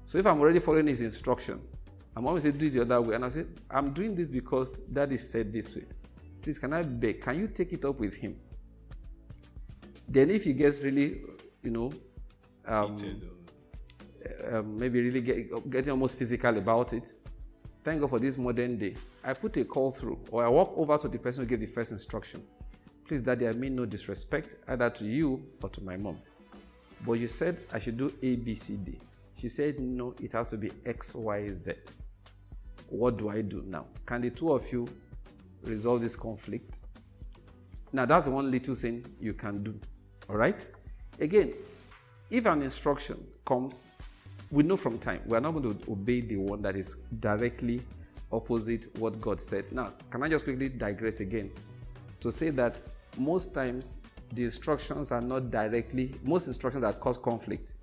So 0.05 0.17
if 0.17 0.25
I'm 0.25 0.39
already 0.39 0.59
following 0.59 0.87
his 0.87 1.01
instruction, 1.01 1.59
I'm 2.15 2.25
always 2.27 2.43
saying 2.43 2.57
do 2.57 2.67
it 2.67 2.73
the 2.73 2.81
other 2.81 3.01
way. 3.01 3.15
And 3.15 3.25
I 3.25 3.29
say, 3.29 3.45
I'm 3.69 3.91
doing 3.91 4.15
this 4.15 4.29
because 4.29 4.79
daddy 4.79 5.17
said 5.17 5.51
this 5.51 5.75
way. 5.75 5.83
Please, 6.41 6.59
can 6.59 6.71
I 6.73 6.83
beg? 6.83 7.21
Can 7.21 7.39
you 7.39 7.47
take 7.47 7.73
it 7.73 7.83
up 7.83 7.99
with 7.99 8.15
him? 8.15 8.37
Then 10.07 10.29
if 10.29 10.43
he 10.43 10.53
gets 10.53 10.81
really, 10.81 11.21
you 11.63 11.71
know, 11.71 11.91
um, 12.67 12.95
um, 14.51 14.77
maybe 14.77 15.01
really 15.01 15.21
get, 15.21 15.69
getting 15.69 15.91
almost 15.91 16.17
physical 16.17 16.57
about 16.57 16.93
it, 16.93 17.13
thank 17.83 18.01
God 18.01 18.09
for 18.09 18.19
this 18.19 18.37
modern 18.37 18.77
day. 18.77 18.95
I 19.23 19.33
put 19.33 19.57
a 19.57 19.65
call 19.65 19.91
through 19.91 20.19
or 20.31 20.45
I 20.45 20.49
walk 20.49 20.73
over 20.75 20.97
to 20.97 21.07
the 21.07 21.19
person 21.19 21.43
who 21.43 21.49
gave 21.49 21.59
the 21.59 21.67
first 21.67 21.91
instruction. 21.91 22.43
Please, 23.07 23.21
daddy, 23.21 23.47
I 23.47 23.51
mean 23.51 23.75
no 23.75 23.85
disrespect 23.85 24.55
either 24.67 24.89
to 24.89 25.05
you 25.05 25.45
or 25.61 25.69
to 25.69 25.83
my 25.83 25.95
mom. 25.95 26.17
But 27.05 27.13
you 27.13 27.27
said 27.27 27.57
I 27.71 27.79
should 27.79 27.97
do 27.97 28.11
A, 28.21 28.35
B, 28.35 28.55
C, 28.55 28.77
D. 28.77 28.97
She 29.37 29.49
said, 29.49 29.79
no, 29.79 30.15
it 30.21 30.31
has 30.31 30.51
to 30.51 30.57
be 30.57 30.71
X, 30.85 31.13
Y, 31.13 31.51
Z. 31.51 31.73
What 32.87 33.17
do 33.17 33.29
I 33.29 33.41
do 33.41 33.63
now? 33.67 33.85
Can 34.05 34.21
the 34.21 34.29
two 34.29 34.53
of 34.53 34.71
you 34.71 34.87
resolve 35.63 36.01
this 36.01 36.15
conflict? 36.15 36.79
Now, 37.91 38.05
that's 38.05 38.27
one 38.27 38.49
little 38.49 38.75
thing 38.75 39.05
you 39.19 39.33
can 39.33 39.63
do. 39.63 39.79
All 40.29 40.37
right? 40.37 40.65
Again, 41.19 41.53
if 42.29 42.45
an 42.45 42.61
instruction 42.61 43.25
comes, 43.45 43.87
we 44.51 44.63
know 44.63 44.77
from 44.77 44.99
time 44.99 45.21
we 45.25 45.37
are 45.37 45.41
not 45.41 45.51
going 45.51 45.77
to 45.77 45.91
obey 45.91 46.21
the 46.21 46.37
one 46.37 46.61
that 46.61 46.75
is 46.75 47.03
directly 47.19 47.81
opposite 48.31 48.87
what 48.97 49.19
God 49.21 49.39
said. 49.39 49.71
Now, 49.71 49.93
can 50.09 50.23
I 50.23 50.29
just 50.29 50.43
quickly 50.45 50.69
digress 50.69 51.19
again 51.19 51.51
to 52.19 52.31
say 52.31 52.49
that 52.51 52.81
most 53.17 53.53
times 53.53 54.01
the 54.33 54.43
instructions 54.43 55.11
are 55.11 55.21
not 55.21 55.51
directly, 55.51 56.15
most 56.23 56.47
instructions 56.47 56.81
that 56.81 56.99
cause 56.99 57.17
conflict 57.17 57.73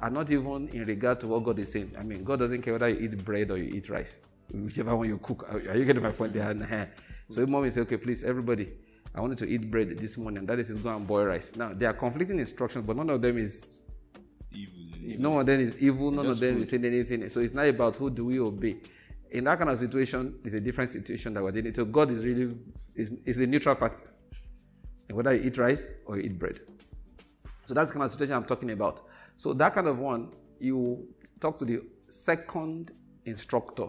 are 0.00 0.10
not 0.10 0.30
even 0.30 0.68
in 0.68 0.84
regard 0.84 1.18
to 1.20 1.26
what 1.26 1.42
God 1.42 1.58
is 1.58 1.72
saying. 1.72 1.90
I 1.98 2.02
mean, 2.02 2.22
God 2.22 2.38
doesn't 2.38 2.62
care 2.62 2.74
whether 2.74 2.88
you 2.88 2.98
eat 3.00 3.24
bread 3.24 3.50
or 3.50 3.56
you 3.56 3.74
eat 3.74 3.88
rice, 3.88 4.20
whichever 4.52 4.94
one 4.94 5.08
you 5.08 5.18
cook. 5.18 5.50
Are 5.52 5.76
you 5.76 5.84
getting 5.84 6.02
my 6.02 6.12
point 6.12 6.34
there? 6.34 6.92
So 7.30 7.40
if 7.40 7.48
mommy 7.48 7.70
say, 7.70 7.80
okay, 7.80 7.96
please, 7.96 8.22
everybody, 8.22 8.68
I 9.14 9.20
wanted 9.20 9.38
to 9.38 9.48
eat 9.48 9.70
bread 9.70 9.98
this 9.98 10.18
morning. 10.18 10.44
That 10.44 10.58
is, 10.58 10.76
go 10.76 10.94
and 10.94 11.06
boil 11.06 11.24
rice. 11.24 11.56
Now, 11.56 11.72
there 11.72 11.88
are 11.88 11.94
conflicting 11.94 12.38
instructions, 12.38 12.86
but 12.86 12.96
none 12.96 13.08
of 13.08 13.22
them 13.22 13.38
is 13.38 13.85
Evil. 14.56 15.22
no 15.22 15.30
one 15.30 15.40
of 15.40 15.46
them 15.46 15.60
is 15.60 15.76
evil. 15.80 16.10
None 16.10 16.26
of 16.26 16.40
them 16.40 16.54
food. 16.54 16.62
is 16.62 16.70
saying 16.70 16.84
anything. 16.84 17.28
So 17.28 17.40
it's 17.40 17.54
not 17.54 17.66
about 17.66 17.96
who 17.96 18.10
do 18.10 18.24
we 18.24 18.40
obey. 18.40 18.76
In 19.30 19.44
that 19.44 19.58
kind 19.58 19.70
of 19.70 19.76
situation, 19.76 20.38
it's 20.44 20.54
a 20.54 20.60
different 20.60 20.90
situation 20.90 21.34
that 21.34 21.42
we're 21.42 21.52
dealing. 21.52 21.74
So 21.74 21.84
God 21.84 22.10
is 22.10 22.24
really 22.24 22.56
is, 22.94 23.12
is 23.24 23.38
a 23.38 23.46
neutral 23.46 23.74
party, 23.74 24.04
and 25.08 25.16
whether 25.16 25.34
you 25.34 25.42
eat 25.44 25.58
rice 25.58 25.92
or 26.06 26.16
you 26.16 26.24
eat 26.24 26.38
bread. 26.38 26.60
So 27.64 27.74
that's 27.74 27.90
the 27.90 27.94
kind 27.94 28.04
of 28.04 28.10
situation 28.10 28.34
I'm 28.34 28.44
talking 28.44 28.70
about. 28.70 29.02
So 29.36 29.52
that 29.54 29.74
kind 29.74 29.88
of 29.88 29.98
one, 29.98 30.32
you 30.58 31.08
talk 31.40 31.58
to 31.58 31.64
the 31.64 31.80
second 32.08 32.92
instructor. 33.24 33.88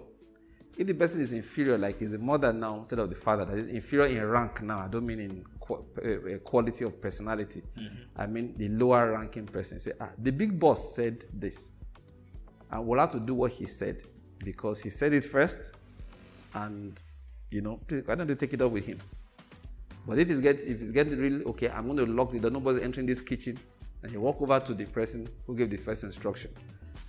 If 0.78 0.88
the 0.88 0.94
person 0.94 1.22
is 1.22 1.34
inferior, 1.34 1.78
like 1.78 2.00
he's 2.00 2.12
the 2.12 2.20
mother 2.20 2.52
now 2.52 2.80
instead 2.80 3.00
of 3.00 3.10
the 3.10 3.16
father, 3.16 3.46
that 3.46 3.58
is 3.58 3.70
inferior 3.70 4.08
in 4.08 4.26
rank 4.26 4.62
now, 4.62 4.80
I 4.80 4.88
don't 4.88 5.06
mean 5.06 5.20
in 5.20 5.46
quality 6.44 6.86
of 6.86 7.02
personality. 7.02 7.62
Mm-hmm. 7.78 7.96
I 8.16 8.28
mean, 8.28 8.54
the 8.58 8.70
lower 8.70 9.12
ranking 9.14 9.46
person 9.46 9.80
say, 9.80 9.94
ah, 10.00 10.10
the 10.18 10.32
big 10.32 10.60
boss 10.60 10.96
said 10.96 11.26
this. 11.34 11.72
And 12.72 12.86
we'll 12.86 13.00
have 13.00 13.10
to 13.10 13.20
do 13.20 13.34
what 13.34 13.52
he 13.52 13.66
said 13.66 14.02
because 14.44 14.82
he 14.82 14.90
said 14.90 15.14
it 15.14 15.26
first. 15.26 15.76
And, 16.54 17.02
you 17.52 17.62
know, 17.62 17.80
why 18.06 18.16
don't 18.16 18.40
take 18.40 18.54
it 18.54 18.62
up 18.62 18.72
with 18.72 18.86
him? 18.86 19.00
But 20.06 20.20
if 20.20 20.30
it's 20.30 20.40
getting, 20.40 20.72
if 20.72 20.82
it's 20.82 20.92
getting 20.92 21.20
really, 21.20 21.44
okay, 21.46 21.70
I'm 21.70 21.86
going 21.86 21.98
to 21.98 22.06
lock 22.06 22.32
the 22.32 22.40
door, 22.40 22.52
nobody's 22.52 22.84
entering 22.84 23.06
this 23.06 23.22
kitchen. 23.22 23.60
And 24.04 24.12
you 24.12 24.22
walk 24.22 24.42
over 24.42 24.60
to 24.60 24.74
the 24.74 24.86
person 24.86 25.28
who 25.46 25.56
gave 25.56 25.70
the 25.70 25.78
first 25.78 26.04
instruction. 26.04 26.52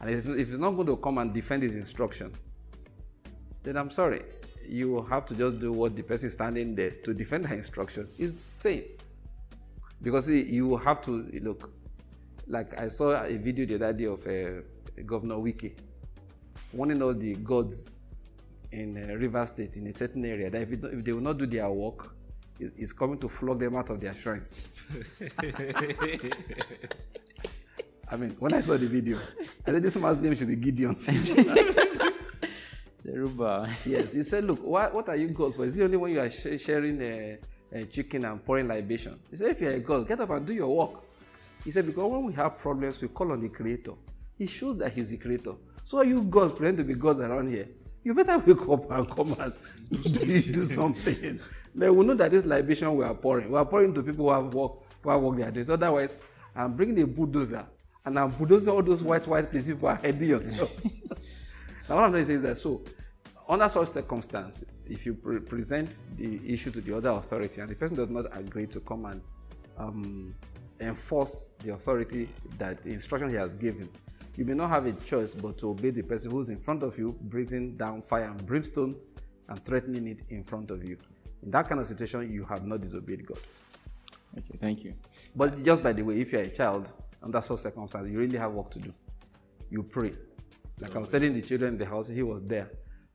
And 0.01 0.11
if, 0.11 0.27
if 0.27 0.49
he's 0.49 0.59
not 0.59 0.71
going 0.71 0.87
to 0.87 0.97
come 0.97 1.19
and 1.19 1.33
defend 1.33 1.63
his 1.63 1.77
instruction, 1.77 2.33
then 3.63 3.77
I'm 3.77 3.91
sorry 3.91 4.23
you 4.69 4.91
will 4.91 5.05
have 5.05 5.27
to 5.27 5.35
just 5.35 5.59
do 5.59 5.73
what 5.73 5.97
the 5.97 6.03
person 6.03 6.31
standing 6.31 6.75
there 6.75 6.91
to 7.05 7.15
defend 7.15 7.47
her 7.47 7.55
instruction 7.55 8.09
is 8.19 8.43
saying. 8.43 8.85
Because 10.01 10.31
you 10.31 10.77
have 10.77 11.01
to 11.03 11.29
look, 11.43 11.73
like 12.47 12.79
I 12.81 12.89
saw 12.89 13.25
a 13.25 13.37
video 13.37 13.67
the 13.67 13.75
other 13.77 13.93
day 13.93 14.05
of 14.05 14.27
uh, 14.27 14.63
Governor 15.05 15.37
Wike 15.37 15.73
warning 16.73 17.03
all 17.03 17.15
the 17.15 17.35
gods 17.37 17.93
in 18.71 18.97
uh, 18.97 19.15
River 19.15 19.47
State 19.47 19.77
in 19.77 19.87
a 19.87 19.93
certain 19.93 20.25
area 20.25 20.51
that 20.51 20.63
if, 20.63 20.73
it, 20.73 20.85
if, 20.85 21.05
they 21.05 21.13
will 21.13 21.21
not 21.21 21.39
do 21.39 21.47
their 21.47 21.69
work, 21.71 22.15
it's 22.61 22.93
coming 22.93 23.19
to 23.19 23.29
flog 23.29 23.61
them 23.61 23.77
out 23.77 23.91
of 23.91 24.01
their 24.01 24.15
shrines. 24.15 24.71
I 28.11 28.17
mean, 28.17 28.31
when 28.39 28.53
I 28.55 28.61
saw 28.61 28.77
the 28.77 28.87
video, 28.87 29.17
I 29.17 29.45
said 29.45 29.83
this 29.83 29.97
man's 29.97 30.19
name 30.19 30.35
should 30.35 30.49
be 30.49 30.57
Gideon. 30.57 30.97
Yes, 33.87 34.15
he 34.15 34.23
said, 34.23 34.45
look, 34.45 34.63
what, 34.63 34.95
what 34.95 35.09
are 35.09 35.17
you 35.17 35.29
gods 35.29 35.57
for? 35.57 35.65
Is 35.65 35.79
it 35.79 35.85
only 35.85 35.97
when 35.97 36.13
you 36.13 36.21
are 36.21 36.31
sh- 36.31 36.61
sharing 36.61 37.01
a, 37.03 37.39
a, 37.73 37.85
chicken 37.87 38.25
and 38.25 38.45
pouring 38.45 38.69
libation? 38.69 39.19
He 39.31 39.37
said, 39.37 39.51
if 39.53 39.61
you're 39.61 39.73
a 39.73 39.81
god, 39.81 40.07
get 40.07 40.21
up 40.21 40.31
and 40.31 40.47
do 40.47 40.55
your 40.55 40.75
work. 40.75 41.03
He 41.65 41.71
said, 41.71 41.87
because 41.87 42.11
when 42.11 42.25
we 42.25 42.33
have 42.35 42.59
problems, 42.59 43.01
we 43.01 43.09
call 43.09 43.33
on 43.33 43.41
the 43.41 43.49
creator. 43.49 43.93
He 44.37 44.47
shows 44.47 44.79
that 44.79 44.93
he's 44.93 45.11
the 45.11 45.17
creator. 45.17 45.53
So 45.85 45.99
are 45.99 46.05
you 46.05 46.23
gods 46.23 46.53
pretend 46.53 46.79
to 46.79 46.85
be 46.85 46.95
gods 46.95 47.21
around 47.21 47.49
here? 47.49 47.69
You 48.05 48.15
better 48.15 48.39
wake 48.39 48.69
up 48.69 48.91
and 48.91 49.11
come 49.11 49.35
and 49.41 49.53
do, 50.53 50.65
something. 50.65 51.41
then 51.75 51.97
we 51.97 52.07
know 52.07 52.15
that 52.15 52.31
this 52.31 52.45
libation 52.45 52.95
we 52.95 53.05
are 53.05 53.15
pouring, 53.15 53.51
we 53.51 53.59
are 53.59 53.65
pouring 53.65 53.93
to 53.95 54.03
people 54.03 54.27
who 54.27 54.33
have 54.33 54.55
work, 54.55 54.73
who 55.03 55.11
have 55.11 55.21
work 55.21 55.37
their 55.37 55.51
days. 55.51 55.69
Otherwise, 55.69 56.19
I'm 56.55 56.75
bringing 56.75 57.03
a 57.03 57.07
bulldozer 57.07 57.67
and 58.05 58.19
I'm 58.19 58.31
bulldozing 58.31 58.73
all 58.73 58.83
those 58.83 59.03
white, 59.03 59.27
white 59.27 59.51
places 59.51 59.75
people 59.75 59.89
are 59.89 59.97
heading 59.97 60.29
yourself. 60.29 60.85
now, 61.89 61.97
what 61.97 62.05
I'm 62.05 62.11
trying 62.11 62.23
to 62.23 62.25
say 62.25 62.35
is 62.35 62.43
that 62.43 62.57
so 62.57 62.83
under 63.49 63.69
such 63.69 63.89
circumstances, 63.89 64.83
if 64.89 65.07
you 65.07 65.15
pre- 65.15 65.41
present 65.41 65.99
the 66.17 66.41
issue 66.47 66.71
to 66.71 66.81
the 66.81 66.97
other 66.97 67.11
authority 67.11 67.61
and 67.61 67.71
the 67.71 67.75
person 67.75 67.97
does 67.97 68.11
not 68.11 68.27
agree 68.37 68.67
to 68.67 68.81
come 68.81 69.07
and 69.07 69.23
um, 69.79 70.35
enforce 70.81 71.53
the 71.63 71.73
authority 71.73 72.29
that 72.59 72.83
the 72.83 72.93
instruction 72.93 73.31
he 73.31 73.37
has 73.37 73.55
given, 73.55 73.89
you 74.37 74.45
may 74.45 74.55
not 74.55 74.69
have 74.69 74.87
a 74.87 74.93
choice 74.93 75.35
but 75.35 75.57
to 75.59 75.71
obey 75.71 75.91
the 75.91 76.03
person 76.03 76.31
who's 76.31 76.51
in 76.51 76.61
front 76.61 76.83
of 76.83 76.99
you, 76.99 77.17
breathing 77.23 77.75
down 77.75 78.03
fire 78.03 78.25
and 78.25 78.47
brimstone 78.47 78.95
and 79.49 79.65
threatening 79.65 80.07
it 80.07 80.23
in 80.29 80.45
front 80.45 80.71
of 80.71 80.85
you. 80.85 80.99
In 81.43 81.51
that 81.51 81.69
kind 81.69 81.81
of 81.81 81.87
situation, 81.87 82.31
you 82.31 82.45
have 82.45 82.67
not 82.67 82.83
disobeyed 82.83 83.25
God. 83.27 83.39
Okay, 84.37 84.59
thank 84.59 84.85
you. 84.85 84.95
But 85.35 85.65
just 85.65 85.83
by 85.83 85.93
the 85.93 86.03
way, 86.03 86.21
if 86.21 86.33
you're 86.33 86.43
a 86.43 86.51
child 86.51 86.93
under 87.23 87.41
such 87.41 87.59
circumstances, 87.61 88.13
you 88.13 88.19
really 88.19 88.39
have 88.39 88.53
work 88.53 88.71
to 88.71 88.79
do. 88.79 88.93
You 89.71 89.83
pray. 89.83 90.13
Like 90.81 90.95
I 90.95 90.99
was 90.99 91.09
telling 91.09 91.33
the 91.33 91.43
children 91.43 91.73
in 91.73 91.79
the 91.79 91.87
house, 91.87 92.09
he 92.09 92.23
was 92.23 92.43
there. 92.43 92.71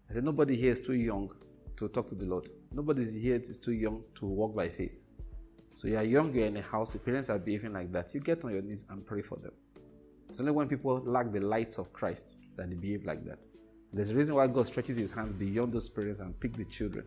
I 0.10 0.14
said, 0.14 0.24
nobody 0.24 0.56
here 0.56 0.72
is 0.72 0.80
too 0.80 0.94
young 0.94 1.32
to 1.78 1.88
talk 1.90 2.08
to 2.08 2.16
the 2.16 2.26
Lord. 2.26 2.50
Nobody 2.72 3.04
here 3.20 3.36
is 3.36 3.58
too 3.58 3.74
young 3.74 4.04
to 4.16 4.26
walk 4.26 4.56
by 4.56 4.70
faith. 4.70 5.02
So 5.76 5.88
you 5.88 5.98
are 5.98 6.04
young, 6.04 6.34
you're 6.34 6.46
in 6.46 6.58
a 6.58 6.62
house, 6.62 6.94
your 6.94 7.04
parents 7.04 7.30
are 7.30 7.40
behaving 7.40 7.74
like 7.74 7.92
that. 7.94 8.14
You 8.14 8.20
get 8.20 8.46
on 8.46 8.54
your 8.54 8.62
knees 8.62 8.86
and 8.90 9.06
pray 9.06 9.22
for 9.22 9.38
them. 9.38 9.54
It's 10.30 10.40
only 10.40 10.52
when 10.52 10.68
people 10.68 11.02
lack 11.06 11.32
the 11.32 11.40
light 11.40 11.78
of 11.80 11.92
Christ 11.94 12.38
that 12.58 12.70
they 12.70 12.76
behave 12.76 13.06
like 13.06 13.26
that. 13.26 13.46
There's 13.92 14.12
a 14.12 14.16
reason 14.16 14.36
why 14.36 14.48
God 14.48 14.68
stretches 14.68 14.98
his 14.98 15.12
hand 15.12 15.38
beyond 15.38 15.74
those 15.74 15.90
parents 15.90 16.20
and 16.20 16.40
pick 16.40 16.54
the 16.54 16.66
children. 16.66 17.06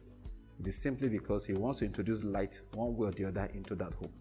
It 0.61 0.69
is 0.69 0.81
simply 0.81 1.09
because 1.09 1.47
he 1.47 1.55
wants 1.55 1.81
to 1.81 1.85
introduce 1.85 2.25
light 2.25 2.61
one 2.75 2.97
way 2.97 3.09
or 3.09 3.11
the 3.11 3.27
other 3.27 3.51
into 3.55 3.75
that 3.75 3.95
home. 3.95 4.13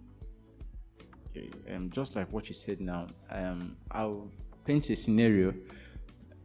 Okay, 1.30 1.50
um, 1.74 1.90
just 1.90 2.16
like 2.16 2.32
what 2.32 2.48
you 2.50 2.56
said 2.56 2.82
now, 2.82 3.08
um, 3.30 3.76
I'll 3.92 4.30
paint 4.66 4.90
a 4.90 4.96
scenario 4.96 5.54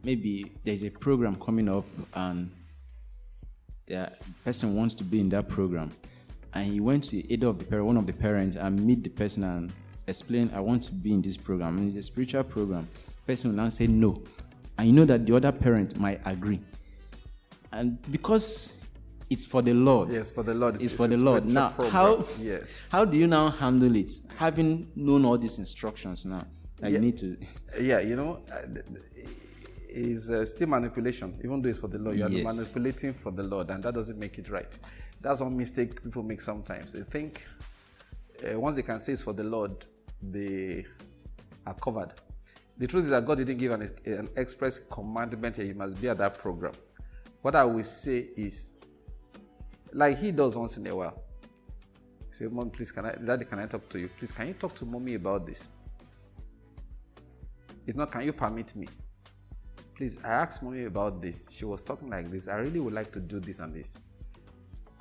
maybe 0.03 0.51
there's 0.63 0.83
a 0.83 0.91
program 0.91 1.35
coming 1.35 1.69
up 1.69 1.85
and 2.13 2.51
the 3.87 4.11
person 4.43 4.75
wants 4.75 4.95
to 4.95 5.03
be 5.03 5.19
in 5.19 5.29
that 5.29 5.47
program 5.49 5.91
and 6.53 6.65
he 6.65 6.79
went 6.79 7.03
to 7.03 7.17
either 7.31 7.47
of 7.47 7.59
the 7.59 7.65
parent, 7.65 7.85
one 7.85 7.97
of 7.97 8.05
the 8.05 8.13
parents 8.13 8.55
and 8.55 8.85
meet 8.85 9.03
the 9.03 9.09
person 9.09 9.43
and 9.43 9.71
explain 10.07 10.51
I 10.53 10.59
want 10.59 10.81
to 10.83 10.93
be 10.95 11.13
in 11.13 11.21
this 11.21 11.37
program 11.37 11.77
and 11.77 11.87
it's 11.87 11.97
a 11.97 12.03
spiritual 12.03 12.43
program 12.43 12.87
person 13.27 13.51
will 13.51 13.57
now 13.57 13.69
say 13.69 13.87
no 13.87 14.21
and 14.77 14.87
you 14.87 14.93
know 14.93 15.05
that 15.05 15.25
the 15.25 15.35
other 15.35 15.51
parent 15.51 15.99
might 15.99 16.19
agree 16.25 16.59
and 17.71 18.01
because 18.11 18.81
it's 19.31 19.45
for 19.45 19.61
the 19.61 19.73
Lord. 19.73 20.09
Yes, 20.09 20.29
for 20.29 20.43
the 20.43 20.53
Lord. 20.53 20.75
It's, 20.75 20.83
it's 20.83 20.93
for 20.93 21.07
the 21.07 21.15
Lord. 21.15 21.45
Now, 21.45 21.69
program. 21.69 21.93
how 21.93 22.25
yes, 22.37 22.89
how 22.91 23.05
do 23.05 23.17
you 23.17 23.27
now 23.27 23.47
handle 23.47 23.95
it? 23.95 24.11
Having 24.37 24.91
known 24.93 25.23
all 25.23 25.37
these 25.37 25.57
instructions 25.57 26.25
now, 26.25 26.45
that 26.81 26.91
yeah. 26.91 26.97
you 26.97 26.99
need 26.99 27.17
to. 27.17 27.37
Yeah, 27.79 28.01
you 28.01 28.17
know, 28.17 28.41
is 29.91 30.31
uh, 30.31 30.45
still 30.45 30.67
manipulation, 30.67 31.39
even 31.43 31.61
though 31.61 31.69
it's 31.69 31.79
for 31.79 31.87
the 31.87 31.99
Lord. 31.99 32.15
You 32.15 32.25
are 32.25 32.29
yes. 32.29 32.57
manipulating 32.57 33.13
for 33.13 33.31
the 33.31 33.43
Lord, 33.43 33.69
and 33.69 33.83
that 33.83 33.93
doesn't 33.93 34.17
make 34.17 34.37
it 34.37 34.49
right. 34.49 34.77
That's 35.21 35.41
one 35.41 35.55
mistake 35.55 36.03
people 36.03 36.23
make 36.23 36.41
sometimes. 36.41 36.93
They 36.93 37.01
think 37.01 37.45
uh, 38.43 38.59
once 38.59 38.75
they 38.75 38.81
can 38.81 38.99
say 38.99 39.13
it's 39.13 39.23
for 39.23 39.33
the 39.33 39.43
Lord, 39.43 39.85
they 40.21 40.85
are 41.65 41.73
covered. 41.75 42.13
The 42.77 42.87
truth 42.87 43.03
is 43.05 43.09
that 43.11 43.25
God 43.25 43.37
didn't 43.37 43.57
give 43.57 43.71
an, 43.71 43.91
an 44.05 44.29
express 44.35 44.79
commandment 44.79 45.55
that 45.55 45.65
you 45.65 45.75
must 45.75 46.01
be 46.01 46.09
at 46.09 46.17
that 46.17 46.37
program. 46.37 46.73
What 47.41 47.55
I 47.55 47.63
will 47.63 47.83
say 47.83 48.29
is, 48.35 48.73
like 49.93 50.17
He 50.17 50.31
does 50.31 50.57
once 50.57 50.77
in 50.77 50.87
a 50.87 50.95
while. 50.95 51.21
Say, 52.31 52.45
Mom, 52.47 52.69
please, 52.69 52.91
can 52.91 53.05
I, 53.05 53.15
Daddy, 53.15 53.45
can 53.45 53.59
I 53.59 53.65
talk 53.65 53.87
to 53.89 53.99
you? 53.99 54.09
Please, 54.17 54.31
can 54.31 54.47
you 54.47 54.53
talk 54.53 54.73
to 54.75 54.85
Mommy 54.85 55.15
about 55.15 55.45
this? 55.45 55.69
It's 57.85 57.97
not, 57.97 58.09
can 58.09 58.21
you 58.21 58.31
permit 58.31 58.75
me? 58.75 58.87
Please, 60.01 60.17
I 60.23 60.29
asked 60.29 60.63
mommy 60.63 60.85
about 60.85 61.21
this. 61.21 61.47
She 61.51 61.63
was 61.63 61.83
talking 61.83 62.09
like 62.09 62.31
this. 62.31 62.47
I 62.47 62.57
really 62.57 62.79
would 62.79 62.93
like 62.93 63.11
to 63.11 63.19
do 63.19 63.39
this 63.39 63.59
and 63.59 63.71
this. 63.71 63.93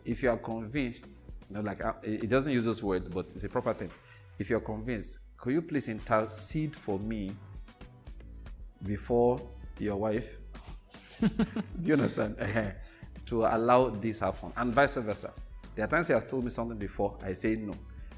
If 0.05 0.23
you 0.23 0.29
are 0.29 0.37
convinced, 0.37 1.21
you 1.49 1.57
know, 1.57 1.63
like 1.63 1.83
uh, 1.83 1.95
it 2.03 2.29
doesn't 2.29 2.53
use 2.53 2.67
those 2.67 2.83
words, 2.83 3.09
but 3.09 3.25
it's 3.25 3.43
a 3.43 3.49
proper 3.49 3.73
thing. 3.73 3.91
If 4.39 4.51
you're 4.51 4.61
convinced, 4.61 5.21
could 5.39 5.55
you 5.55 5.63
please 5.63 5.89
intercede 5.89 6.77
for 6.77 6.99
me 6.99 7.33
before 8.87 9.41
your 9.79 9.97
wife? 9.97 10.37
do 11.21 11.29
you 11.83 11.95
understand? 11.95 12.37
to 13.25 13.47
allow 13.47 13.89
this 13.89 14.21
happen, 14.21 14.53
and 14.55 14.75
vice 14.75 14.97
versa. 14.97 15.33
There 15.75 15.87
are 15.87 15.89
times 15.89 16.09
he 16.09 16.13
has 16.13 16.27
told 16.27 16.45
me 16.45 16.51
something 16.51 16.77
before, 16.77 17.17
I 17.25 17.33
say 17.33 17.55
no. 17.55 17.73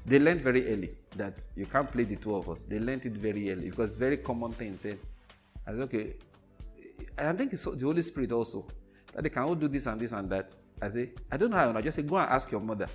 They 0.05 0.19
learned 0.19 0.41
very 0.41 0.67
early 0.67 0.89
that 1.15 1.47
you 1.55 1.65
can't 1.65 1.89
play 1.89 2.03
the 2.03 2.17
two 2.17 2.35
of 2.35 2.49
us. 2.49 2.65
They 2.65 2.79
learned 2.79 3.05
it 3.05 3.13
very 3.13 3.53
early 3.53 3.69
because 3.69 3.91
it's 3.91 3.99
very 3.99 4.17
common 4.17 4.51
thing. 4.51 4.77
Say, 4.77 4.97
I 5.65 5.71
said, 5.71 5.79
okay, 5.83 6.15
I 7.17 7.33
think 7.33 7.53
it's 7.53 7.65
the 7.65 7.85
Holy 7.85 8.01
Spirit 8.01 8.31
also 8.31 8.65
that 9.13 9.23
they 9.23 9.29
can 9.29 9.43
all 9.43 9.55
do 9.55 9.67
this 9.67 9.85
and 9.85 9.99
this 9.99 10.11
and 10.11 10.29
that. 10.29 10.53
I 10.81 10.89
say, 10.89 11.11
I 11.31 11.37
don't 11.37 11.51
know 11.51 11.57
how. 11.57 11.71
I 11.75 11.81
just 11.81 11.95
say, 11.95 12.03
go 12.03 12.17
and 12.17 12.29
ask 12.29 12.51
your 12.51 12.61
mother. 12.61 12.89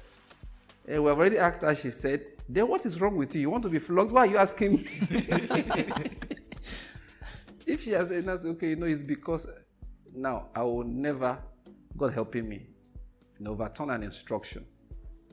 And 0.87 0.97
eh, 0.97 0.99
we 0.99 1.09
have 1.09 1.19
already 1.19 1.39
asked 1.39 1.63
her. 1.63 1.75
She 1.75 1.91
said, 1.91 2.25
then 2.49 2.69
what 2.69 2.85
is 2.87 3.01
wrong 3.01 3.17
with 3.17 3.35
you? 3.35 3.43
You 3.43 3.51
want 3.51 3.63
to 3.65 3.69
be 3.69 3.79
flogged? 3.79 4.13
Why 4.13 4.23
are 4.23 4.27
you 4.27 4.37
asking 4.39 4.73
me? 4.77 4.85
if 7.67 7.83
she 7.83 7.91
has 7.91 8.09
said, 8.09 8.27
okay. 8.29 8.71
You 8.71 8.77
know, 8.77 8.87
it's 8.87 9.03
because 9.03 9.47
now 10.15 10.47
I 10.55 10.63
will 10.63 10.85
never, 10.85 11.39
God 11.97 12.13
helping 12.13 12.49
me, 12.49 12.67
you 13.39 13.45
know, 13.45 13.53
overturn 13.53 13.91
an 13.91 14.03
instruction. 14.03 14.65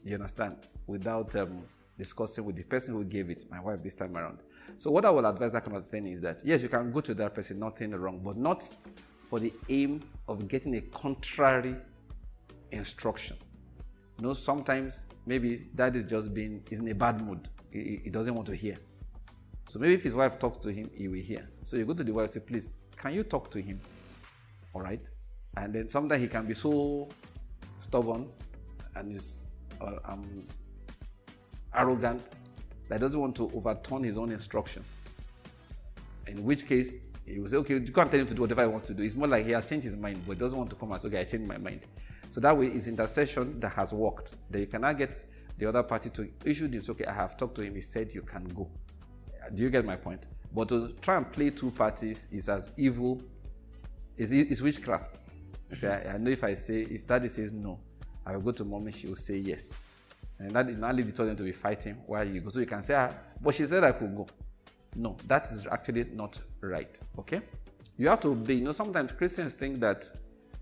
You 0.04 0.16
understand? 0.16 0.58
Without 0.88 1.36
um, 1.36 1.64
discussing 1.98 2.46
with 2.46 2.58
the 2.58 2.64
person 2.64 2.94
who 2.94 3.04
gave 3.04 3.30
it, 3.30 3.46
my 3.50 3.60
wife 3.60 3.82
this 3.82 3.96
time 3.96 4.16
around. 4.16 4.40
So 4.78 4.92
what 4.92 5.06
I 5.06 5.10
will 5.10 5.26
advise 5.26 5.52
that 5.54 5.64
kind 5.66 5.78
of 5.78 5.88
thing 5.88 6.08
is 6.08 6.22
that 6.22 6.42
yes, 6.44 6.64
you 6.64 6.70
can 6.70 6.92
go 6.92 7.02
to 7.02 7.14
that 7.14 7.34
person, 7.34 7.60
nothing 7.60 7.92
wrong, 7.92 8.22
but 8.24 8.38
not 8.38 8.64
for 9.30 9.40
the 9.40 9.54
aim 9.70 10.02
of 10.28 10.48
getting 10.48 10.76
a 10.76 10.82
contrary 10.82 11.76
instruction. 12.72 13.38
You 14.18 14.28
know, 14.28 14.34
sometimes 14.34 15.08
maybe 15.26 15.68
that 15.76 15.96
is 15.96 16.06
just 16.06 16.34
being 16.34 16.64
is 16.72 16.80
in 16.80 16.88
a 16.90 16.96
bad 16.96 17.22
mood. 17.22 17.50
He, 17.72 18.00
he, 18.04 18.10
doesn't 18.10 18.34
want 18.34 18.48
to 18.48 18.56
hear. 18.56 18.78
So 19.66 19.80
maybe 19.80 19.94
if 19.94 20.04
his 20.04 20.16
wife 20.16 20.40
talks 20.40 20.58
to 20.60 20.72
him, 20.72 20.90
he 20.94 21.08
will 21.08 21.20
hear. 21.20 21.50
So 21.64 21.76
you 21.76 21.86
go 21.86 21.94
to 21.94 22.04
the 22.04 22.14
wife 22.14 22.24
and 22.26 22.34
say, 22.34 22.40
please, 22.40 22.78
can 22.96 23.14
you 23.14 23.24
talk 23.24 23.52
to 23.52 23.62
him? 23.62 23.82
All 24.74 24.82
right. 24.82 25.10
And 25.58 25.74
then 25.74 25.90
sometimes 25.90 26.22
he 26.22 26.28
can 26.28 26.46
be 26.46 26.54
so 26.54 27.10
stubborn 27.80 28.30
and 28.96 29.12
is 29.12 29.48
uh, 29.82 29.98
um, 30.06 30.48
arrogant 31.74 32.32
that 32.90 33.00
doesn't 33.00 33.20
want 33.20 33.36
to 33.38 33.52
overturn 33.54 34.04
his 34.04 34.18
own 34.18 34.32
instruction. 34.32 34.84
In 36.28 36.44
which 36.44 36.68
case, 36.68 36.98
he 37.26 37.40
will 37.40 37.48
say, 37.48 37.58
okay, 37.58 37.74
you 37.76 37.92
can't 37.92 38.12
tell 38.12 38.20
him 38.20 38.28
to 38.28 38.34
do 38.34 38.42
whatever 38.42 38.64
he 38.64 38.68
wants 38.68 38.88
to 38.88 38.94
do. 38.94 39.04
It's 39.04 39.16
more 39.16 39.28
like 39.28 39.46
he 39.46 39.52
has 39.52 39.66
changed 39.66 39.86
his 39.86 39.96
mind, 39.96 40.24
but 40.28 40.38
doesn't 40.38 40.58
want 40.58 40.70
to 40.70 40.76
come 40.76 40.92
and 40.92 41.02
say, 41.02 41.08
okay, 41.08 41.22
I 41.22 41.24
changed 41.24 41.48
my 41.48 41.58
mind. 41.58 41.82
So 42.30 42.40
that 42.42 42.58
way, 42.58 42.68
it's 42.68 42.88
intercession 42.88 43.60
that 43.60 43.70
has 43.70 43.94
worked. 43.94 44.36
That 44.52 44.60
you 44.60 44.68
cannot 44.68 44.98
get 44.98 45.16
the 45.58 45.68
other 45.68 45.84
party 45.84 46.10
to 46.12 46.30
issue 46.44 46.68
this. 46.68 46.90
Okay, 46.90 47.06
I 47.06 47.14
have 47.14 47.38
talked 47.38 47.56
to 47.56 47.62
him. 47.62 47.76
He 47.76 47.82
said 47.82 48.14
you 48.14 48.22
can 48.22 48.44
go. 48.50 48.70
Do 49.54 49.64
you 49.64 49.70
get 49.70 49.86
my 49.86 49.96
point? 49.96 50.28
But 50.54 50.70
to 50.70 50.90
try 51.02 51.18
and 51.18 51.32
play 51.32 51.50
two 51.50 51.72
parties 51.72 52.28
is 52.32 52.50
as 52.50 52.72
evil. 52.78 53.22
Is 54.18 54.32
is 54.32 54.62
witchcraft. 54.62 55.20
I, 55.84 56.14
I 56.14 56.18
know 56.18 56.32
if 56.32 56.44
I 56.44 56.54
say 56.54 56.82
if 56.82 57.06
daddy 57.06 57.28
says 57.28 57.52
no, 57.52 57.80
I 58.26 58.34
will 58.34 58.42
go 58.42 58.52
to 58.52 58.64
mommy. 58.64 58.92
She 58.92 59.08
will 59.08 59.16
say 59.18 59.38
yes, 59.38 59.74
and 60.40 60.52
that 60.52 60.68
now 60.78 60.92
lead 60.92 61.08
the 61.08 61.24
them 61.24 61.36
to 61.36 61.44
be 61.44 61.52
fighting 61.52 61.96
while 62.06 62.28
you 62.28 62.42
go. 62.42 62.50
So 62.50 62.60
you 62.60 62.66
can 62.66 62.84
say, 62.84 62.96
ah, 62.96 63.12
but 63.42 63.56
she 63.56 63.66
said 63.66 63.84
I 63.84 63.94
could 63.94 64.16
go. 64.16 64.28
No, 64.96 65.18
that 65.28 65.46
is 65.52 65.68
actually 65.68 66.06
not 66.06 66.40
right. 66.62 67.00
Okay, 67.20 67.42
you 67.98 68.08
have 68.08 68.20
to 68.22 68.30
obey. 68.30 68.56
You 68.56 68.66
know, 68.66 68.72
sometimes 68.72 69.12
Christians 69.12 69.54
think 69.54 69.80
that 69.80 70.10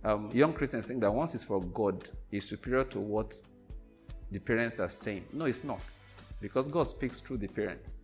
um, 0.04 0.30
young 0.34 0.54
Christians 0.54 0.88
think 0.88 1.02
that 1.02 1.12
once 1.12 1.34
it's 1.34 1.46
for 1.46 1.62
God, 1.62 2.10
is 2.32 2.46
superior 2.48 2.84
to 2.86 3.00
what 3.00 3.36
the 4.32 4.40
parents 4.40 4.80
are 4.80 4.90
saying. 4.90 5.24
No, 5.32 5.46
it's 5.46 5.64
not, 5.64 5.82
because 6.42 6.68
God 6.68 6.84
speaks 6.88 7.22
through 7.22 7.38
the 7.38 7.48
parents. 7.48 7.98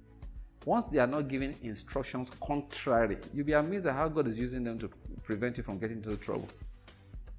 Once 0.65 0.85
they 0.85 0.99
are 0.99 1.07
not 1.07 1.27
giving 1.27 1.55
instructions 1.63 2.31
contrary, 2.41 3.17
you'll 3.33 3.45
be 3.45 3.53
amazed 3.53 3.85
at 3.85 3.95
how 3.95 4.07
God 4.07 4.27
is 4.27 4.37
using 4.37 4.63
them 4.63 4.77
to 4.79 4.89
prevent 5.23 5.57
you 5.57 5.63
from 5.63 5.79
getting 5.79 5.97
into 5.97 6.15
trouble. 6.17 6.47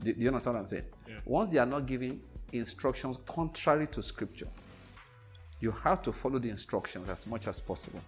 Do, 0.01 0.13
do 0.13 0.21
you 0.21 0.29
understand 0.29 0.55
what 0.55 0.61
I'm 0.61 0.67
saying? 0.67 0.85
Yeah. 1.07 1.15
Once 1.25 1.51
they 1.51 1.59
are 1.59 1.67
not 1.67 1.87
giving 1.87 2.21
instructions 2.59 3.19
contrary 3.27 3.87
to 3.89 4.03
Scripture, 4.03 4.49
you 5.61 5.71
have 5.71 6.03
to 6.03 6.13
follow 6.13 6.39
the 6.39 6.49
instructions 6.49 7.09
as 7.09 7.27
much 7.27 7.47
as 7.47 7.61
possible. 7.61 8.01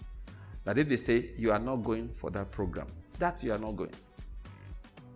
That 0.64 0.78
if 0.78 0.88
they 0.88 0.96
say 0.96 1.30
you 1.36 1.52
are 1.52 1.58
not 1.58 1.76
going 1.76 2.08
for 2.08 2.30
that 2.30 2.50
program, 2.50 2.86
that 3.18 3.42
you 3.42 3.52
are 3.52 3.58
not 3.58 3.76
going. 3.76 3.92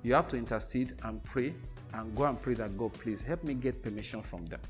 You 0.02 0.14
have 0.14 0.28
to 0.28 0.36
intercede 0.36 0.94
and 1.04 1.22
pray 1.24 1.54
and 1.94 2.14
go 2.14 2.24
and 2.24 2.40
pray 2.40 2.54
that 2.54 2.76
God, 2.76 2.92
please 2.94 3.22
help 3.22 3.42
me 3.44 3.54
get 3.54 3.82
permission 3.82 4.22
from 4.22 4.44
them. 4.46 4.60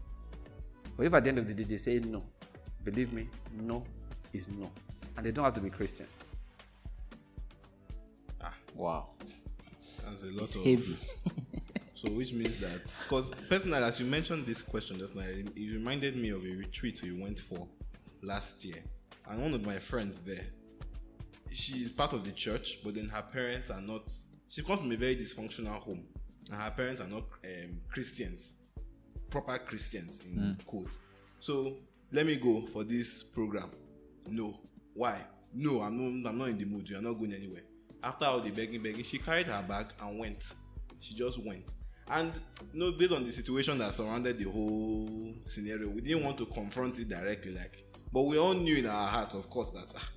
But 0.97 1.07
if 1.07 1.15
at 1.15 1.25
the 1.25 1.29
end 1.31 1.39
of 1.39 1.49
the 1.49 1.55
day 1.55 1.65
they 1.65 1.77
say 1.77 1.99
no, 1.99 2.23
believe 2.85 3.13
me, 3.13 3.29
no 3.53 3.85
is 4.33 4.49
no. 4.49 4.71
And 5.17 5.27
they 5.27 5.31
don't 5.31 5.45
have 5.45 5.55
to 5.55 5.61
be 5.61 5.71
Christians. 5.71 6.25
Ah, 8.43 8.55
wow. 8.75 9.09
That's 10.05 10.25
a 10.25 10.29
lot 10.29 10.43
it's 10.43 10.57
of 10.57 10.65
heavy. 10.65 10.97
so 12.07 12.13
which 12.13 12.33
means 12.33 12.59
that 12.61 12.83
because 13.05 13.33
personally, 13.49 13.83
as 13.83 14.01
you 14.01 14.07
mentioned 14.07 14.47
this 14.47 14.63
question 14.63 14.99
just 14.99 15.17
now, 15.17 15.23
it 15.23 15.73
reminded 15.73 16.17
me 16.17 16.31
of 16.31 16.45
a 16.45 16.57
retreat 16.57 17.01
we 17.03 17.21
went 17.23 17.39
for 17.39 17.67
last 18.23 18.65
year. 18.65 18.83
And 19.29 19.43
one 19.43 19.55
of 19.55 19.67
my 19.67 19.77
friends 19.77 20.21
there, 20.21 20.45
she 21.51 21.75
is 21.75 21.93
part 21.93 22.13
of 22.13 22.25
the 22.25 22.33
church, 22.33 22.85
but 22.85 22.95
then 22.95 23.07
her 23.09 23.23
parents 23.23 23.71
are 23.71 23.81
not. 23.81 24.11
She 24.49 24.63
comes 24.63 24.81
from 24.81 24.93
a 24.93 24.97
very 24.97 25.17
dysfunctional 25.17 25.81
home, 25.81 26.05
and 26.51 26.61
her 26.61 26.71
parents 26.71 27.01
are 27.01 27.09
not 27.09 27.25
um, 27.45 27.81
Christians, 27.89 28.57
proper 29.31 29.59
Christians 29.59 30.23
in 30.27 30.41
mm. 30.41 30.67
quote. 30.67 30.97
So 31.41 31.77
let 32.13 32.27
me 32.27 32.37
go 32.37 32.63
for 32.67 32.85
this 32.85 33.23
program. 33.23 33.71
No, 34.29 34.61
why? 34.95 35.19
No, 35.53 35.81
I'm 35.81 36.23
not. 36.23 36.31
I'm 36.31 36.39
not 36.39 36.49
in 36.49 36.59
the 36.59 36.67
mood. 36.67 36.89
You 36.89 36.99
are 36.99 37.03
not 37.03 37.15
going 37.15 37.33
anywhere. 37.33 37.63
After 38.03 38.27
all 38.27 38.41
the 38.41 38.51
begging, 38.51 38.83
begging, 38.83 39.03
she 39.03 39.19
carried 39.19 39.47
her 39.47 39.65
bag 39.67 39.87
and 40.01 40.19
went. 40.21 40.55
She 41.01 41.15
just 41.15 41.45
went. 41.45 41.75
And 42.11 42.33
you 42.73 42.81
know, 42.81 42.93
based 42.93 43.13
on 43.13 43.25
the 43.25 43.33
situation 43.33 43.79
that 43.79 43.95
surrounded 43.95 44.39
the 44.39 44.49
whole 44.51 45.35
scenario, 45.45 45.89
we 45.89 46.01
didn't 46.01 46.25
want 46.25 46.39
to 46.39 46.47
confront 46.47 46.99
it 47.01 47.09
directly, 47.09 47.53
like. 47.53 47.83
But 48.13 48.23
we 48.23 48.39
all 48.39 48.55
knew 48.55 48.77
in 48.77 48.87
our 48.87 49.09
hearts, 49.09 49.35
of 49.35 49.51
course, 49.51 49.71
that 49.71 49.93
ah, 49.97 50.09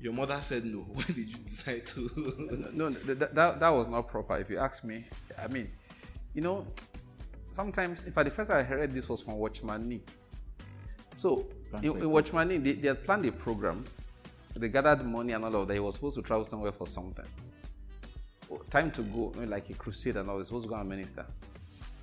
your 0.00 0.12
mother 0.12 0.40
said 0.40 0.64
no. 0.64 0.78
Why 0.92 1.02
did 1.06 1.30
you 1.30 1.38
decide 1.38 1.84
to? 1.86 2.70
no, 2.72 2.90
that, 2.90 3.34
that, 3.34 3.60
that 3.60 3.68
was 3.68 3.88
not 3.88 4.08
proper. 4.08 4.38
If 4.38 4.48
you 4.48 4.58
ask 4.58 4.84
me, 4.84 5.04
I 5.38 5.48
mean, 5.48 5.70
you 6.34 6.40
know, 6.40 6.66
sometimes, 7.52 8.06
in 8.06 8.12
fact, 8.12 8.24
the 8.24 8.34
first 8.34 8.50
I 8.50 8.62
heard 8.62 8.92
this 8.92 9.08
was 9.08 9.20
from 9.20 9.34
Watchman 9.34 9.88
Nee. 9.88 10.00
So, 11.14 11.46
in, 11.82 11.96
in 11.98 12.10
Watchman 12.10 12.48
Nee, 12.48 12.58
they, 12.58 12.72
they 12.72 12.88
had 12.88 13.04
planned 13.04 13.26
a 13.26 13.32
program. 13.32 13.84
They 14.56 14.68
gathered 14.68 15.04
money 15.04 15.34
and 15.34 15.44
all 15.44 15.54
of 15.56 15.68
that. 15.68 15.74
He 15.74 15.80
was 15.80 15.96
supposed 15.96 16.16
to 16.16 16.22
travel 16.22 16.44
somewhere 16.44 16.72
for 16.72 16.86
something. 16.86 17.24
Time 18.70 18.90
to 18.92 19.02
go, 19.02 19.32
like 19.46 19.70
a 19.70 19.74
crusade 19.74 20.16
and 20.16 20.28
all. 20.28 20.36
He 20.36 20.38
was 20.38 20.48
supposed 20.48 20.64
to 20.64 20.70
go 20.70 20.76
and 20.76 20.88
minister. 20.88 21.26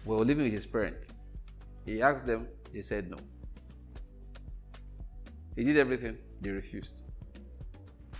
We 0.05 0.15
were 0.15 0.25
living 0.25 0.43
with 0.45 0.53
his 0.53 0.65
parents. 0.65 1.13
He 1.85 2.01
asked 2.01 2.25
them, 2.25 2.47
they 2.73 2.81
said 2.81 3.09
no. 3.09 3.17
He 5.55 5.63
did 5.63 5.77
everything, 5.77 6.17
they 6.41 6.51
refused. 6.51 7.01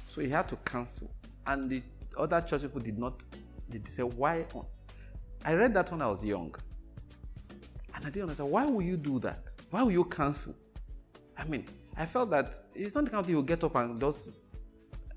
So 0.08 0.22
he 0.22 0.30
had 0.30 0.48
to 0.50 0.56
cancel. 0.58 1.12
And 1.46 1.70
the 1.70 1.84
other 2.18 2.42
church 2.42 2.62
people 2.62 2.82
did 2.82 2.98
not, 2.98 3.24
they 3.70 3.82
said, 3.90 4.14
why? 4.14 4.46
on? 4.54 4.66
I 5.44 5.54
read 5.54 5.74
that 5.74 5.92
when 5.92 6.02
I 6.02 6.08
was 6.08 6.24
young. 6.26 6.56
And 7.94 8.06
I 8.06 8.10
didn't 8.10 8.24
understand, 8.24 8.50
why 8.50 8.66
would 8.66 8.86
you 8.86 8.98
do 8.98 9.20
that? 9.20 9.54
Why 9.70 9.84
will 9.84 9.92
you 9.92 10.06
cancel? 10.06 10.56
I 11.38 11.44
mean, 11.46 11.66
I 11.98 12.06
felt 12.06 12.30
that 12.32 12.56
it's 12.74 12.96
not 12.96 13.06
the 13.06 13.12
kind 13.12 13.20
of 13.22 13.26
thing 13.28 13.36
you 13.36 13.44
get 13.44 13.64
up 13.64 13.76
and 13.76 14.00
just, 14.00 14.30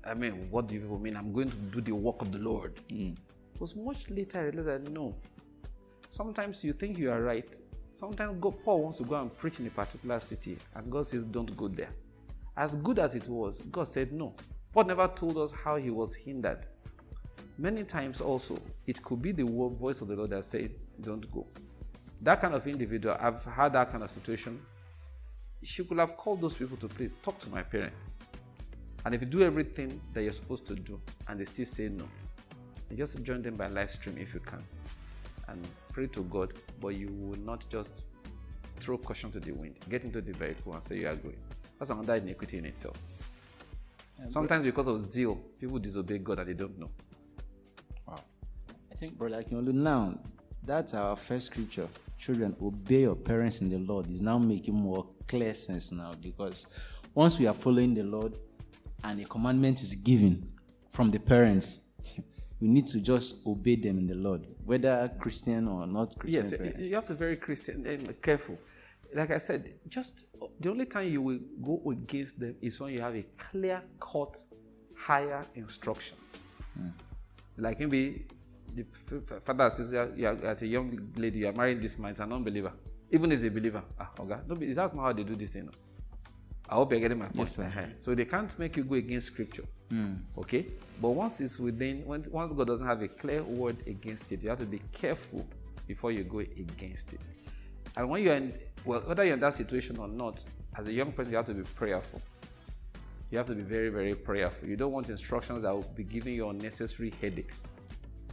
I 0.05 0.13
mean, 0.13 0.49
what 0.49 0.67
do 0.67 0.75
you 0.75 0.99
mean? 1.01 1.15
I'm 1.15 1.33
going 1.33 1.49
to 1.49 1.55
do 1.55 1.81
the 1.81 1.93
work 1.93 2.21
of 2.21 2.31
the 2.31 2.39
Lord. 2.39 2.75
Mm. 2.89 3.17
It 3.53 3.61
was 3.61 3.75
much 3.75 4.09
later 4.09 4.39
I 4.39 4.43
realized 4.43 4.67
that 4.67 4.91
no. 4.91 5.15
Sometimes 6.09 6.63
you 6.63 6.73
think 6.73 6.97
you 6.97 7.11
are 7.11 7.21
right. 7.21 7.55
Sometimes 7.91 8.37
God, 8.39 8.55
Paul 8.63 8.83
wants 8.83 8.97
to 8.99 9.03
go 9.03 9.21
and 9.21 9.35
preach 9.35 9.59
in 9.59 9.67
a 9.67 9.69
particular 9.69 10.19
city, 10.19 10.57
and 10.75 10.91
God 10.91 11.07
says, 11.07 11.25
don't 11.25 11.55
go 11.57 11.67
there. 11.67 11.89
As 12.55 12.75
good 12.77 12.99
as 12.99 13.15
it 13.15 13.27
was, 13.27 13.61
God 13.61 13.87
said 13.87 14.11
no. 14.11 14.33
Paul 14.73 14.85
never 14.85 15.07
told 15.07 15.37
us 15.37 15.51
how 15.51 15.75
he 15.77 15.89
was 15.89 16.15
hindered. 16.15 16.65
Many 17.57 17.83
times 17.83 18.21
also, 18.21 18.57
it 18.87 19.03
could 19.03 19.21
be 19.21 19.31
the 19.31 19.43
voice 19.43 20.01
of 20.01 20.07
the 20.07 20.15
Lord 20.15 20.29
that 20.29 20.45
said, 20.45 20.71
Don't 21.01 21.29
go. 21.31 21.45
That 22.21 22.39
kind 22.39 22.53
of 22.53 22.65
individual, 22.67 23.17
I've 23.19 23.43
had 23.43 23.73
that 23.73 23.91
kind 23.91 24.03
of 24.03 24.11
situation. 24.11 24.61
She 25.63 25.83
could 25.83 25.99
have 25.99 26.15
called 26.15 26.39
those 26.39 26.55
people 26.55 26.77
to 26.77 26.87
please 26.87 27.15
talk 27.15 27.37
to 27.39 27.49
my 27.49 27.63
parents. 27.63 28.13
And 29.05 29.15
if 29.15 29.21
you 29.21 29.27
do 29.27 29.43
everything 29.43 29.99
that 30.13 30.23
you're 30.23 30.33
supposed 30.33 30.65
to 30.67 30.75
do 30.75 30.99
and 31.27 31.39
they 31.39 31.45
still 31.45 31.65
say 31.65 31.89
no, 31.89 32.07
you 32.89 32.97
just 32.97 33.21
join 33.23 33.41
them 33.41 33.55
by 33.55 33.67
live 33.67 33.91
stream 33.91 34.17
if 34.17 34.33
you 34.33 34.39
can. 34.39 34.63
And 35.47 35.67
pray 35.91 36.07
to 36.07 36.21
God, 36.23 36.53
but 36.79 36.89
you 36.89 37.07
will 37.07 37.39
not 37.39 37.65
just 37.69 38.05
throw 38.79 38.97
caution 38.97 39.31
to 39.31 39.39
the 39.39 39.51
wind. 39.51 39.75
Get 39.89 40.05
into 40.05 40.21
the 40.21 40.33
vehicle 40.33 40.73
and 40.73 40.83
say 40.83 40.97
you 40.97 41.07
are 41.07 41.15
going. 41.15 41.37
That's 41.77 41.91
another 41.91 42.15
iniquity 42.15 42.57
in 42.57 42.65
itself. 42.65 42.97
Sometimes 44.27 44.65
because 44.65 44.87
of 44.89 44.99
zeal, 44.99 45.35
people 45.59 45.79
disobey 45.79 46.17
God 46.17 46.39
and 46.39 46.49
they 46.49 46.53
don't 46.53 46.77
know. 46.77 46.89
Wow. 48.05 48.19
I 48.91 48.95
think, 48.95 49.17
Brother 49.17 49.41
Akinolu, 49.41 49.73
now 49.73 50.19
that's 50.63 50.93
our 50.93 51.15
first 51.15 51.47
scripture. 51.47 51.87
Children, 52.17 52.55
obey 52.61 53.01
your 53.01 53.15
parents 53.15 53.61
in 53.61 53.69
the 53.69 53.77
Lord 53.77 54.11
is 54.11 54.21
now 54.21 54.37
making 54.37 54.75
more 54.75 55.07
clear 55.27 55.53
sense 55.53 55.93
now 55.93 56.11
because 56.21 56.77
once 57.15 57.39
we 57.39 57.47
are 57.47 57.53
following 57.53 57.93
the 57.93 58.03
Lord 58.03 58.35
and 59.03 59.21
a 59.21 59.25
commandment 59.25 59.81
is 59.81 59.95
given 59.95 60.51
from 60.91 61.09
the 61.09 61.19
parents, 61.19 61.91
we 62.61 62.67
need 62.67 62.85
to 62.87 63.01
just 63.03 63.45
obey 63.47 63.75
them 63.75 63.99
in 63.99 64.07
the 64.07 64.15
Lord, 64.15 64.45
whether 64.65 65.11
Christian 65.19 65.67
or 65.67 65.87
not 65.87 66.17
Christian. 66.17 66.43
Yes, 66.43 66.55
parent. 66.55 66.79
you 66.79 66.95
have 66.95 67.07
to 67.07 67.13
be 67.13 67.19
very 67.19 67.37
Christian 67.37 67.85
and 67.85 68.21
careful 68.21 68.57
like 69.13 69.31
I 69.31 69.37
said, 69.37 69.73
just 69.87 70.35
the 70.59 70.69
only 70.69 70.85
time 70.85 71.09
you 71.09 71.21
will 71.21 71.39
go 71.61 71.81
against 71.91 72.39
them 72.39 72.55
is 72.61 72.79
when 72.79 72.93
you 72.93 73.01
have 73.01 73.15
a 73.15 73.23
clear 73.37 73.81
cut, 73.99 74.37
higher 74.95 75.43
instruction. 75.55 76.17
Mm. 76.79 76.91
Like 77.57 77.79
maybe 77.79 78.25
the 78.75 78.85
father 79.41 79.69
says, 79.69 79.91
you 80.15 80.27
are, 80.27 80.37
as 80.45 80.61
a 80.61 80.67
young 80.67 81.11
lady, 81.15 81.39
you 81.39 81.47
are 81.47 81.53
marrying 81.53 81.79
this 81.79 81.97
man, 81.97 82.11
it's 82.11 82.19
an 82.19 82.31
unbeliever. 82.31 82.71
Even 83.11 83.31
as 83.31 83.43
a 83.43 83.49
believer. 83.49 83.83
Ah, 83.99 84.11
okay. 84.19 84.37
No, 84.47 84.55
that's 84.55 84.93
not 84.93 85.01
how 85.01 85.13
they 85.13 85.23
do 85.23 85.35
this 85.35 85.51
thing. 85.51 85.65
No? 85.65 85.71
I 86.69 86.75
hope 86.75 86.91
you're 86.91 86.99
getting 86.99 87.17
my 87.17 87.25
point. 87.25 87.57
Yes, 87.57 87.59
so 87.99 88.13
they 88.13 88.25
can't 88.25 88.57
make 88.59 88.77
you 88.77 88.83
go 88.83 88.95
against 88.95 89.27
scripture. 89.27 89.65
Mm. 89.91 90.19
Okay? 90.37 90.67
But 91.01 91.09
once 91.09 91.41
it's 91.41 91.57
within, 91.57 92.05
once, 92.05 92.29
once 92.29 92.53
God 92.53 92.67
doesn't 92.67 92.85
have 92.85 93.01
a 93.01 93.07
clear 93.07 93.41
word 93.41 93.77
against 93.87 94.31
it, 94.31 94.43
you 94.43 94.49
have 94.49 94.59
to 94.59 94.65
be 94.65 94.79
careful 94.91 95.47
before 95.87 96.11
you 96.11 96.23
go 96.23 96.39
against 96.39 97.13
it. 97.13 97.21
And 97.97 98.07
when 98.07 98.23
you're 98.23 98.35
in 98.35 98.53
well, 98.85 99.01
whether 99.01 99.23
you're 99.23 99.33
in 99.33 99.39
that 99.41 99.53
situation 99.53 99.97
or 99.97 100.07
not, 100.07 100.43
as 100.77 100.87
a 100.87 100.93
young 100.93 101.11
person, 101.11 101.31
you 101.31 101.37
have 101.37 101.45
to 101.47 101.53
be 101.53 101.63
prayerful. 101.63 102.21
You 103.31 103.37
have 103.37 103.47
to 103.47 103.55
be 103.55 103.61
very, 103.61 103.89
very 103.89 104.15
prayerful. 104.15 104.67
You 104.67 104.75
don't 104.75 104.91
want 104.91 105.09
instructions 105.09 105.63
that 105.63 105.73
will 105.73 105.91
be 105.95 106.03
giving 106.03 106.33
you 106.33 106.49
unnecessary 106.49 107.13
headaches. 107.21 107.67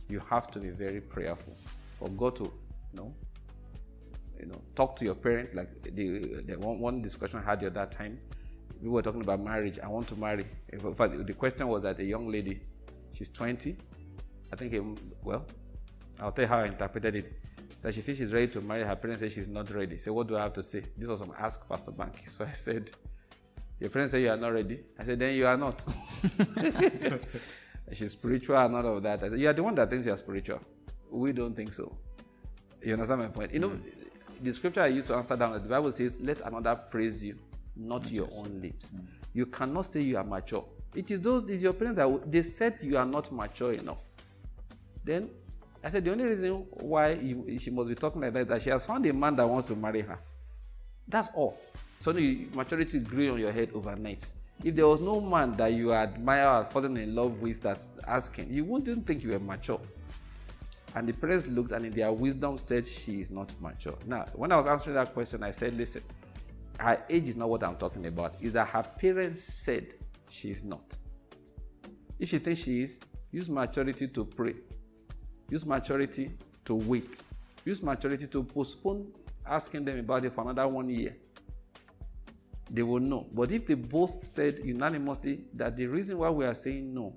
You 0.09 0.21
have 0.31 0.51
to 0.53 0.59
be 0.59 0.71
very 0.71 1.01
prayerful 1.01 1.57
for 1.99 2.09
God 2.11 2.37
to, 2.37 2.45
you 2.45 2.53
know, 2.95 3.15
you 4.41 4.47
know, 4.47 4.61
talk 4.75 4.97
to 4.97 5.05
your 5.05 5.15
parents. 5.15 5.55
Like 5.55 5.83
the, 5.83 6.43
the 6.47 6.59
one, 6.59 6.79
one 6.79 7.03
discussion 7.03 7.41
I 7.41 7.51
had 7.51 7.63
at 7.63 7.75
that 7.75 7.93
time, 7.93 8.19
we 8.83 8.89
were 8.89 9.03
talking 9.03 9.23
about 9.23 9.41
marriage. 9.41 9.79
I 9.79 9.89
want 9.89 10.09
to 10.09 10.17
marry. 10.17 10.45
In 10.73 10.95
fact, 10.95 11.27
the 11.27 11.35
question 11.35 11.69
was 11.69 11.83
that 11.83 11.99
a 11.99 12.05
young 12.05 12.31
lady, 12.31 12.61
she's 13.13 13.31
20. 13.31 13.77
I 14.53 14.57
think, 14.57 14.75
um, 14.75 14.97
well, 15.23 15.47
I'll 16.21 16.33
tell 16.33 16.45
you 16.45 16.49
how 16.49 16.59
I 16.59 16.67
interpreted 16.67 17.17
it. 17.17 17.33
So 17.79 17.91
she 17.91 18.01
feels 18.01 18.19
she's 18.19 18.33
ready 18.33 18.49
to 18.49 18.61
marry. 18.61 18.85
Her 18.85 18.97
parents 18.97 19.23
say 19.23 19.29
she's 19.29 19.49
not 19.49 19.71
ready. 19.71 19.97
So 19.97 20.13
what 20.13 20.29
do 20.29 20.37
I 20.37 20.43
have 20.43 20.53
to 20.55 20.63
say? 20.63 20.83
This 20.97 21.09
was 21.09 21.21
some 21.21 21.33
ask 21.39 21.69
Pastor 21.69 21.93
Bankie. 21.93 22.29
So 22.29 22.45
I 22.45 22.53
said, 22.53 22.91
Your 23.81 23.91
parents 23.91 24.13
say 24.13 24.23
you 24.23 24.31
are 24.31 24.37
not 24.37 24.53
ready. 24.53 24.81
I 24.99 25.05
said, 25.05 25.19
Then 25.19 25.35
you 25.35 25.47
are 25.47 25.57
not. 25.57 25.83
she's 27.93 28.13
spiritual 28.13 28.57
and 28.57 28.75
all 28.75 28.97
of 28.97 29.03
that. 29.03 29.21
Said, 29.21 29.39
You 29.39 29.49
are 29.49 29.53
the 29.53 29.63
one 29.63 29.75
that 29.75 29.91
thinks 29.91 30.07
you 30.07 30.13
are 30.13 30.17
spiritual. 30.17 30.61
We 31.11 31.33
don't 31.33 31.55
think 31.55 31.73
so. 31.73 31.97
You 32.83 32.95
understand 32.95 33.21
my 33.21 33.29
point? 33.29 33.53
You 33.53 33.61
know, 33.61 33.71
mm. 33.71 33.83
The 34.43 34.53
scripture 34.53 34.83
I 34.83 34.89
used 34.89 35.07
to 35.09 35.17
answer 35.17 35.37
down, 35.37 35.63
the 35.63 35.69
Bible 35.69 35.93
says, 35.93 36.21
Let 36.21 36.41
another 36.41 36.75
praise 36.91 37.25
you, 37.25 37.39
not, 37.77 38.03
not 38.03 38.11
your 38.11 38.29
own 38.39 38.61
lips. 38.61 38.93
Mm. 38.93 39.07
You 39.33 39.47
cannot 39.47 39.87
say 39.87 40.01
you 40.01 40.17
are 40.17 40.25
mature. 40.25 40.65
It 40.95 41.11
is 41.11 41.21
those, 41.21 41.45
it 41.45 41.55
is 41.55 41.63
your 41.63 41.75
parents 41.75 41.99
that 41.99 42.33
they 42.33 42.43
said 42.43 42.79
you 42.81 42.97
are 42.97 43.05
not 43.05 43.31
mature 43.31 43.75
enough. 43.75 44.03
Then 45.05 45.31
I 45.85 45.91
said, 45.91 46.05
The 46.05 46.13
only 46.13 46.25
reason 46.25 46.67
why 46.71 47.13
you, 47.13 47.59
she 47.59 47.71
must 47.71 47.89
be 47.89 47.95
talking 47.95 48.23
like 48.23 48.33
that 48.33 48.41
is 48.41 48.49
that 48.49 48.63
she 48.63 48.71
has 48.71 48.87
found 48.87 49.05
a 49.07 49.13
man 49.13 49.37
that 49.37 49.49
wants 49.49 49.69
to 49.69 49.77
marry 49.77 50.01
her. 50.01 50.19
That's 51.07 51.29
all. 51.35 51.59
Suddenly, 51.99 52.49
maturity 52.55 52.99
grew 52.99 53.35
on 53.35 53.41
your 53.41 53.53
head 53.53 53.71
overnight. 53.75 54.27
If 54.65 54.75
there 54.75 54.87
was 54.87 55.01
no 55.01 55.21
man 55.21 55.57
that 55.57 55.73
you 55.73 55.93
admire 55.93 56.49
or 56.49 56.65
fallen 56.65 56.97
in 56.97 57.15
love 57.15 57.41
with 57.43 57.63
that's 57.63 57.89
asking, 58.07 58.51
you 58.51 58.65
wouldn't 58.65 59.07
think 59.07 59.23
you 59.23 59.31
were 59.31 59.39
mature. 59.39 59.81
And 60.97 61.09
the 61.09 61.13
parents 61.13 61.47
looked 61.47 61.73
and 61.73 61.87
in 61.87 61.93
their 61.93 62.11
wisdom 62.11 62.59
said 62.59 62.87
she 62.87 63.21
is 63.21 63.31
not 63.31 63.55
mature. 63.61 63.97
Now, 64.07 64.27
when 64.35 64.51
I 64.51 64.57
was 64.57 64.67
answering 64.67 64.95
that 64.95 65.15
question, 65.15 65.43
I 65.43 65.53
said, 65.53 65.77
listen, 65.77 66.03
her 66.81 67.03
age 67.09 67.29
is 67.29 67.37
not 67.37 67.49
what 67.49 67.63
I'm 67.63 67.77
talking 67.77 68.07
about. 68.07 68.35
Is 68.41 68.55
that 68.55 68.69
her 68.69 68.83
parents 68.83 69.43
said 69.43 69.95
she 70.29 70.51
is 70.51 70.65
not. 70.65 70.97
If 72.19 72.31
she 72.31 72.39
thinks 72.39 72.63
she 72.63 72.83
is, 72.83 73.01
use 73.31 73.49
maturity 73.49 74.09
to 74.09 74.25
pray. 74.25 74.55
Use 75.51 75.65
maturity 75.65 76.33
to 76.65 76.75
wait. 76.75 77.23
Use 77.65 77.83
maturity 77.83 78.27
to 78.27 78.43
postpone 78.43 79.13
asking 79.47 79.85
them 79.85 79.99
about 79.99 80.25
it 80.25 80.33
for 80.33 80.43
another 80.43 80.67
one 80.67 80.89
year 80.89 81.15
they 82.71 82.83
will 82.83 83.01
know. 83.01 83.27
But 83.33 83.53
if 83.53 83.67
they 83.67 83.75
both 83.75 84.11
said 84.23 84.61
unanimously 84.65 85.45
that 85.55 85.77
the 85.77 85.87
reason 85.87 86.19
why 86.19 86.31
we 86.31 86.45
are 86.45 86.55
saying 86.55 86.93
no 86.93 87.17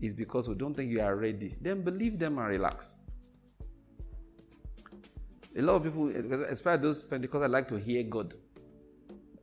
is 0.00 0.14
because 0.14 0.48
we 0.48 0.54
don't 0.54 0.74
think 0.74 0.90
you 0.90 1.00
are 1.00 1.16
ready, 1.16 1.56
then 1.60 1.82
believe 1.82 2.18
them 2.18 2.38
and 2.38 2.48
relax. 2.48 2.96
A 5.56 5.62
lot 5.62 5.76
of 5.76 5.84
people, 5.84 6.08
especially 6.48 6.82
those 6.82 7.12
I 7.12 7.46
like 7.46 7.68
to 7.68 7.78
hear 7.78 8.02
God. 8.02 8.34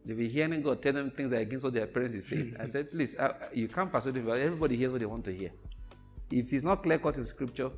They 0.06 0.14
be 0.14 0.28
hearing 0.28 0.62
God 0.62 0.82
tell 0.82 0.94
them 0.94 1.10
things 1.12 1.32
that 1.32 1.42
against 1.42 1.64
what 1.64 1.74
their 1.74 1.88
parents 1.88 2.14
is 2.14 2.28
saying. 2.28 2.56
I 2.60 2.66
said, 2.68 2.92
please, 2.92 3.18
uh, 3.18 3.34
you 3.54 3.68
can't 3.68 3.92
persuade 3.92 4.24
but 4.26 4.38
everybody 4.40 4.76
hears 4.76 4.92
what 4.92 5.00
they 5.00 5.06
want 5.06 5.24
to 5.26 5.34
hear. 5.34 5.52
If 6.30 6.52
it's 6.52 6.64
not 6.64 6.84
clear 6.84 7.00
cut 7.00 7.18
in 7.18 7.26
scripture, 7.26 7.72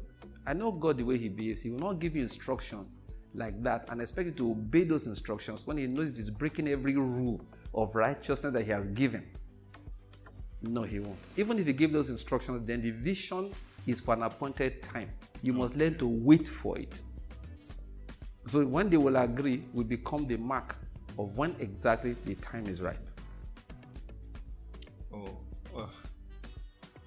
I 0.46 0.54
know 0.54 0.72
God 0.72 0.98
the 0.98 1.04
way 1.04 1.18
He 1.18 1.30
behaves. 1.30 1.62
He 1.62 1.70
will 1.70 1.80
not 1.80 2.00
give 2.00 2.16
you 2.16 2.24
instructions 2.24 2.98
like 3.34 3.62
that 3.64 3.90
and 3.90 4.02
expect 4.02 4.26
you 4.28 4.32
to 4.34 4.52
obey 4.52 4.84
those 4.84 5.08
instructions 5.08 5.66
when 5.68 5.78
He 5.78 5.88
knows 5.88 6.12
it 6.12 6.18
is 6.18 6.30
breaking 6.30 6.68
every 6.68 6.96
rule 6.96 7.42
of 7.74 7.94
righteousness 7.96 8.54
that 8.54 8.64
He 8.64 8.72
has 8.72 8.88
given. 8.88 9.26
No, 10.62 10.82
He 10.82 11.00
won't. 11.00 11.20
Even 11.38 11.60
if 11.60 11.68
He 11.68 11.74
gives 11.74 11.94
those 11.94 12.10
instructions, 12.10 12.64
then 12.64 12.82
the 12.82 12.92
vision 12.92 13.54
is 13.86 14.02
for 14.02 14.16
an 14.16 14.24
appointed 14.24 14.82
time. 14.82 15.10
You 15.44 15.54
must 15.54 15.76
learn 15.76 15.96
to 16.00 16.08
wait 16.08 16.48
for 16.48 16.78
it. 16.78 17.02
So 18.48 18.66
when 18.66 18.90
they 18.90 18.98
will 18.98 19.16
agree, 19.16 19.64
will 19.74 19.86
become 19.86 20.28
the 20.28 20.38
mark 20.38 20.76
of 21.18 21.38
when 21.38 21.56
exactly 21.60 22.16
the 22.26 22.36
time 22.36 22.68
is 22.68 22.82
ripe. 22.82 23.10
Oh, 25.14 25.38
oh. 25.76 25.90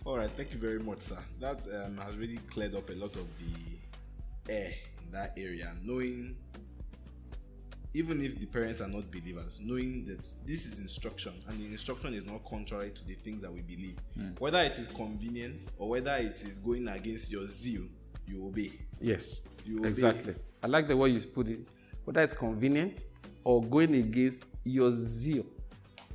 all 0.04 0.16
right. 0.16 0.30
Thank 0.36 0.52
you 0.52 0.58
very 0.58 0.80
much, 0.80 1.00
sir. 1.02 1.18
That 1.40 1.60
um, 1.84 1.98
has 1.98 2.16
really 2.16 2.38
cleared 2.50 2.74
up 2.74 2.88
a 2.90 2.94
lot 2.94 3.16
of 3.16 3.26
the 3.38 4.52
air 4.52 4.72
in 5.04 5.12
that 5.12 5.34
area. 5.36 5.72
Knowing 5.84 6.36
even 7.94 8.20
if 8.20 8.38
the 8.38 8.46
parents 8.46 8.80
are 8.80 8.88
not 8.88 9.10
believers, 9.10 9.60
knowing 9.64 10.04
that 10.06 10.20
this 10.46 10.66
is 10.66 10.78
instruction 10.78 11.32
and 11.48 11.58
the 11.60 11.66
instruction 11.66 12.14
is 12.14 12.26
not 12.26 12.44
contrary 12.44 12.90
to 12.90 13.06
the 13.06 13.14
things 13.14 13.42
that 13.42 13.52
we 13.52 13.60
believe, 13.62 13.96
mm. 14.18 14.38
whether 14.40 14.60
it 14.60 14.76
is 14.78 14.88
convenient 14.88 15.70
or 15.78 15.88
whether 15.90 16.16
it 16.16 16.42
is 16.42 16.58
going 16.58 16.86
against 16.88 17.30
your 17.32 17.46
zeal, 17.46 17.82
you 18.26 18.46
obey. 18.46 18.72
Yes, 19.00 19.40
you 19.64 19.78
obey. 19.78 19.88
exactly. 19.88 20.34
I 20.62 20.66
like 20.66 20.88
the 20.88 20.96
way 20.96 21.10
you 21.10 21.20
put 21.20 21.48
it. 21.48 21.60
Whether 22.04 22.22
it's 22.22 22.34
convenient 22.34 23.04
or 23.44 23.62
going 23.62 23.94
against 23.94 24.44
your 24.64 24.90
zeal. 24.92 25.44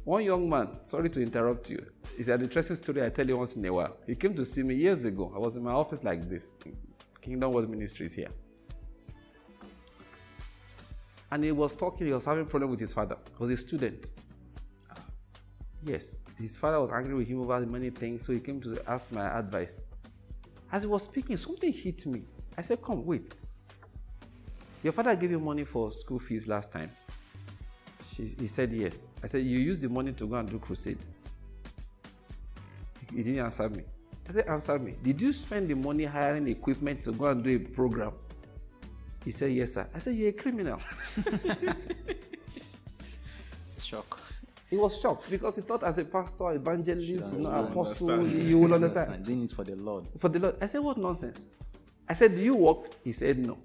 One 0.03 0.23
young 0.23 0.49
man, 0.49 0.83
sorry 0.83 1.09
to 1.11 1.21
interrupt 1.21 1.69
you, 1.69 1.85
it's 2.17 2.27
an 2.27 2.41
interesting 2.41 2.75
story 2.75 3.03
I 3.05 3.09
tell 3.09 3.27
you 3.27 3.37
once 3.37 3.55
in 3.55 3.65
a 3.65 3.73
while. 3.73 3.97
He 4.05 4.15
came 4.15 4.33
to 4.35 4.45
see 4.45 4.63
me 4.63 4.75
years 4.75 5.05
ago. 5.05 5.31
I 5.35 5.39
was 5.39 5.55
in 5.55 5.63
my 5.63 5.71
office 5.71 6.03
like 6.03 6.29
this, 6.29 6.53
Kingdom 7.21 7.51
Word 7.51 7.69
Ministries 7.69 8.13
here 8.13 8.29
and 11.33 11.43
he 11.43 11.51
was 11.51 11.73
talking, 11.73 12.05
he 12.05 12.13
was 12.13 12.25
having 12.25 12.45
problem 12.45 12.69
with 12.69 12.79
his 12.79 12.93
father. 12.93 13.17
He 13.25 13.41
was 13.41 13.49
a 13.49 13.57
student. 13.57 14.11
Ah, 14.91 15.01
yes, 15.83 16.21
his 16.39 16.59
father 16.59 16.79
was 16.79 16.91
angry 16.91 17.15
with 17.15 17.27
him 17.27 17.41
over 17.41 17.59
many 17.65 17.89
things, 17.89 18.23
so 18.23 18.33
he 18.33 18.39
came 18.39 18.61
to 18.61 18.77
ask 18.85 19.11
my 19.11 19.39
advice. 19.39 19.81
As 20.71 20.83
he 20.83 20.87
was 20.87 21.05
speaking, 21.05 21.35
something 21.37 21.73
hit 21.73 22.05
me. 22.05 22.21
I 22.55 22.61
said, 22.61 22.83
Come, 22.83 23.03
wait. 23.03 23.33
Your 24.83 24.91
father 24.93 25.15
gave 25.15 25.31
you 25.31 25.39
money 25.39 25.63
for 25.63 25.89
school 25.91 26.19
fees 26.19 26.47
last 26.47 26.71
time. 26.71 26.91
She, 28.13 28.25
he 28.25 28.47
said, 28.47 28.71
Yes. 28.73 29.05
I 29.23 29.27
said, 29.27 29.43
You 29.43 29.57
used 29.59 29.81
the 29.81 29.89
money 29.89 30.11
to 30.13 30.27
go 30.27 30.35
and 30.35 30.49
do 30.49 30.59
crusade. 30.59 30.97
He 33.13 33.23
didn't 33.23 33.45
answer 33.45 33.69
me. 33.69 33.83
I 34.29 34.33
said, 34.33 34.47
Answer 34.47 34.77
me. 34.79 34.95
Did 35.01 35.21
you 35.21 35.31
spend 35.33 35.69
the 35.69 35.75
money 35.75 36.03
hiring 36.05 36.47
equipment 36.47 37.03
to 37.03 37.11
go 37.13 37.25
and 37.27 37.43
do 37.43 37.55
a 37.55 37.59
program? 37.59 38.11
He 39.23 39.31
said, 39.31 39.51
Yes, 39.53 39.75
sir. 39.75 39.87
I 39.95 39.99
said, 39.99 40.15
You're 40.15 40.29
a 40.29 40.33
criminal. 40.33 40.79
Shock. 43.81 44.19
He 44.69 44.77
was 44.77 44.99
shocked 44.99 45.29
because 45.29 45.57
he 45.57 45.61
thought, 45.61 45.83
as 45.83 45.99
a 45.99 46.05
pastor, 46.05 46.51
evangelist, 46.53 47.35
you 47.35 47.43
know, 47.43 47.65
apostle, 47.65 48.09
understand. 48.11 48.43
you 48.49 48.57
will 48.57 48.73
understand. 48.79 49.23
Doing 49.23 49.43
it 49.43 49.51
for 49.51 49.63
the 49.63 49.75
Lord. 49.75 50.07
For 50.17 50.29
the 50.29 50.39
Lord. 50.39 50.55
I 50.59 50.65
said, 50.65 50.79
What 50.81 50.97
nonsense? 50.97 51.45
I 52.09 52.13
said, 52.13 52.35
Do 52.35 52.41
you 52.41 52.55
work? 52.55 52.89
He 53.03 53.11
said, 53.11 53.37
No. 53.37 53.57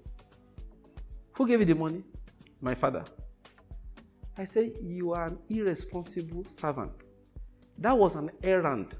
Who 1.39 1.47
gave 1.47 1.61
you 1.61 1.65
the 1.65 1.75
money? 1.75 2.03
My 2.61 2.75
father. 2.75 3.03
I 4.37 4.43
said, 4.43 4.73
You 4.83 5.13
are 5.13 5.27
an 5.29 5.39
irresponsible 5.49 6.43
servant. 6.45 7.05
That 7.79 7.97
was 7.97 8.13
an 8.15 8.29
errand. 8.43 8.95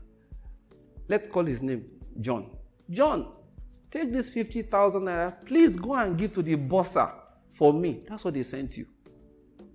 Let's 1.08 1.28
call 1.28 1.46
his 1.46 1.62
name 1.62 1.86
John. 2.20 2.50
John, 2.90 3.28
Take 3.92 4.14
this 4.14 4.30
50,000 4.30 5.02
naira, 5.02 5.46
please 5.46 5.76
go 5.76 5.96
and 5.96 6.18
give 6.18 6.32
to 6.34 6.44
the 6.44 6.56
bossa 6.56 7.12
for 7.52 7.74
me. 7.74 8.04
That's 8.08 8.24
what 8.24 8.36
they 8.36 8.44
sent 8.44 8.78
you. 8.78 8.86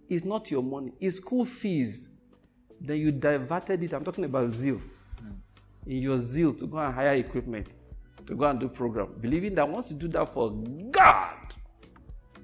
It's 0.09 0.25
not 0.25 0.51
your 0.51 0.63
money, 0.63 0.93
it's 1.01 1.17
school 1.17 1.45
fees. 1.45 2.11
Then 2.81 2.99
you 2.99 3.13
diverted 3.13 3.83
it. 3.83 3.93
I'm 3.93 4.05
talking 4.05 4.25
about 4.25 4.49
zeal. 4.49 4.81
Mm. 5.21 5.37
In 5.87 5.99
your 6.03 6.19
zeal 6.19 6.55
to 6.55 6.67
go 6.67 6.79
and 6.79 6.95
hire 6.95 7.15
equipment, 7.15 7.69
to 8.27 8.35
go 8.35 8.45
and 8.45 8.61
do 8.61 8.69
program, 8.69 9.09
believing 9.21 9.55
that 9.55 9.69
once 9.69 9.91
you 9.91 9.97
do 9.97 10.09
that 10.09 10.29
for 10.29 10.51
God, 10.91 11.44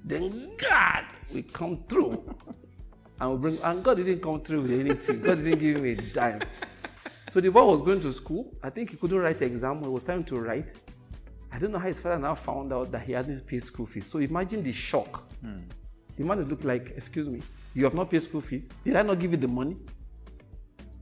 then 0.03 0.51
God 0.57 1.05
will 1.33 1.43
come 1.53 1.83
through. 1.87 2.35
and 3.19 3.29
will 3.29 3.37
bring 3.37 3.57
and 3.63 3.83
God 3.83 3.97
didn't 3.97 4.21
come 4.21 4.41
through 4.41 4.61
with 4.61 4.79
anything. 4.79 5.21
God 5.21 5.37
didn't 5.43 5.59
give 5.59 5.77
him 5.77 5.85
a 5.85 5.95
dime. 6.13 6.41
So 7.29 7.39
the 7.39 7.49
boy 7.49 7.65
was 7.65 7.81
going 7.81 8.01
to 8.01 8.11
school. 8.11 8.51
I 8.61 8.69
think 8.69 8.89
he 8.91 8.97
couldn't 8.97 9.17
write 9.17 9.41
exam. 9.41 9.83
It 9.83 9.89
was 9.91 10.03
time 10.03 10.23
to 10.25 10.35
write. 10.35 10.73
I 11.51 11.59
don't 11.59 11.71
know 11.71 11.79
how 11.79 11.87
his 11.87 12.01
father 12.01 12.17
now 12.19 12.35
found 12.35 12.73
out 12.73 12.91
that 12.91 13.03
he 13.03 13.13
hadn't 13.13 13.45
paid 13.45 13.63
school 13.63 13.85
fees. 13.85 14.07
So 14.07 14.19
imagine 14.19 14.63
the 14.63 14.71
shock. 14.71 15.23
Hmm. 15.41 15.59
The 16.17 16.23
man 16.23 16.39
is 16.39 16.47
looking 16.49 16.67
like, 16.67 16.91
excuse 16.95 17.29
me, 17.29 17.41
you 17.73 17.83
have 17.85 17.93
not 17.93 18.09
paid 18.09 18.21
school 18.21 18.41
fees? 18.41 18.67
Did 18.83 18.95
I 18.95 19.01
not 19.01 19.19
give 19.19 19.31
you 19.31 19.37
the 19.37 19.47
money? 19.47 19.77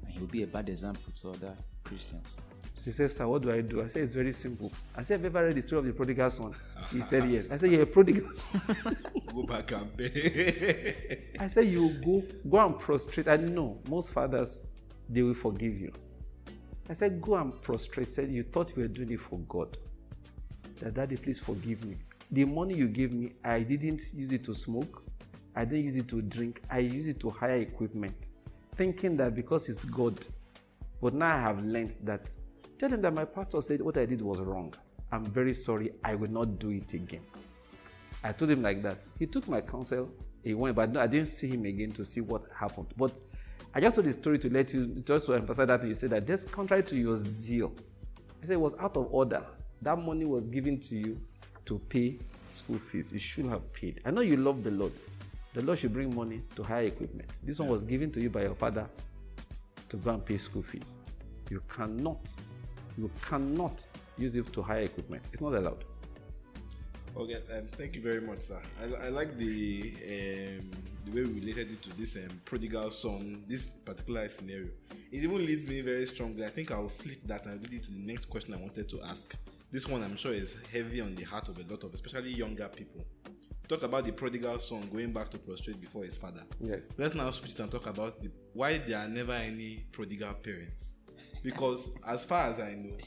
And 0.03 0.11
he 0.11 0.19
will 0.19 0.27
be 0.27 0.43
a 0.43 0.47
bad 0.47 0.69
example 0.69 1.11
to 1.21 1.29
other 1.31 1.55
Christians. 1.83 2.37
He 2.83 2.91
says, 2.91 3.15
Sir, 3.15 3.27
what 3.27 3.41
do 3.41 3.51
I 3.51 3.61
do? 3.61 3.81
I 3.83 3.87
said, 3.87 4.03
It's 4.03 4.15
very 4.15 4.31
simple. 4.31 4.71
I 4.95 5.03
said, 5.03 5.15
Have 5.15 5.21
you 5.21 5.37
ever 5.37 5.47
read 5.47 5.55
the 5.55 5.61
story 5.61 5.79
of 5.79 5.85
the 5.85 5.93
prodigal 5.93 6.29
son? 6.29 6.53
He 6.91 7.01
said, 7.11 7.29
Yes. 7.29 7.51
I 7.51 7.57
said, 7.57 7.71
You're 7.71 7.83
a 7.83 7.85
prodigal 7.85 8.33
son. 8.33 8.61
go 9.33 9.43
back 9.43 9.71
and 9.73 9.97
pay. 9.97 11.19
I 11.39 11.47
said, 11.47 11.65
You 11.65 11.89
go, 12.03 12.23
go 12.49 12.65
and 12.65 12.79
prostrate. 12.79 13.27
I 13.27 13.37
know 13.37 13.79
most 13.87 14.13
fathers, 14.13 14.59
they 15.07 15.21
will 15.21 15.33
forgive 15.33 15.79
you. 15.79 15.91
I 16.89 16.93
said, 16.93 17.21
Go 17.21 17.35
and 17.35 17.61
prostrate. 17.61 18.07
I 18.07 18.11
said, 18.11 18.31
You 18.31 18.43
thought 18.43 18.75
you 18.75 18.83
were 18.83 18.87
doing 18.87 19.11
it 19.11 19.19
for 19.19 19.39
God 19.39 19.77
that 20.79 20.93
daddy, 20.93 21.17
please 21.17 21.39
forgive 21.39 21.85
me. 21.85 21.97
The 22.31 22.45
money 22.45 22.75
you 22.75 22.87
gave 22.87 23.13
me, 23.13 23.31
I 23.43 23.61
didn't 23.61 24.01
use 24.13 24.31
it 24.31 24.43
to 24.45 24.55
smoke. 24.55 25.03
I 25.55 25.65
didn't 25.65 25.85
use 25.85 25.97
it 25.97 26.07
to 26.09 26.21
drink. 26.21 26.61
I 26.69 26.79
used 26.79 27.07
it 27.07 27.19
to 27.21 27.29
hire 27.29 27.57
equipment, 27.57 28.29
thinking 28.75 29.15
that 29.15 29.35
because 29.35 29.67
it's 29.67 29.83
God. 29.85 30.25
But 31.01 31.13
now 31.13 31.35
I 31.35 31.39
have 31.39 31.63
learned 31.63 31.95
that. 32.03 32.29
Tell 32.79 32.89
him 32.89 33.01
that 33.01 33.13
my 33.13 33.25
pastor 33.25 33.61
said 33.61 33.81
what 33.81 33.97
I 33.97 34.05
did 34.05 34.21
was 34.21 34.39
wrong. 34.39 34.73
I'm 35.11 35.25
very 35.25 35.53
sorry. 35.53 35.91
I 36.01 36.15
will 36.15 36.31
not 36.31 36.59
do 36.59 36.69
it 36.69 36.93
again. 36.93 37.21
I 38.23 38.31
told 38.31 38.51
him 38.51 38.61
like 38.61 38.81
that. 38.83 38.99
He 39.17 39.25
took 39.25 39.49
my 39.49 39.59
counsel. 39.59 40.09
He 40.43 40.53
went, 40.53 40.77
but 40.77 40.95
I 40.95 41.05
didn't 41.05 41.27
see 41.27 41.49
him 41.49 41.65
again 41.65 41.91
to 41.91 42.05
see 42.05 42.21
what 42.21 42.43
happened. 42.57 42.87
But 42.95 43.19
I 43.73 43.81
just 43.81 43.95
told 43.95 44.07
the 44.07 44.13
story 44.13 44.39
to 44.39 44.49
let 44.49 44.73
you, 44.73 45.03
just 45.05 45.25
to 45.25 45.33
emphasize 45.33 45.67
that. 45.67 45.85
You 45.85 45.93
said 45.93 46.11
that 46.11 46.25
that's 46.25 46.45
contrary 46.45 46.83
to 46.83 46.95
your 46.95 47.17
zeal. 47.17 47.73
I 48.41 48.45
said 48.45 48.53
it 48.53 48.61
was 48.61 48.75
out 48.79 48.95
of 48.95 49.07
order. 49.11 49.45
That 49.81 49.97
money 49.97 50.23
was 50.23 50.47
given 50.47 50.79
to 50.79 50.95
you 50.95 51.19
to 51.65 51.79
pay 51.79 52.17
school 52.47 52.77
fees. 52.77 53.11
You 53.11 53.19
should 53.19 53.45
have 53.47 53.73
paid. 53.73 53.99
I 54.05 54.11
know 54.11 54.21
you 54.21 54.37
love 54.37 54.63
the 54.63 54.71
Lord. 54.71 54.93
The 55.53 55.63
Lord 55.63 55.79
should 55.79 55.91
bring 55.91 56.15
money 56.15 56.43
to 56.55 56.63
hire 56.63 56.85
equipment. 56.85 57.39
This 57.43 57.59
one 57.59 57.67
was 57.67 57.83
given 57.83 58.09
to 58.11 58.21
you 58.21 58.29
by 58.29 58.43
your 58.43 58.55
father 58.55 58.87
to 59.89 59.97
go 59.97 60.11
and 60.11 60.25
pay 60.25 60.37
school 60.37 60.61
fees. 60.61 60.95
You 61.49 61.61
cannot, 61.67 62.33
you 62.99 63.09
cannot 63.21 63.85
use 64.17 64.35
it 64.35 64.51
to 64.53 64.61
hire 64.61 64.81
equipment. 64.81 65.23
It's 65.31 65.41
not 65.41 65.53
allowed. 65.53 65.83
Okay, 67.17 67.39
um, 67.55 67.65
thank 67.67 67.95
you 67.95 68.01
very 68.01 68.21
much, 68.21 68.41
sir. 68.41 68.61
I, 68.81 69.07
I 69.07 69.09
like 69.09 69.35
the 69.37 69.91
um, 70.05 70.71
the 71.05 71.11
way 71.11 71.23
we 71.23 71.39
related 71.39 71.71
it 71.71 71.81
to 71.83 71.97
this 71.97 72.15
um, 72.17 72.39
prodigal 72.45 72.89
son, 72.91 73.43
this 73.47 73.65
particular 73.65 74.27
scenario. 74.29 74.67
It 75.11 75.23
even 75.23 75.37
leads 75.45 75.67
me 75.67 75.81
very 75.81 76.05
strongly. 76.05 76.45
I 76.45 76.49
think 76.49 76.71
I'll 76.71 76.87
flip 76.87 77.19
that 77.25 77.47
and 77.47 77.61
lead 77.61 77.73
it 77.73 77.83
to 77.85 77.91
the 77.91 77.99
next 77.99 78.25
question 78.25 78.53
I 78.53 78.57
wanted 78.57 78.87
to 78.89 79.01
ask. 79.03 79.35
This 79.71 79.87
one, 79.87 80.03
I'm 80.03 80.15
sure, 80.15 80.33
is 80.33 80.61
heavy 80.71 81.01
on 81.01 81.15
the 81.15 81.23
heart 81.23 81.49
of 81.49 81.57
a 81.57 81.71
lot 81.71 81.83
of, 81.83 81.93
especially 81.93 82.31
younger 82.31 82.67
people. 82.67 83.05
Talk 83.67 83.83
about 83.83 84.05
the 84.05 84.11
prodigal 84.11 84.57
son 84.57 84.89
going 84.91 85.11
back 85.11 85.29
to 85.29 85.37
prostrate 85.37 85.79
before 85.79 86.03
his 86.03 86.17
father. 86.17 86.43
Yes. 86.59 86.97
Let's 86.97 87.13
now 87.15 87.29
switch 87.31 87.51
it 87.51 87.59
and 87.59 87.71
talk 87.71 87.85
about 87.85 88.21
the, 88.21 88.31
why 88.53 88.79
there 88.79 88.97
are 88.97 89.07
never 89.07 89.33
any 89.33 89.85
prodigal 89.91 90.33
parents. 90.35 90.98
Because 91.43 91.99
as 92.07 92.25
far 92.25 92.47
as 92.47 92.59
I 92.59 92.73
know, 92.73 92.97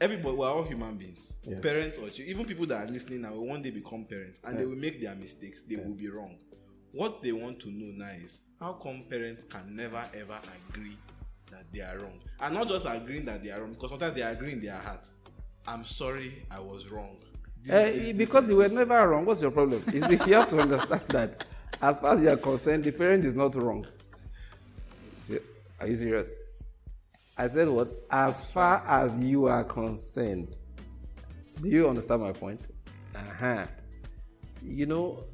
everybody 0.00 0.36
we're 0.36 0.46
all 0.48 0.62
human 0.62 0.96
beings 0.96 1.42
Yes. 1.44 1.60
parents 1.60 1.98
or 1.98 2.08
children 2.08 2.28
even 2.28 2.44
people 2.46 2.66
that 2.66 2.86
are 2.86 2.90
listening 2.90 3.22
now 3.22 3.32
will 3.32 3.48
one 3.48 3.62
day 3.62 3.70
become 3.70 4.04
parents 4.04 4.40
and 4.44 4.56
they 4.56 4.62
Yes. 4.62 4.72
will 4.74 4.80
make 4.80 5.00
their 5.02 5.14
mistakes 5.16 5.64
they 5.64 5.74
will 5.74 5.92
be 5.96 6.08
wrong 6.08 6.38
what 6.92 7.20
they 7.20 7.32
want 7.32 7.58
to 7.58 7.68
know 7.72 7.92
now 7.96 8.12
is 8.24 8.42
how 8.60 8.74
come 8.74 9.02
parents 9.10 9.42
can 9.42 9.74
never 9.74 10.00
ever 10.14 10.38
agree 10.70 10.96
that 11.50 11.64
they 11.72 11.80
are 11.80 11.98
wrong 11.98 12.16
and 12.42 12.54
not 12.54 12.68
just 12.68 12.86
agreeing 12.86 13.24
that 13.24 13.42
they 13.42 13.50
are 13.50 13.60
wrong 13.60 13.72
because 13.72 13.90
sometimes 13.90 14.14
they 14.14 14.22
agree 14.22 14.52
in 14.52 14.60
their 14.60 14.76
heart 14.78 15.10
i'm 15.66 15.84
sorry 15.84 16.46
i 16.48 16.60
was 16.60 16.86
wrong 16.90 17.16
This- 17.64 17.72
Eh, 17.74 17.90
this- 17.90 18.04
this- 18.06 18.16
because 18.16 18.46
they 18.46 18.54
were 18.54 18.62
this- 18.68 18.72
never 18.74 19.08
wrong. 19.08 19.24
What's 19.24 19.42
your 19.42 19.50
problem? 19.50 19.82
Is 19.92 20.08
you 20.08 20.34
have 20.34 20.48
to 20.50 20.60
understand 20.60 21.02
that, 21.08 21.44
as 21.82 21.98
far 21.98 22.14
as 22.14 22.22
you 22.22 22.28
are 22.30 22.36
concerned, 22.36 22.84
the 22.84 22.92
parent 22.92 23.24
is 23.24 23.34
not 23.34 23.56
wrong. 23.56 23.84
Are 25.80 25.88
you 25.88 25.96
serious? 25.96 26.36
I 27.38 27.46
said 27.46 27.68
what? 27.68 27.88
As 28.10 28.44
far 28.44 28.84
as 28.84 29.20
you 29.20 29.46
are 29.46 29.62
concerned. 29.62 30.56
Do 31.62 31.70
you 31.70 31.88
understand 31.88 32.22
my 32.22 32.32
point? 32.32 32.68
Uh 33.14 33.18
huh. 33.38 33.66
You 34.60 34.86
know, 34.86 35.24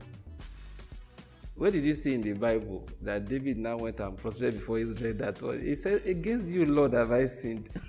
where 1.54 1.70
did 1.70 1.82
you 1.82 1.94
see 1.94 2.14
in 2.14 2.20
the 2.20 2.34
Bible 2.34 2.86
that 3.00 3.24
David 3.26 3.56
now 3.56 3.78
went 3.78 4.00
and 4.00 4.18
prostrated 4.18 4.60
before 4.60 4.78
Israel? 4.78 5.14
That 5.14 5.40
was 5.40 5.62
he 5.62 5.74
said, 5.76 6.02
"Against 6.04 6.52
you, 6.52 6.66
Lord, 6.66 6.92
have 6.92 7.10
I 7.10 7.26
sinned." 7.26 7.70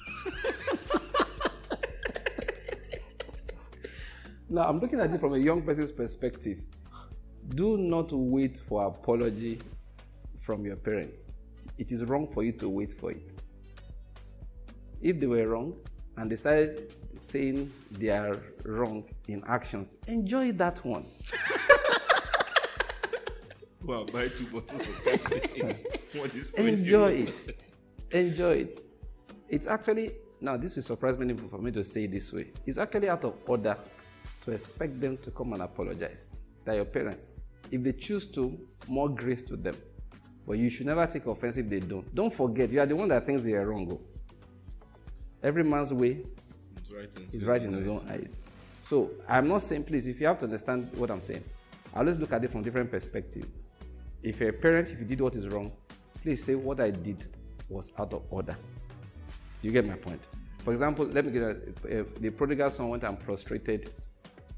Now, 4.48 4.70
I'm 4.70 4.80
looking 4.80 5.00
at 5.00 5.12
it 5.12 5.20
from 5.20 5.34
a 5.34 5.38
young 5.38 5.64
person's 5.64 5.92
perspective. 5.92 6.60
Do 7.50 7.78
not 7.78 8.12
wait 8.14 8.58
for 8.60 8.86
apology 8.86 9.60
from 10.46 10.66
your 10.66 10.76
parents. 10.76 11.32
It 11.78 11.92
is 11.92 12.06
wrong 12.06 12.28
for 12.32 12.44
you 12.44 12.52
to 12.54 12.70
wait 12.70 12.94
for 12.94 13.12
it. 13.12 13.34
If 15.02 15.20
they 15.20 15.28
were 15.28 15.48
wrong 15.48 15.76
and 16.18 16.32
they 16.32 16.36
started 16.36 16.94
saying 17.18 17.72
they 17.92 18.10
are 18.10 18.38
wrong 18.64 19.04
in 19.28 19.44
actions, 19.48 19.98
enjoy 20.08 20.52
that 20.54 20.84
one. 20.86 21.06
And 23.88 24.12
buy 24.12 24.28
two 24.28 24.46
bottles 24.48 24.82
of 24.82 24.88
Pepsi. 25.06 26.58
One 26.58 26.68
Enjoy 26.68 27.10
it. 27.10 27.76
Enjoy 28.12 28.52
it. 28.54 28.82
It's 29.48 29.68
actually, 29.68 30.12
now 30.42 30.58
this 30.58 30.76
will 30.76 30.84
surprise 30.84 31.18
many 31.18 31.34
people 31.34 31.50
for 31.50 31.60
me 31.60 31.72
to 31.72 31.84
say 31.84 32.06
it 32.06 32.12
this 32.12 32.34
way. 32.34 32.48
It's 32.66 32.78
actually 32.78 33.10
out 33.10 33.24
of 33.26 33.36
order 33.46 33.78
to 34.42 34.52
expect 34.52 35.00
them 35.00 35.18
to 35.18 35.32
come 35.32 35.54
and 35.54 35.62
apologize. 35.62 36.34
They're 36.64 36.76
your 36.76 36.86
parents. 36.86 37.34
If 37.72 37.84
they 37.84 37.92
choose 37.92 38.28
to, 38.32 38.58
more 38.88 39.10
grace 39.10 39.44
to 39.44 39.56
them. 39.56 39.76
But 40.48 40.58
you 40.58 40.70
should 40.70 40.88
never 40.88 41.06
take 41.08 41.26
offense 41.26 41.58
if 41.58 41.70
they 41.70 41.80
don't. 41.80 42.14
Don't 42.14 42.34
forget, 42.34 42.72
you 42.72 42.80
are 42.80 42.86
the 42.86 42.96
one 42.96 43.08
that 43.10 43.26
thinks 43.26 43.44
they 43.44 43.54
are 43.54 43.68
wrong. 43.68 43.88
Oh. 43.92 44.02
Every 45.44 45.64
man's 45.64 45.94
way 45.94 46.24
It's 46.78 46.92
right 46.92 47.16
in 47.16 47.28
is 47.32 47.46
right 47.46 47.62
in 47.62 47.74
his 47.74 47.88
own 47.88 48.02
eyes. 48.10 48.40
So 48.82 49.12
I'm 49.28 49.48
not 49.48 49.62
saying, 49.62 49.86
please, 49.86 50.08
if 50.08 50.20
you 50.20 50.28
have 50.28 50.38
to 50.40 50.46
understand 50.46 50.92
what 50.96 51.10
I'm 51.10 51.22
saying, 51.22 51.44
I 51.94 52.00
always 52.00 52.20
look 52.20 52.34
at 52.34 52.44
it 52.44 52.52
from 52.52 52.62
different 52.62 52.92
perspectives. 52.92 53.58
If 54.22 54.40
you're 54.40 54.50
a 54.50 54.54
parent, 54.54 54.92
if 54.92 55.00
you 55.00 55.06
did 55.06 55.22
what 55.22 55.36
is 55.36 55.48
wrong, 55.48 55.72
please 56.22 56.44
say 56.44 56.56
what 56.56 56.80
I 56.80 56.92
did 56.92 57.26
was 57.70 57.92
out 57.98 58.14
of 58.14 58.24
order. 58.30 58.56
You 59.62 59.72
get 59.72 59.86
my 59.88 59.96
point? 59.96 60.28
For 60.64 60.72
example, 60.72 61.06
let 61.06 61.26
me 61.26 61.32
get 61.32 61.44
a, 61.44 62.00
a, 62.00 62.04
the 62.20 62.30
prodigal 62.30 62.70
son 62.70 62.90
went 62.90 63.04
and 63.04 63.20
prostrated 63.20 63.92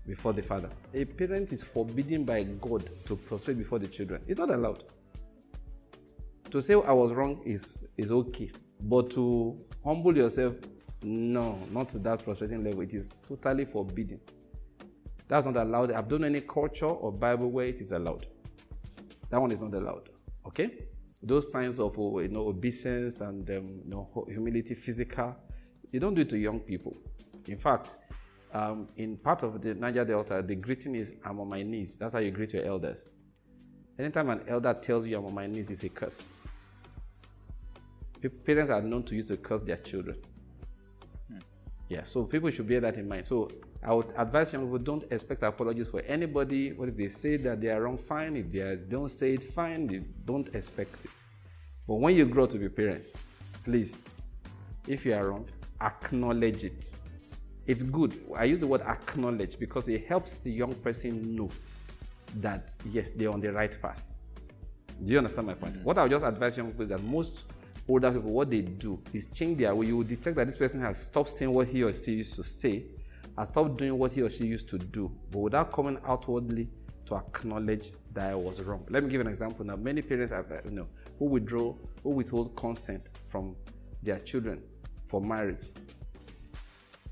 before 0.06 0.34
the 0.34 0.42
father. 0.42 0.70
A 0.94 1.06
parent 1.06 1.52
is 1.52 1.64
forbidden 1.64 2.24
by 2.24 2.44
God 2.44 2.90
to 3.06 3.16
prostrate 3.16 3.58
before 3.58 3.80
the 3.80 3.88
children. 3.88 4.22
It's 4.28 4.40
not 4.40 4.50
allowed. 4.50 4.84
To 6.50 6.62
say 6.62 6.74
I 6.76 6.94
was 6.94 7.12
wrong 7.12 7.42
is 7.46 7.90
is 7.98 8.10
okay, 8.10 8.52
but 8.82 9.10
to 9.12 9.60
humble 9.88 10.18
yourself, 10.18 10.56
no, 11.02 11.58
not 11.72 11.88
to 11.88 12.00
that 12.00 12.22
frustrating 12.22 12.62
level. 12.62 12.82
It 12.82 12.94
is 12.94 13.20
totally 13.26 13.64
forbidden. 13.64 14.20
That's 15.30 15.46
not 15.46 15.56
allowed. 15.56 15.94
I've 15.94 16.10
done 16.10 16.26
any 16.26 16.42
culture 16.42 16.88
or 16.88 17.10
Bible 17.12 17.50
where 17.50 17.68
it 17.68 17.80
is 17.80 17.94
allowed. 17.94 18.28
That 19.30 19.40
one 19.40 19.52
is 19.52 19.62
not 19.62 19.74
allowed. 19.74 20.10
Okay? 20.46 20.88
Those 21.24 21.52
signs 21.52 21.80
of 21.80 21.98
oh, 21.98 22.20
you 22.20 22.28
know 22.28 22.48
obeisance 22.48 23.22
and 23.22 23.50
um, 23.50 23.82
you 23.86 23.90
know 23.90 24.26
humility, 24.28 24.76
physical, 24.76 25.36
you 25.92 26.00
don't 26.02 26.14
do 26.14 26.22
it 26.22 26.30
to 26.30 26.38
young 26.38 26.60
people. 26.60 26.96
In 27.48 27.58
fact, 27.58 27.96
um, 28.54 28.90
in 28.98 29.18
part 29.18 29.44
of 29.44 29.62
the 29.62 29.74
Niger 29.74 30.06
Delta, 30.06 30.44
the 30.46 30.56
greeting 30.56 30.96
is 30.96 31.16
"I'm 31.26 31.40
on 31.40 31.50
my 31.50 31.64
knees." 31.64 31.98
That's 31.98 32.14
how 32.14 32.20
you 32.20 32.32
greet 32.32 32.54
your 32.54 32.66
elders. 32.66 33.10
Anytime 33.98 34.30
an 34.30 34.42
elder 34.48 34.74
tells 34.76 35.08
you 35.08 35.18
"I'm 35.18 35.26
on 35.26 35.34
my 35.34 35.48
knees," 35.48 35.72
it's 35.72 35.84
a 35.84 35.90
curse. 35.90 36.24
Pa- 38.30 38.36
Parents 38.46 38.72
are 38.72 38.82
known 38.82 39.04
to 39.04 39.16
use 39.16 39.28
to 39.30 39.38
curse 39.38 39.62
their 39.62 39.78
children. 39.78 40.18
Hmm. 41.28 41.38
Yeah, 41.90 42.04
so 42.04 42.26
people 42.26 42.50
should 42.50 42.68
bear 42.68 42.82
that 42.82 42.98
in 42.98 43.08
mind. 43.08 43.26
So 43.26 43.50
I 43.84 43.94
would 43.94 44.12
advise 44.18 44.54
young 44.54 44.64
people 44.64 44.80
don't 44.80 45.04
expect 45.12 45.44
apologies 45.44 45.90
for 45.90 46.02
anybody. 46.02 46.74
What 46.74 46.90
if 46.90 46.98
they 46.98 47.08
say 47.08 47.38
that 47.38 47.62
they 47.62 47.70
are 47.70 47.82
wrong? 47.82 47.98
Fine. 47.98 48.36
If 48.38 48.52
they 48.52 48.60
are, 48.60 48.76
don't 48.76 49.10
say 49.10 49.34
it, 49.34 49.44
fine. 49.44 49.90
You 49.90 50.06
don't 50.26 50.54
expect 50.56 51.06
it. 51.06 51.12
But 51.88 51.96
when 51.96 52.16
you 52.16 52.26
grow 52.26 52.48
to 52.48 52.58
be 52.58 52.70
parents, 52.70 53.12
please, 53.64 54.04
if 54.88 55.06
you 55.06 55.14
are 55.14 55.30
wrong, 55.30 55.48
acknowledge 55.82 56.64
it. 56.64 56.92
It's 57.66 57.84
good. 57.84 58.20
I 58.36 58.46
use 58.46 58.60
the 58.62 58.68
word 58.68 58.82
acknowledge 58.82 59.60
because 59.60 59.88
it 59.90 60.08
helps 60.08 60.40
the 60.40 60.52
young 60.52 60.74
person 60.76 61.36
know 61.36 61.50
that 62.38 62.72
yes, 62.86 63.12
they're 63.12 63.30
on 63.32 63.40
the 63.42 63.52
right 63.52 63.82
path. 63.82 64.10
Do 65.04 65.14
you 65.14 65.20
understand 65.20 65.48
my 65.48 65.54
point? 65.54 65.78
Hmm. 65.78 65.84
What 65.84 65.98
I'll 65.98 66.10
just 66.10 66.26
advise 66.26 66.58
young 66.58 66.68
people 66.68 66.84
is 66.84 66.90
that 66.90 67.04
most 67.04 67.44
older 67.88 68.12
people, 68.12 68.32
what 68.32 68.50
they 68.50 68.62
do 68.62 69.02
is 69.14 69.28
change 69.28 69.58
their 69.58 69.74
way. 69.74 69.88
You 69.88 69.98
will 69.98 70.04
detect 70.04 70.36
that 70.36 70.48
this 70.48 70.58
person 70.58 70.82
has 70.82 71.06
stopped 71.06 71.30
saying 71.30 71.54
what 71.54 71.68
he 71.68 71.84
or 71.84 71.94
she 71.94 72.14
used 72.14 72.36
to 72.36 72.44
say, 72.44 72.84
has 73.38 73.50
stopped 73.50 73.78
doing 73.78 73.98
what 73.98 74.12
he 74.12 74.22
or 74.22 74.30
she 74.30 74.46
used 74.46 74.70
to 74.70 74.78
do, 74.78 75.12
but 75.32 75.40
without 75.40 75.72
coming 75.72 75.98
outwardly 76.06 76.70
to 77.06 77.16
acknowledge 77.16 77.92
that 78.14 78.32
I 78.32 78.36
was 78.36 78.62
wrong. 78.62 78.86
Let 78.90 79.04
me 79.04 79.10
give 79.10 79.22
an 79.22 79.28
example 79.28 79.66
now. 79.66 79.78
Many 79.78 80.02
parents 80.02 80.34
have, 80.34 80.46
you 80.66 80.72
know, 80.72 80.88
who 81.18 81.26
withdraw, 81.26 81.74
who 82.04 82.10
withhold 82.10 82.56
consent 82.56 83.12
from 83.30 83.56
their 84.04 84.20
children 84.20 84.62
for 85.06 85.22
marriage. 85.22 85.66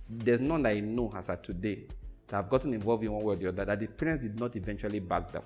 There's 0.09 0.41
none 0.41 0.63
that 0.63 0.75
I 0.75 0.81
know 0.81 1.11
as 1.15 1.29
of 1.29 1.41
today 1.41 1.87
that 2.27 2.35
have 2.35 2.49
gotten 2.49 2.73
involved 2.73 3.03
in 3.03 3.11
one 3.11 3.23
way 3.23 3.33
or 3.33 3.37
the 3.37 3.47
other 3.47 3.65
that 3.65 3.79
the 3.79 3.87
parents 3.87 4.23
did 4.23 4.39
not 4.39 4.55
eventually 4.55 4.99
back 4.99 5.31
them 5.31 5.43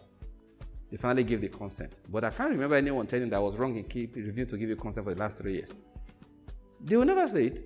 they 0.92 0.98
finally 0.98 1.24
gave 1.24 1.42
the 1.42 1.50
consent. 1.50 2.00
But 2.10 2.24
I 2.24 2.30
can't 2.32 2.50
remember 2.50 2.76
anyone 2.76 3.06
telling 3.08 3.30
that 3.30 3.36
I 3.36 3.40
was 3.40 3.56
wrong 3.58 3.76
in 3.76 3.84
keep 3.84 4.16
refusing 4.16 4.48
to 4.48 4.58
give 4.58 4.70
you 4.70 4.76
consent 4.76 5.06
for 5.06 5.14
the 5.14 5.20
last 5.20 5.38
three 5.38 5.54
years. 5.54 5.74
They 6.82 6.96
will 6.96 7.06
never 7.06 7.28
say 7.28 7.48
it. 7.48 7.60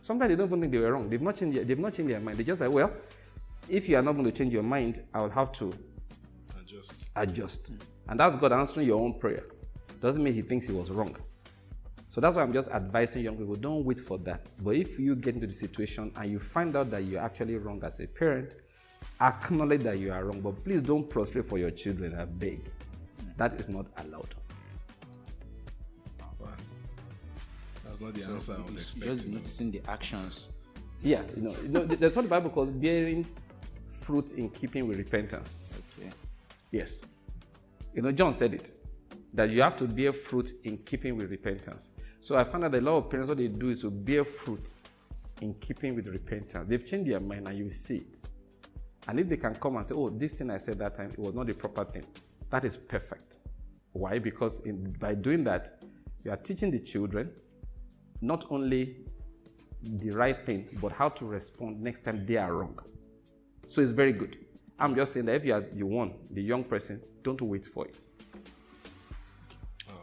Sometimes 0.00 0.30
they 0.30 0.36
don't 0.36 0.46
even 0.46 0.60
think 0.60 0.72
they 0.72 0.78
were 0.78 0.92
wrong. 0.92 1.08
They've 1.10 1.20
not 1.20 1.36
changed 1.36 1.58
their, 1.58 1.64
they've 1.64 1.78
not 1.78 1.94
changed 1.94 2.12
their 2.12 2.20
mind. 2.20 2.38
They're 2.38 2.44
just 2.44 2.60
like, 2.60 2.70
well, 2.70 2.92
if 3.68 3.88
you 3.88 3.96
are 3.96 4.02
not 4.02 4.12
going 4.12 4.24
to 4.24 4.32
change 4.32 4.52
your 4.52 4.62
mind, 4.62 5.02
I 5.12 5.22
will 5.22 5.30
have 5.30 5.52
to 5.52 5.72
Adjust. 6.60 7.10
adjust. 7.16 7.70
And 8.08 8.20
that's 8.20 8.36
God 8.36 8.52
answering 8.52 8.86
your 8.86 9.00
own 9.00 9.18
prayer. 9.18 9.44
Doesn't 10.00 10.22
mean 10.22 10.34
he 10.34 10.42
thinks 10.42 10.66
he 10.66 10.72
was 10.72 10.90
wrong. 10.90 11.16
So 12.08 12.20
that's 12.20 12.36
why 12.36 12.42
I'm 12.42 12.52
just 12.52 12.70
advising 12.70 13.24
young 13.24 13.36
people 13.36 13.56
don't 13.56 13.84
wait 13.84 13.98
for 14.00 14.16
that. 14.18 14.48
But 14.62 14.76
if 14.76 14.98
you 14.98 15.16
get 15.16 15.34
into 15.34 15.46
the 15.48 15.52
situation 15.52 16.12
and 16.16 16.30
you 16.30 16.38
find 16.38 16.74
out 16.76 16.90
that 16.92 17.04
you're 17.04 17.20
actually 17.20 17.56
wrong 17.56 17.82
as 17.84 18.00
a 18.00 18.06
parent, 18.06 18.54
acknowledge 19.20 19.82
that 19.82 19.98
you 19.98 20.12
are 20.12 20.24
wrong. 20.24 20.40
But 20.40 20.64
please 20.64 20.82
don't 20.82 21.08
prostrate 21.08 21.44
for 21.44 21.58
your 21.58 21.70
children. 21.70 22.18
I 22.18 22.24
beg. 22.24 22.60
That 23.36 23.54
is 23.54 23.68
not 23.68 23.86
allowed. 23.98 24.34
Wow. 26.38 26.48
That's 27.84 28.00
not 28.00 28.14
the 28.14 28.24
answer 28.24 28.54
I 28.58 28.66
was 28.66 28.76
expecting. 28.76 29.10
Just 29.10 29.28
noticing 29.28 29.70
the 29.70 29.80
actions. 29.88 30.56
Yeah, 31.02 31.22
you 31.36 31.42
know, 31.42 31.54
you 31.62 31.68
know 31.68 31.84
that's 31.84 32.16
what 32.16 32.22
the 32.22 32.28
Bible 32.28 32.50
calls 32.50 32.70
bearing 32.70 33.26
fruit 33.88 34.32
in 34.32 34.48
keeping 34.50 34.88
with 34.88 34.98
repentance. 34.98 35.60
Okay. 35.98 36.10
Yes. 36.70 37.02
You 37.94 38.02
know, 38.02 38.12
John 38.12 38.32
said 38.32 38.54
it 38.54 38.72
that 39.34 39.50
you 39.50 39.60
have 39.62 39.76
to 39.76 39.84
bear 39.84 40.12
fruit 40.12 40.50
in 40.64 40.78
keeping 40.78 41.16
with 41.16 41.30
repentance. 41.30 41.90
So 42.20 42.36
I 42.36 42.44
found 42.44 42.64
out 42.64 42.72
that 42.72 42.82
a 42.82 42.84
lot 42.84 42.96
of 42.96 43.10
parents, 43.10 43.28
what 43.28 43.38
they 43.38 43.48
do 43.48 43.68
is 43.68 43.82
to 43.82 43.90
bear 43.90 44.24
fruit 44.24 44.72
in 45.42 45.54
keeping 45.54 45.94
with 45.94 46.08
repentance. 46.08 46.66
They've 46.66 46.84
changed 46.84 47.10
their 47.10 47.20
mind 47.20 47.46
and 47.46 47.58
you 47.58 47.70
see 47.70 47.98
it. 47.98 48.18
And 49.08 49.20
if 49.20 49.28
they 49.28 49.36
can 49.36 49.54
come 49.54 49.76
and 49.76 49.86
say, 49.86 49.94
oh, 49.94 50.10
this 50.10 50.34
thing 50.34 50.50
I 50.50 50.58
said 50.58 50.78
that 50.78 50.94
time, 50.94 51.10
it 51.10 51.18
was 51.18 51.34
not 51.34 51.46
the 51.46 51.54
proper 51.54 51.84
thing, 51.84 52.04
that 52.50 52.64
is 52.64 52.76
perfect. 52.76 53.38
Why? 53.92 54.18
Because 54.18 54.66
in, 54.66 54.92
by 54.98 55.14
doing 55.14 55.44
that, 55.44 55.82
you 56.24 56.30
are 56.30 56.36
teaching 56.36 56.70
the 56.70 56.80
children 56.80 57.30
not 58.20 58.44
only 58.50 58.96
the 59.82 60.10
right 60.10 60.44
thing, 60.44 60.68
but 60.80 60.92
how 60.92 61.08
to 61.08 61.24
respond 61.24 61.80
next 61.80 62.00
time 62.00 62.26
they 62.26 62.36
are 62.36 62.52
wrong. 62.52 62.78
So 63.66 63.80
it's 63.80 63.92
very 63.92 64.12
good. 64.12 64.38
I'm 64.78 64.94
just 64.94 65.12
saying 65.12 65.26
that 65.26 65.36
if 65.36 65.44
you 65.44 65.54
are 65.54 65.60
the 65.60 65.84
one, 65.84 66.14
the 66.30 66.42
young 66.42 66.64
person, 66.64 67.00
don't 67.22 67.40
wait 67.42 67.66
for 67.66 67.86
it. 67.86 68.06
Oh. 69.88 69.94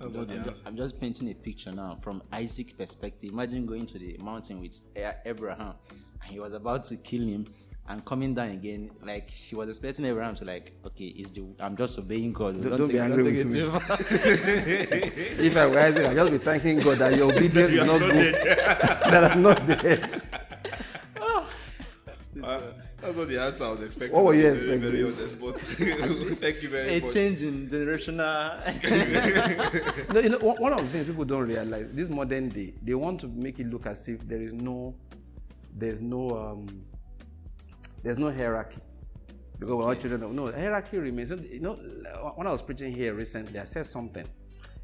I'm 0.00 0.12
not 0.12 0.28
the 0.28 0.34
just. 0.36 0.66
I'm 0.66 0.76
just 0.76 1.00
painting 1.00 1.30
a 1.30 1.34
picture 1.34 1.72
now 1.72 1.98
from 2.00 2.22
Isaac's 2.32 2.72
perspective. 2.72 3.32
Imagine 3.32 3.66
going 3.66 3.86
to 3.86 3.98
the 3.98 4.16
mountain 4.22 4.60
with 4.60 4.80
Abraham, 5.24 5.74
and 6.22 6.30
he 6.30 6.38
was 6.38 6.54
about 6.54 6.84
to 6.84 6.96
kill 6.96 7.26
him, 7.26 7.46
and 7.88 8.04
coming 8.04 8.34
down 8.34 8.48
again. 8.50 8.90
Like 9.02 9.28
she 9.34 9.56
was 9.56 9.68
expecting 9.68 10.04
Abraham 10.04 10.34
to 10.36 10.44
like, 10.44 10.72
okay, 10.86 11.06
is 11.06 11.30
the 11.30 11.46
I'm 11.60 11.76
just 11.76 11.98
obeying 11.98 12.32
God. 12.32 12.62
Don't- 12.62 12.76
don't 12.78 12.86
be 12.88 12.92
take- 12.94 13.02
angry 13.02 13.24
take 13.24 13.44
with 13.44 13.54
me. 13.54 13.60
If 15.46 15.56
I 15.56 15.66
were 15.66 15.78
Isaac, 15.78 16.06
I'd 16.06 16.14
just 16.16 16.32
be 16.32 16.38
thanking 16.38 16.78
God 16.78 16.98
that 16.98 17.16
your 17.16 17.30
obedience 17.32 17.72
is 17.72 17.86
not 17.86 18.00
good, 18.00 18.34
that 19.12 19.30
I'm 19.32 19.42
not 19.42 19.66
dead. 19.66 20.22
Uh, 22.42 22.60
that's 23.00 23.16
not 23.16 23.26
the 23.28 23.38
answer 23.40 23.64
I 23.64 23.70
was 23.70 23.82
expecting. 23.82 24.14
What 24.14 24.24
were 24.26 24.34
you 24.34 24.42
Very, 24.54 24.76
Very 24.78 25.02
expecting? 25.02 25.42
honest, 25.48 25.80
but 26.30 26.36
thank 26.38 26.62
you 26.62 26.68
very 26.68 26.98
a 26.98 27.00
much. 27.00 27.10
A 27.10 27.14
change 27.14 27.42
in 27.42 27.68
generational. 27.68 28.54
No, 30.14 30.20
you 30.20 30.28
know, 30.28 30.38
one 30.38 30.56
one 30.62 30.72
of 30.72 30.78
the 30.80 30.86
things 30.86 31.08
people 31.08 31.24
don't 31.24 31.48
realize 31.48 31.90
this 31.92 32.10
modern 32.10 32.48
day, 32.48 32.74
they 32.82 32.94
want 32.94 33.18
to 33.20 33.26
make 33.28 33.58
it 33.58 33.66
look 33.68 33.86
as 33.86 34.06
if 34.08 34.20
there 34.28 34.40
is 34.40 34.52
no, 34.52 34.94
there's 35.74 36.00
no, 36.00 36.30
um, 36.30 36.66
there's 38.02 38.18
no 38.18 38.30
hierarchy. 38.30 38.80
Because 39.58 39.74
we're 39.74 39.84
all 39.84 39.94
children 39.94 40.22
of 40.22 40.32
no 40.32 40.52
hierarchy 40.52 40.98
remains. 40.98 41.30
You 41.30 41.60
know, 41.60 41.74
when 42.36 42.46
I 42.46 42.50
was 42.50 42.62
preaching 42.62 42.92
here 42.92 43.14
recently, 43.14 43.58
I 43.58 43.64
said 43.64 43.86
something. 43.86 44.26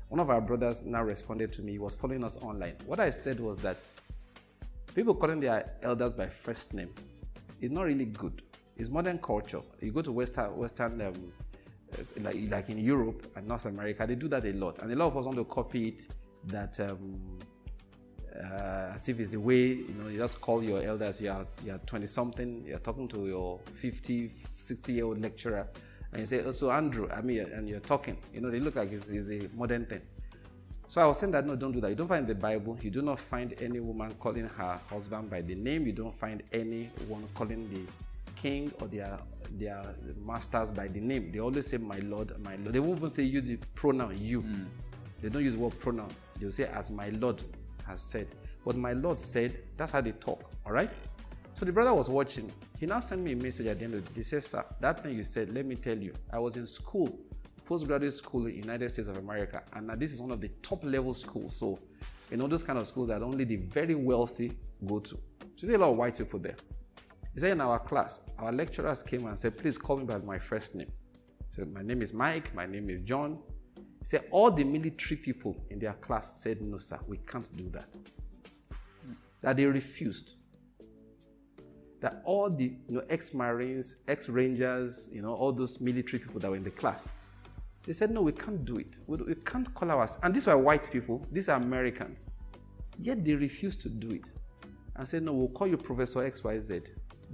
One 0.08 0.20
of 0.20 0.30
our 0.30 0.40
brothers 0.40 0.84
now 0.84 1.02
responded 1.02 1.52
to 1.54 1.62
me. 1.62 1.72
He 1.72 1.78
was 1.78 1.94
following 1.94 2.24
us 2.24 2.36
online. 2.42 2.74
What 2.86 3.00
I 3.00 3.10
said 3.10 3.40
was 3.40 3.56
that 3.58 3.90
people 4.94 5.14
calling 5.14 5.40
their 5.40 5.76
elders 5.82 6.12
by 6.12 6.26
first 6.26 6.74
name 6.74 6.92
is 7.60 7.70
not 7.70 7.82
really 7.82 8.04
good. 8.06 8.42
It's 8.76 8.90
modern 8.90 9.18
culture. 9.18 9.62
You 9.80 9.92
go 9.92 10.02
to 10.02 10.12
Western, 10.12 10.56
Western, 10.56 11.00
um, 11.00 11.32
uh, 11.92 12.02
like 12.20 12.36
like 12.48 12.68
in 12.68 12.78
Europe 12.78 13.26
and 13.36 13.46
North 13.46 13.66
America, 13.66 14.04
they 14.06 14.16
do 14.16 14.26
that 14.28 14.44
a 14.44 14.52
lot, 14.52 14.80
and 14.80 14.92
a 14.92 14.96
lot 14.96 15.06
of 15.06 15.16
us 15.16 15.26
want 15.26 15.38
to 15.38 15.44
copy 15.44 15.88
it. 15.88 16.02
That 16.46 16.78
um, 16.80 17.38
uh, 18.42 18.92
as 18.94 19.08
if 19.08 19.20
it's 19.20 19.30
the 19.30 19.40
way 19.40 19.66
you 19.68 19.94
know 19.98 20.08
you 20.08 20.18
just 20.18 20.40
call 20.40 20.62
your 20.62 20.82
elders. 20.82 21.20
You 21.20 21.30
are 21.30 21.46
you 21.64 21.72
are 21.72 21.78
20 21.78 22.06
something. 22.06 22.64
You're 22.66 22.78
talking 22.78 23.08
to 23.08 23.26
your 23.26 23.60
50, 23.74 24.30
60 24.58 24.92
year 24.92 25.04
old 25.04 25.20
lecturer, 25.20 25.66
and 26.12 26.20
you 26.20 26.26
say, 26.26 26.42
"Oh, 26.44 26.50
so 26.50 26.70
Andrew," 26.70 27.08
I 27.10 27.20
mean, 27.20 27.40
and 27.40 27.68
you're 27.68 27.80
talking. 27.80 28.16
You 28.32 28.40
know, 28.40 28.50
they 28.50 28.60
look 28.60 28.76
like 28.76 28.92
it's, 28.92 29.08
it's 29.08 29.28
a 29.28 29.48
modern 29.56 29.86
thing. 29.86 30.02
So 30.86 31.02
I 31.02 31.06
was 31.06 31.18
saying 31.18 31.32
that 31.32 31.46
no, 31.46 31.56
don't 31.56 31.72
do 31.72 31.80
that. 31.80 31.88
You 31.88 31.94
don't 31.94 32.08
find 32.08 32.26
the 32.26 32.34
Bible. 32.34 32.78
You 32.82 32.90
do 32.90 33.02
not 33.02 33.18
find 33.18 33.54
any 33.60 33.80
woman 33.80 34.12
calling 34.20 34.46
her 34.46 34.80
husband 34.88 35.30
by 35.30 35.40
the 35.40 35.54
name. 35.54 35.86
You 35.86 35.92
don't 35.92 36.16
find 36.18 36.42
anyone 36.52 37.26
calling 37.34 37.68
the 37.70 37.80
king 38.40 38.72
or 38.80 38.88
their 38.88 39.18
their 39.58 39.82
masters 40.24 40.72
by 40.72 40.88
the 40.88 41.00
name. 41.00 41.30
They 41.32 41.38
always 41.38 41.68
say 41.68 41.76
my 41.78 41.98
lord, 42.00 42.32
my 42.44 42.56
lord. 42.56 42.72
They 42.72 42.80
won't 42.80 42.98
even 42.98 43.10
say 43.10 43.22
you 43.22 43.40
the 43.40 43.56
pronoun 43.74 44.18
you. 44.20 44.44
They 45.22 45.28
don't 45.28 45.42
use 45.42 45.54
the 45.54 45.60
word 45.60 45.78
pronoun. 45.78 46.10
They'll 46.38 46.52
say 46.52 46.64
as 46.64 46.90
my 46.90 47.08
lord 47.10 47.42
has 47.86 48.02
said. 48.02 48.28
But 48.64 48.76
my 48.76 48.92
lord 48.92 49.18
said. 49.18 49.60
That's 49.76 49.92
how 49.92 50.00
they 50.00 50.12
talk. 50.12 50.50
All 50.64 50.72
right. 50.72 50.94
So 51.54 51.64
the 51.64 51.72
brother 51.72 51.94
was 51.94 52.08
watching. 52.08 52.52
He 52.78 52.86
now 52.86 53.00
sent 53.00 53.22
me 53.22 53.32
a 53.32 53.36
message 53.36 53.66
at 53.66 53.78
the 53.78 53.84
end 53.84 53.94
of 53.94 54.04
the 54.04 54.10
day. 54.10 54.20
He 54.20 54.22
says, 54.22 54.46
Sir, 54.46 54.64
that 54.80 55.02
thing 55.02 55.16
you 55.16 55.22
said, 55.22 55.54
let 55.54 55.66
me 55.66 55.76
tell 55.76 55.96
you, 55.96 56.12
I 56.32 56.38
was 56.38 56.56
in 56.56 56.66
school, 56.66 57.18
postgraduate 57.64 58.12
school 58.12 58.46
in 58.46 58.52
the 58.52 58.58
United 58.58 58.90
States 58.90 59.08
of 59.08 59.18
America, 59.18 59.62
and 59.74 59.88
this 60.00 60.12
is 60.12 60.20
one 60.20 60.32
of 60.32 60.40
the 60.40 60.48
top 60.62 60.82
level 60.84 61.14
schools. 61.14 61.56
So, 61.56 61.78
you 62.30 62.36
know, 62.36 62.48
those 62.48 62.64
kind 62.64 62.78
of 62.78 62.86
schools 62.86 63.08
that 63.08 63.22
only 63.22 63.44
the 63.44 63.56
very 63.56 63.94
wealthy 63.94 64.52
go 64.84 64.98
to. 64.98 65.16
So, 65.54 65.66
there's 65.66 65.76
a 65.76 65.78
lot 65.78 65.90
of 65.90 65.96
white 65.96 66.18
people 66.18 66.40
there. 66.40 66.56
He 67.34 67.40
said 67.40 67.52
in 67.52 67.60
our 67.60 67.78
class, 67.78 68.22
our 68.38 68.52
lecturers 68.52 69.02
came 69.02 69.26
and 69.26 69.38
said, 69.38 69.56
please 69.56 69.78
call 69.78 69.96
me 69.96 70.04
by 70.04 70.18
my 70.18 70.38
first 70.38 70.74
name. 70.74 70.90
So 71.50 71.64
my 71.64 71.82
name 71.82 72.02
is 72.02 72.12
Mike, 72.12 72.54
my 72.54 72.66
name 72.66 72.90
is 72.90 73.00
John. 73.00 73.38
He 74.04 74.08
said 74.08 74.24
all 74.30 74.50
the 74.50 74.64
military 74.64 75.16
people 75.16 75.56
in 75.70 75.78
their 75.78 75.94
class 75.94 76.42
said, 76.42 76.60
no, 76.60 76.76
sir, 76.76 76.98
we 77.08 77.16
can't 77.16 77.48
do 77.56 77.70
that. 77.70 77.88
That 79.40 79.56
they 79.56 79.64
refused 79.64 80.34
that 82.02 82.20
all 82.26 82.50
the 82.50 82.64
you 82.64 82.96
know 82.96 83.02
ex-marines, 83.08 84.02
ex-rangers, 84.06 85.08
you 85.10 85.22
know 85.22 85.32
all 85.32 85.52
those 85.52 85.80
military 85.80 86.18
people 86.18 86.38
that 86.38 86.50
were 86.50 86.56
in 86.56 86.62
the 86.62 86.70
class, 86.70 87.14
they 87.84 87.94
said 87.94 88.10
no, 88.10 88.20
we 88.20 88.32
can't 88.32 88.62
do 88.66 88.76
it. 88.76 88.98
We, 89.06 89.16
we 89.16 89.34
can't 89.36 89.72
call 89.74 89.90
ours. 89.90 90.18
And 90.22 90.34
these 90.34 90.48
were 90.48 90.58
white 90.58 90.86
people. 90.92 91.26
These 91.32 91.48
are 91.48 91.58
Americans. 91.58 92.30
Yet 93.00 93.24
they 93.24 93.32
refused 93.34 93.80
to 93.82 93.88
do 93.88 94.10
it, 94.10 94.32
and 94.96 95.08
said 95.08 95.22
no, 95.22 95.32
we'll 95.32 95.48
call 95.48 95.66
you 95.66 95.78
Professor 95.78 96.26
X 96.26 96.44
Y 96.44 96.60
Z. 96.60 96.80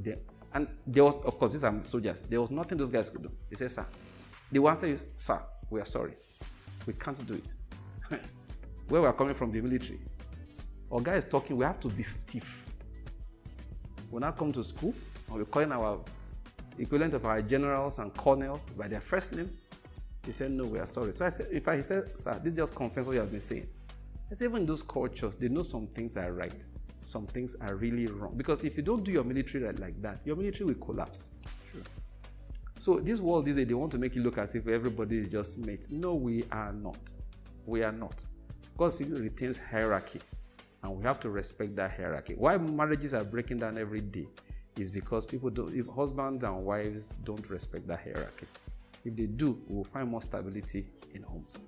They, 0.01 0.19
and 0.55 0.69
there 0.87 1.03
was, 1.03 1.17
of 1.25 1.37
course, 1.37 1.53
these 1.53 1.65
are 1.65 1.83
soldiers. 1.83 2.27
There 2.27 2.41
was 2.41 2.53
nothing 2.53 2.79
those 2.79 2.91
guys 2.91 3.11
could 3.11 3.23
do. 3.23 3.33
They 3.49 3.57
said, 3.57 3.73
sir, 3.73 3.87
the 4.53 4.61
one 4.61 4.77
said, 4.77 5.01
sir, 5.17 5.41
we 5.69 5.81
are 5.81 5.85
sorry, 5.85 6.15
we 6.87 6.93
can't 6.95 7.27
do 7.27 7.35
it. 7.35 7.55
Where 8.89 9.01
we 9.01 9.07
are 9.07 9.13
coming 9.13 9.35
from, 9.35 9.53
the 9.53 9.61
military. 9.61 10.01
Our 10.91 11.01
guy 11.01 11.15
is 11.15 11.25
talking. 11.25 11.57
We 11.57 11.65
have 11.65 11.81
to 11.81 11.89
be 11.89 12.03
stiff 12.03 12.67
we 14.11 14.21
now 14.21 14.33
come 14.33 14.53
to 14.53 14.65
school 14.65 14.95
and 15.29 15.37
we're 15.37 15.45
calling 15.45 15.73
our 15.73 16.01
equivalent 16.79 17.15
of 17.15 17.25
our 17.25 17.43
generals 17.43 17.99
and 17.99 18.13
colonels 18.15 18.71
by 18.71 18.89
their 18.89 19.01
first 19.01 19.33
name. 19.33 19.51
He 20.27 20.33
said, 20.33 20.51
No, 20.51 20.65
we 20.65 20.79
are 20.79 20.87
sorry. 20.87 21.13
So 21.13 21.25
I 21.25 21.29
said, 21.29 21.47
If 21.53 21.69
I 21.69 21.77
he 21.77 21.83
said, 21.83 22.19
Sir, 22.19 22.41
this 22.43 22.57
just 22.57 22.75
confirms 22.75 23.07
what 23.07 23.13
you 23.15 23.21
have 23.21 23.31
been 23.31 23.41
saying. 23.41 23.69
I 24.31 24.35
said, 24.35 24.47
Even 24.47 24.63
in 24.63 24.67
those 24.67 24.83
cultures, 24.83 25.37
they 25.37 25.49
know 25.49 25.63
some 25.63 25.87
things 25.87 26.17
are 26.17 26.33
right, 26.33 26.61
some 27.03 27.27
things 27.27 27.55
are 27.61 27.77
really 27.77 28.07
wrong. 28.07 28.35
Because 28.37 28.65
if 28.65 28.77
you 28.77 28.83
don't 28.83 29.05
do 29.05 29.13
your 29.13 29.25
military 29.25 29.65
right 29.65 29.79
like 29.79 30.01
that, 30.03 30.19
your 30.25 30.37
military 30.37 30.67
will 30.67 30.85
collapse. 30.85 31.31
So 32.81 32.99
this 32.99 33.21
world 33.21 33.45
these 33.45 33.57
days, 33.57 33.67
they 33.69 33.75
want 33.75 33.93
to 33.93 33.99
make 33.99 34.17
it 34.17 34.21
look 34.21 34.39
as 34.39 34.55
if 34.55 34.67
everybody 34.67 35.19
is 35.19 35.29
just 35.29 35.59
mates. 35.59 35.91
No, 35.91 36.15
we 36.15 36.45
are 36.51 36.73
not. 36.73 37.13
We 37.67 37.83
are 37.83 37.93
not. 37.93 38.25
God 38.79 38.95
still 38.95 39.19
retains 39.19 39.59
hierarchy, 39.59 40.19
and 40.83 40.97
we 40.97 41.03
have 41.03 41.21
to 41.21 41.29
respect 41.29 41.77
that 41.77 41.91
hierarchy. 41.91 42.37
Why 42.39 42.57
marriages 42.57 43.13
are 43.13 43.23
breaking 43.23 43.59
down 43.59 43.77
every 43.77 44.01
day 44.01 44.27
is 44.79 44.91
because 44.91 45.27
people 45.27 45.51
don't, 45.51 45.75
if 45.75 45.89
husbands 45.89 46.43
and 46.43 46.65
wives 46.65 47.17
don't 47.23 47.51
respect 47.51 47.87
that 47.89 48.01
hierarchy. 48.01 48.47
If 49.05 49.15
they 49.15 49.27
do, 49.27 49.61
we 49.69 49.77
will 49.77 49.85
find 49.85 50.09
more 50.09 50.23
stability 50.23 50.87
in 51.13 51.23
homes. 51.23 51.65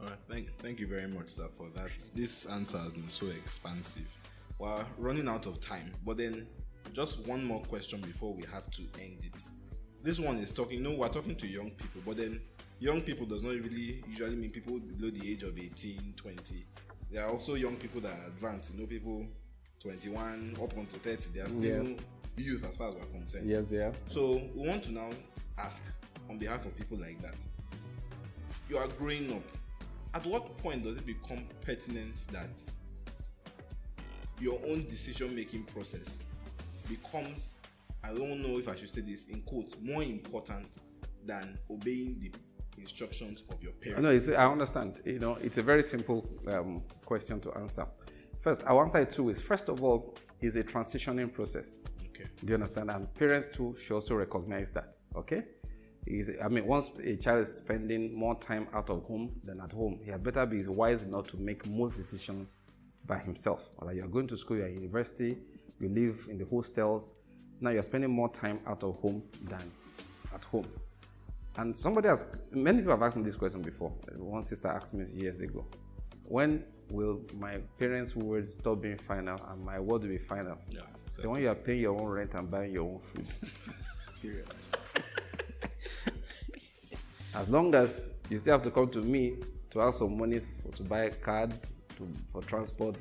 All 0.00 0.06
right, 0.06 0.16
thank, 0.26 0.52
thank 0.54 0.80
you 0.80 0.86
very 0.86 1.06
much, 1.08 1.28
sir, 1.28 1.48
for 1.54 1.68
that. 1.74 2.02
This 2.14 2.50
answer 2.50 2.78
has 2.78 2.94
been 2.94 3.08
so 3.08 3.26
expansive. 3.26 4.10
We're 4.58 4.86
running 4.96 5.28
out 5.28 5.44
of 5.44 5.60
time, 5.60 5.92
but 6.06 6.16
then 6.16 6.46
just 6.94 7.28
one 7.28 7.44
more 7.44 7.60
question 7.60 8.00
before 8.00 8.32
we 8.32 8.44
have 8.50 8.70
to 8.70 8.82
end 9.02 9.18
it. 9.22 9.42
This 10.06 10.20
one 10.20 10.36
is 10.36 10.52
talking, 10.52 10.78
you 10.78 10.84
know, 10.84 10.94
we're 10.96 11.08
talking 11.08 11.34
to 11.34 11.48
young 11.48 11.72
people, 11.72 12.00
but 12.06 12.16
then 12.16 12.40
young 12.78 13.00
people 13.02 13.26
does 13.26 13.42
not 13.42 13.54
really 13.54 14.04
usually 14.08 14.36
mean 14.36 14.52
people 14.52 14.78
below 14.78 15.10
the 15.10 15.28
age 15.32 15.42
of 15.42 15.58
18, 15.58 16.14
20. 16.16 16.64
There 17.10 17.24
are 17.24 17.30
also 17.32 17.54
young 17.54 17.74
people 17.76 18.00
that 18.02 18.12
are 18.12 18.26
advanced, 18.28 18.72
you 18.72 18.80
know, 18.80 18.86
people 18.86 19.26
21 19.80 20.58
up 20.62 20.76
until 20.76 21.00
30, 21.00 21.30
they 21.34 21.40
are 21.40 21.48
still 21.48 21.88
Yeah. 21.88 21.96
youth 22.36 22.64
as 22.64 22.76
far 22.76 22.90
as 22.90 22.94
we're 22.94 23.04
concerned. 23.06 23.50
Yes, 23.50 23.66
they 23.66 23.78
are. 23.78 23.92
So 24.06 24.34
we 24.54 24.68
want 24.68 24.84
to 24.84 24.92
now 24.92 25.10
ask 25.58 25.82
on 26.30 26.38
behalf 26.38 26.66
of 26.66 26.76
people 26.76 26.98
like 26.98 27.20
that. 27.22 27.44
You 28.70 28.78
are 28.78 28.86
growing 28.86 29.32
up. 29.32 29.42
At 30.14 30.24
what 30.24 30.56
point 30.58 30.84
does 30.84 30.98
it 30.98 31.04
become 31.04 31.48
pertinent 31.62 32.26
that 32.30 32.62
your 34.38 34.60
own 34.68 34.86
decision 34.86 35.34
making 35.34 35.64
process 35.64 36.22
becomes, 36.88 37.60
I 38.06 38.14
don't 38.14 38.40
know 38.42 38.58
if 38.58 38.68
I 38.68 38.76
should 38.76 38.88
say 38.88 39.00
this 39.00 39.28
in 39.28 39.42
quotes, 39.42 39.80
more 39.80 40.02
important 40.02 40.78
than 41.24 41.58
obeying 41.68 42.20
the 42.20 42.32
instructions 42.78 43.42
of 43.50 43.60
your 43.62 43.72
parents? 43.72 44.02
No, 44.02 44.10
it's, 44.10 44.28
I 44.28 44.46
understand. 44.46 45.00
You 45.04 45.18
know, 45.18 45.34
it's 45.40 45.58
a 45.58 45.62
very 45.62 45.82
simple 45.82 46.28
um, 46.48 46.82
question 47.04 47.40
to 47.40 47.52
answer. 47.56 47.84
First, 48.40 48.64
I'll 48.66 48.80
answer 48.80 48.98
it 48.98 49.10
two 49.10 49.24
ways. 49.24 49.40
First 49.40 49.68
of 49.68 49.82
all, 49.82 50.16
is 50.40 50.56
a 50.56 50.62
transitioning 50.62 51.32
process. 51.32 51.80
Okay. 52.08 52.26
Do 52.40 52.46
you 52.46 52.54
understand? 52.54 52.90
And 52.90 53.12
parents 53.14 53.48
too 53.48 53.74
should 53.76 53.94
also 53.94 54.14
recognize 54.14 54.70
that. 54.72 54.96
Okay? 55.16 55.42
Is 56.06 56.30
I 56.42 56.46
mean, 56.46 56.66
once 56.66 56.92
a 57.02 57.16
child 57.16 57.40
is 57.40 57.56
spending 57.56 58.16
more 58.16 58.38
time 58.38 58.68
out 58.72 58.88
of 58.90 59.02
home 59.02 59.32
than 59.42 59.60
at 59.60 59.72
home, 59.72 59.98
he 60.04 60.10
had 60.12 60.22
better 60.22 60.46
be 60.46 60.64
wise 60.68 61.02
enough 61.02 61.26
to 61.30 61.36
make 61.38 61.68
most 61.68 61.96
decisions 61.96 62.56
by 63.04 63.18
himself. 63.18 63.68
Like 63.82 63.96
you're 63.96 64.06
going 64.06 64.28
to 64.28 64.36
school, 64.36 64.58
you're 64.58 64.66
at 64.66 64.72
university, 64.72 65.38
you 65.80 65.88
live 65.88 66.28
in 66.30 66.38
the 66.38 66.44
hostels. 66.44 67.14
Now 67.60 67.70
you're 67.70 67.82
spending 67.82 68.10
more 68.10 68.28
time 68.28 68.60
out 68.66 68.82
of 68.82 68.96
home 68.96 69.22
than 69.42 69.62
at 70.34 70.44
home. 70.44 70.66
And 71.58 71.76
somebody 71.76 72.08
has, 72.08 72.26
many 72.50 72.78
people 72.78 72.92
have 72.92 73.02
asked 73.02 73.16
me 73.16 73.22
this 73.22 73.36
question 73.36 73.62
before. 73.62 73.90
One 74.16 74.42
sister 74.42 74.68
asked 74.68 74.92
me 74.92 75.06
years 75.10 75.40
ago, 75.40 75.64
when 76.24 76.64
will 76.90 77.22
my 77.38 77.58
parents' 77.78 78.14
words 78.14 78.54
stop 78.54 78.82
being 78.82 78.98
final 78.98 79.40
and 79.48 79.64
my 79.64 79.80
word 79.80 80.02
will 80.02 80.10
be 80.10 80.18
final? 80.18 80.58
Yeah, 80.70 80.82
So 81.10 81.30
when 81.30 81.42
you 81.42 81.48
are 81.48 81.54
paying 81.54 81.80
your 81.80 81.98
own 81.98 82.08
rent 82.08 82.34
and 82.34 82.50
buying 82.50 82.72
your 82.72 82.84
own 82.84 83.00
food. 83.00 83.26
As 87.34 87.48
long 87.48 87.74
as 87.74 88.10
you 88.28 88.38
still 88.38 88.52
have 88.52 88.62
to 88.62 88.70
come 88.70 88.88
to 88.88 88.98
me 88.98 89.36
to 89.70 89.80
ask 89.80 89.98
some 89.98 90.18
money 90.18 90.40
for, 90.62 90.72
to 90.72 90.82
buy 90.82 91.02
a 91.02 91.10
card, 91.10 91.52
to, 91.96 92.08
for 92.32 92.42
transport, 92.42 92.96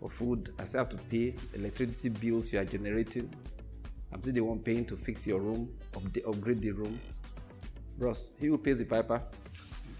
for 0.00 0.10
food, 0.10 0.52
I 0.58 0.64
still 0.64 0.80
have 0.80 0.88
to 0.90 0.96
pay 0.96 1.34
electricity 1.54 2.08
bills 2.08 2.52
you 2.52 2.58
are 2.58 2.64
generating. 2.64 3.32
I'm 4.14 4.22
still 4.22 4.32
the 4.32 4.40
one 4.40 4.60
paying 4.60 4.84
to 4.86 4.96
fix 4.96 5.26
your 5.26 5.40
room, 5.40 5.68
upgrade 5.94 6.62
the 6.62 6.70
room. 6.70 7.00
Bros, 7.98 8.32
he 8.38 8.46
who 8.46 8.58
pays 8.58 8.78
the 8.78 8.84
piper. 8.84 9.20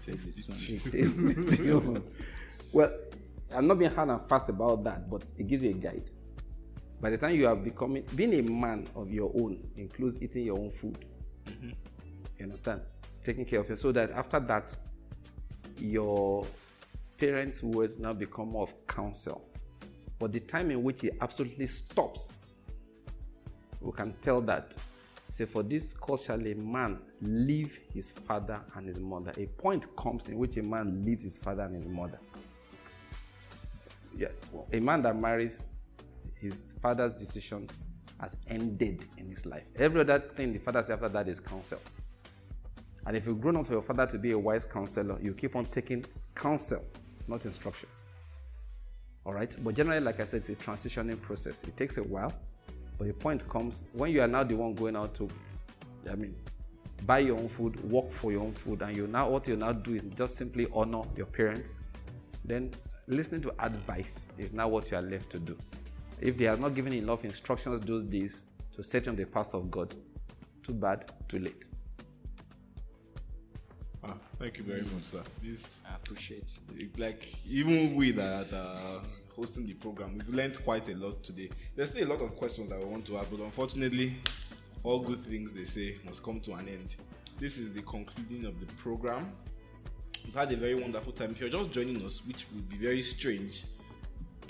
He 0.05 0.11
takes 0.11 0.25
the 0.25 1.55
tune. 1.57 2.03
well, 2.71 2.91
I'm 3.53 3.67
not 3.67 3.77
being 3.77 3.91
hard 3.91 4.09
and 4.09 4.21
fast 4.21 4.47
about 4.47 4.85
that, 4.85 5.09
but 5.09 5.33
it 5.37 5.47
gives 5.47 5.63
you 5.63 5.71
a 5.71 5.73
guide. 5.73 6.09
By 7.01 7.09
the 7.09 7.17
time 7.17 7.35
you 7.35 7.45
are 7.45 7.55
becoming, 7.57 8.05
being 8.15 8.33
a 8.33 8.41
man 8.41 8.87
of 8.95 9.11
your 9.11 9.31
own 9.35 9.67
includes 9.75 10.23
eating 10.23 10.45
your 10.45 10.59
own 10.59 10.69
food. 10.69 10.97
Mm-hmm. 11.45 11.69
You 12.39 12.45
understand? 12.45 12.81
Taking 13.21 13.43
care 13.43 13.59
of 13.59 13.69
yourself 13.69 13.79
so 13.79 13.91
that 13.99 14.11
after 14.11 14.39
that, 14.39 14.75
your 15.77 16.47
parents' 17.17 17.61
words 17.63 17.99
now 17.99 18.13
become 18.13 18.49
more 18.49 18.63
of 18.63 18.87
counsel. 18.87 19.49
But 20.19 20.31
the 20.31 20.39
time 20.39 20.71
in 20.71 20.83
which 20.83 21.03
it 21.03 21.17
absolutely 21.19 21.67
stops, 21.67 22.53
we 23.85 23.91
can 23.91 24.13
tell 24.21 24.41
that. 24.41 24.75
Say, 25.29 25.45
for 25.45 25.63
this 25.63 25.93
cause 25.93 26.25
shall 26.25 26.45
a 26.45 26.53
man 26.53 26.99
leave 27.21 27.79
his 27.93 28.11
father 28.11 28.61
and 28.75 28.87
his 28.87 28.99
mother. 28.99 29.33
A 29.37 29.45
point 29.45 29.85
comes 29.95 30.29
in 30.29 30.37
which 30.37 30.57
a 30.57 30.63
man 30.63 31.03
leaves 31.03 31.23
his 31.23 31.37
father 31.37 31.63
and 31.63 31.75
his 31.75 31.85
mother. 31.85 32.19
Yeah, 34.17 34.29
a 34.71 34.79
man 34.79 35.01
that 35.01 35.17
marries, 35.17 35.65
his 36.35 36.73
father's 36.81 37.13
decision 37.13 37.69
has 38.19 38.37
ended 38.47 39.05
in 39.17 39.29
his 39.29 39.45
life. 39.45 39.65
Every 39.75 40.01
other 40.01 40.19
thing 40.19 40.53
the 40.53 40.59
father 40.59 40.81
says 40.81 40.91
after 40.91 41.09
that 41.09 41.27
is 41.27 41.39
counsel. 41.39 41.79
And 43.05 43.15
if 43.15 43.27
you've 43.27 43.41
grown 43.41 43.57
up 43.57 43.67
for 43.67 43.73
your 43.73 43.81
father 43.81 44.07
to 44.07 44.17
be 44.17 44.31
a 44.31 44.39
wise 44.39 44.65
counselor, 44.65 45.19
you 45.21 45.33
keep 45.33 45.55
on 45.55 45.65
taking 45.65 46.05
counsel, 46.33 46.83
not 47.27 47.45
instructions. 47.45 48.05
All 49.25 49.33
right? 49.33 49.55
But 49.63 49.75
generally, 49.75 49.99
like 49.99 50.19
I 50.19 50.23
said, 50.23 50.37
it's 50.37 50.49
a 50.49 50.55
transitioning 50.55 51.21
process. 51.21 51.63
It 51.65 51.75
takes 51.75 51.97
a 51.97 52.03
while, 52.03 52.33
but 52.97 53.07
the 53.07 53.13
point 53.13 53.47
comes 53.49 53.85
when 53.93 54.11
you 54.11 54.21
are 54.21 54.27
now 54.27 54.43
the 54.43 54.55
one 54.55 54.73
going 54.73 54.95
out 54.95 55.13
to, 55.15 55.29
I 56.09 56.15
mean, 56.15 56.35
buy 57.05 57.19
your 57.19 57.37
own 57.37 57.49
food, 57.49 57.79
work 57.89 58.11
for 58.11 58.31
your 58.31 58.41
own 58.41 58.53
food, 58.53 58.81
and 58.81 58.95
you 58.95 59.07
now 59.07 59.29
what 59.29 59.47
you 59.47 59.55
now 59.55 59.73
do 59.73 59.95
is 59.95 60.03
just 60.15 60.35
simply 60.35 60.67
honor 60.73 61.01
your 61.15 61.27
parents. 61.27 61.75
Then 62.43 62.71
listening 63.07 63.41
to 63.41 63.53
advice 63.59 64.29
is 64.37 64.53
now 64.53 64.67
what 64.67 64.91
you 64.91 64.97
are 64.97 65.01
left 65.01 65.29
to 65.31 65.39
do. 65.39 65.57
If 66.21 66.37
they 66.37 66.47
are 66.47 66.57
not 66.57 66.75
given 66.75 66.93
enough 66.93 67.25
instructions 67.25 67.81
those 67.81 68.03
days 68.03 68.43
to 68.71 68.83
set 68.83 69.05
you 69.05 69.11
on 69.11 69.15
the 69.15 69.25
path 69.25 69.53
of 69.53 69.69
God, 69.69 69.93
too 70.63 70.73
bad, 70.73 71.11
too 71.27 71.39
late. 71.39 71.67
Ah, 74.07 74.13
thank 74.37 74.57
you 74.57 74.63
very 74.63 74.81
much, 74.81 75.03
sir. 75.03 75.21
This 75.43 75.81
I 75.89 75.95
appreciate. 75.95 76.59
like 76.97 77.33
even 77.49 77.95
we 77.95 78.11
that 78.11 78.53
are 78.53 79.01
hosting 79.35 79.65
the 79.65 79.73
program, 79.73 80.13
we've 80.13 80.29
learned 80.29 80.63
quite 80.63 80.89
a 80.89 80.95
lot 80.95 81.23
today. 81.23 81.49
There's 81.75 81.89
still 81.89 82.07
a 82.07 82.11
lot 82.13 82.21
of 82.21 82.35
questions 82.35 82.69
that 82.69 82.79
we 82.79 82.85
want 82.85 83.05
to 83.07 83.17
ask, 83.17 83.29
but 83.31 83.39
unfortunately, 83.39 84.15
all 84.83 84.99
good 84.99 85.17
things 85.17 85.53
they 85.53 85.63
say 85.63 85.95
must 86.05 86.23
come 86.23 86.39
to 86.41 86.53
an 86.53 86.67
end. 86.67 86.95
This 87.39 87.57
is 87.57 87.73
the 87.73 87.81
concluding 87.81 88.45
of 88.45 88.59
the 88.59 88.67
program. 88.73 89.31
We've 90.23 90.35
had 90.35 90.51
a 90.51 90.55
very 90.55 90.75
wonderful 90.75 91.11
time. 91.11 91.31
If 91.31 91.41
you're 91.41 91.49
just 91.49 91.71
joining 91.71 92.03
us, 92.05 92.25
which 92.27 92.45
would 92.53 92.69
be 92.69 92.77
very 92.77 93.01
strange, 93.01 93.63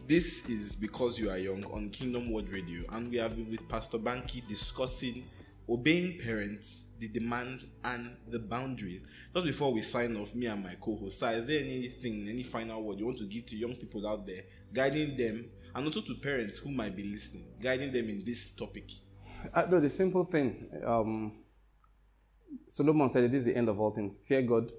this 0.05 0.49
is 0.49 0.75
because 0.75 1.17
you 1.17 1.29
are 1.29 1.37
young 1.37 1.63
on 1.65 1.89
Kingdom 1.89 2.29
Word 2.29 2.49
Radio, 2.49 2.83
and 2.91 3.09
we 3.09 3.17
have 3.17 3.35
been 3.35 3.49
with 3.49 3.67
Pastor 3.69 3.97
Bankie 3.99 4.45
discussing 4.47 5.23
obeying 5.67 6.19
parents, 6.19 6.93
the 6.99 7.07
demands, 7.07 7.75
and 7.83 8.15
the 8.29 8.39
boundaries. 8.39 9.03
Just 9.33 9.45
before 9.45 9.73
we 9.73 9.81
sign 9.81 10.15
off, 10.17 10.35
me 10.35 10.45
and 10.47 10.63
my 10.63 10.75
co-host, 10.79 11.19
sir, 11.19 11.31
is 11.31 11.47
there 11.47 11.59
anything, 11.59 12.27
any 12.29 12.43
final 12.43 12.83
word 12.83 12.99
you 12.99 13.05
want 13.05 13.17
to 13.17 13.25
give 13.25 13.45
to 13.47 13.55
young 13.55 13.75
people 13.75 14.07
out 14.07 14.25
there, 14.25 14.43
guiding 14.73 15.17
them, 15.17 15.49
and 15.73 15.85
also 15.85 16.01
to 16.01 16.13
parents 16.21 16.57
who 16.57 16.71
might 16.71 16.95
be 16.95 17.03
listening, 17.03 17.45
guiding 17.61 17.91
them 17.91 18.09
in 18.09 18.23
this 18.23 18.53
topic? 18.53 18.89
Uh, 19.53 19.65
no, 19.69 19.79
the 19.79 19.89
simple 19.89 20.25
thing. 20.25 20.69
Um, 20.85 21.43
Solomon 22.67 23.09
said, 23.09 23.25
"It 23.25 23.33
is 23.33 23.45
the 23.45 23.55
end 23.55 23.69
of 23.69 23.79
all 23.79 23.91
things. 23.91 24.15
Fear 24.27 24.43
God, 24.43 24.71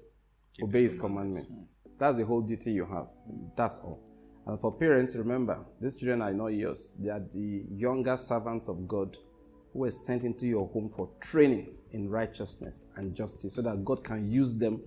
Keep 0.53 0.65
obey 0.65 0.83
his 0.83 0.93
His 0.93 1.01
commandments. 1.01 1.73
That's 1.99 2.17
the 2.17 2.25
whole 2.25 2.41
duty 2.41 2.71
you 2.71 2.85
have. 2.85 3.07
That's 3.55 3.79
all. 3.79 4.03
And 4.45 4.59
for 4.59 4.77
parents, 4.77 5.15
remember, 5.15 5.65
these 5.79 5.97
children 5.97 6.21
are 6.21 6.33
not 6.33 6.47
yours. 6.47 6.95
They 6.99 7.09
are 7.09 7.19
the 7.19 7.65
younger 7.69 8.15
servants 8.17 8.69
of 8.69 8.87
God 8.87 9.17
who 9.77 9.81
were 9.83 9.91
sent 9.91 10.23
into 10.23 10.47
your 10.47 10.67
home 10.69 10.89
for 10.89 11.07
training 11.19 11.69
in 11.91 12.09
righteousness 12.09 12.89
and 12.95 13.15
justice, 13.15 13.53
so 13.53 13.61
that 13.61 13.85
God 13.85 14.03
can 14.03 14.29
use 14.29 14.57
them 14.57 14.81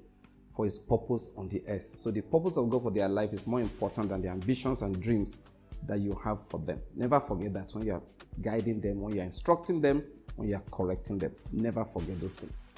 for 0.49 0.65
His 0.65 0.81
purpose 0.81 1.33
on 1.39 1.49
the 1.49 1.63
earth. 1.69 1.93
So 1.95 2.11
the 2.11 2.23
purpose 2.23 2.57
of 2.57 2.69
God 2.69 2.83
for 2.83 2.91
their 2.91 3.09
life 3.09 3.33
is 3.33 3.47
more 3.47 3.61
important 3.61 4.09
than 4.09 4.21
the 4.21 4.29
ambitions 4.29 4.83
and 4.83 5.01
dreams 5.01 5.49
that 5.87 6.01
you 6.01 6.19
have 6.25 6.45
for 6.45 6.59
them. 6.59 6.81
Never 6.97 7.21
forget 7.21 7.53
that 7.55 7.71
when 7.73 7.87
you 7.87 7.93
are 7.93 8.03
guiding 8.43 8.81
them, 8.81 9.01
when 9.01 9.15
you 9.15 9.21
are 9.21 9.25
instructing 9.25 9.81
them, 9.81 10.03
when 10.35 10.49
you 10.49 10.57
are 10.57 10.65
correcting 10.73 11.19
them. 11.19 11.37
Never 11.53 11.85
forget 11.85 12.21
those 12.21 12.35
things. 12.35 12.71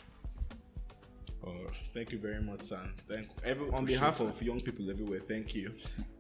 Oh, 1.45 1.67
thank 1.95 2.13
you 2.13 2.19
very 2.19 2.43
much, 2.43 2.61
son. 2.61 2.93
Thank 3.09 3.27
every 3.43 3.71
on 3.71 3.87
behalf 3.87 4.21
of 4.21 4.41
young 4.43 4.61
people 4.61 4.89
everywhere. 4.91 5.21
Thank 5.21 5.55
you. 5.55 5.73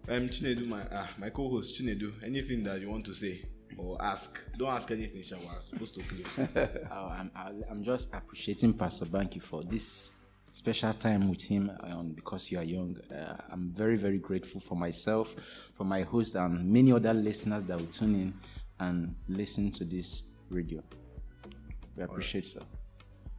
Um, 0.09 0.26
Chinedu, 0.26 0.66
my 0.66 0.82
ah, 0.90 1.09
my 1.18 1.30
co-host 1.30 1.80
Chinedu. 1.80 2.12
Anything 2.24 2.64
that 2.64 2.80
you 2.80 2.88
want 2.88 3.05
to 3.05 3.14
say 3.14 3.38
or 3.78 3.96
ask? 4.02 4.56
Don't 4.56 4.68
ask 4.70 4.90
anything, 4.90 5.22
Shawa. 5.22 5.62
Supposed 5.70 5.94
to 5.94 6.02
close. 6.02 6.48
Oh, 6.90 7.08
I'm, 7.08 7.30
I- 7.34 7.52
I'm 7.70 7.82
just 7.82 8.14
appreciating 8.14 8.74
Pastor 8.74 9.06
Bankie 9.06 9.42
for 9.42 9.62
this 9.62 10.30
special 10.50 10.92
time 10.92 11.28
with 11.30 11.42
him 11.42 11.70
um, 11.84 12.12
because 12.12 12.50
you 12.52 12.58
are 12.58 12.64
young. 12.64 12.96
Uh, 13.10 13.36
I'm 13.50 13.70
very, 13.70 13.96
very 13.96 14.18
grateful 14.18 14.60
for 14.60 14.74
myself, 14.76 15.34
for 15.74 15.84
my 15.84 16.02
host, 16.02 16.34
and 16.36 16.70
many 16.70 16.92
other 16.92 17.14
listeners 17.14 17.64
that 17.66 17.78
will 17.78 17.86
tune 17.86 18.14
in 18.14 18.34
and 18.80 19.14
listen 19.28 19.70
to 19.72 19.84
this 19.84 20.38
radio. 20.50 20.82
We 21.96 22.02
appreciate 22.04 22.44
sir. 22.44 22.60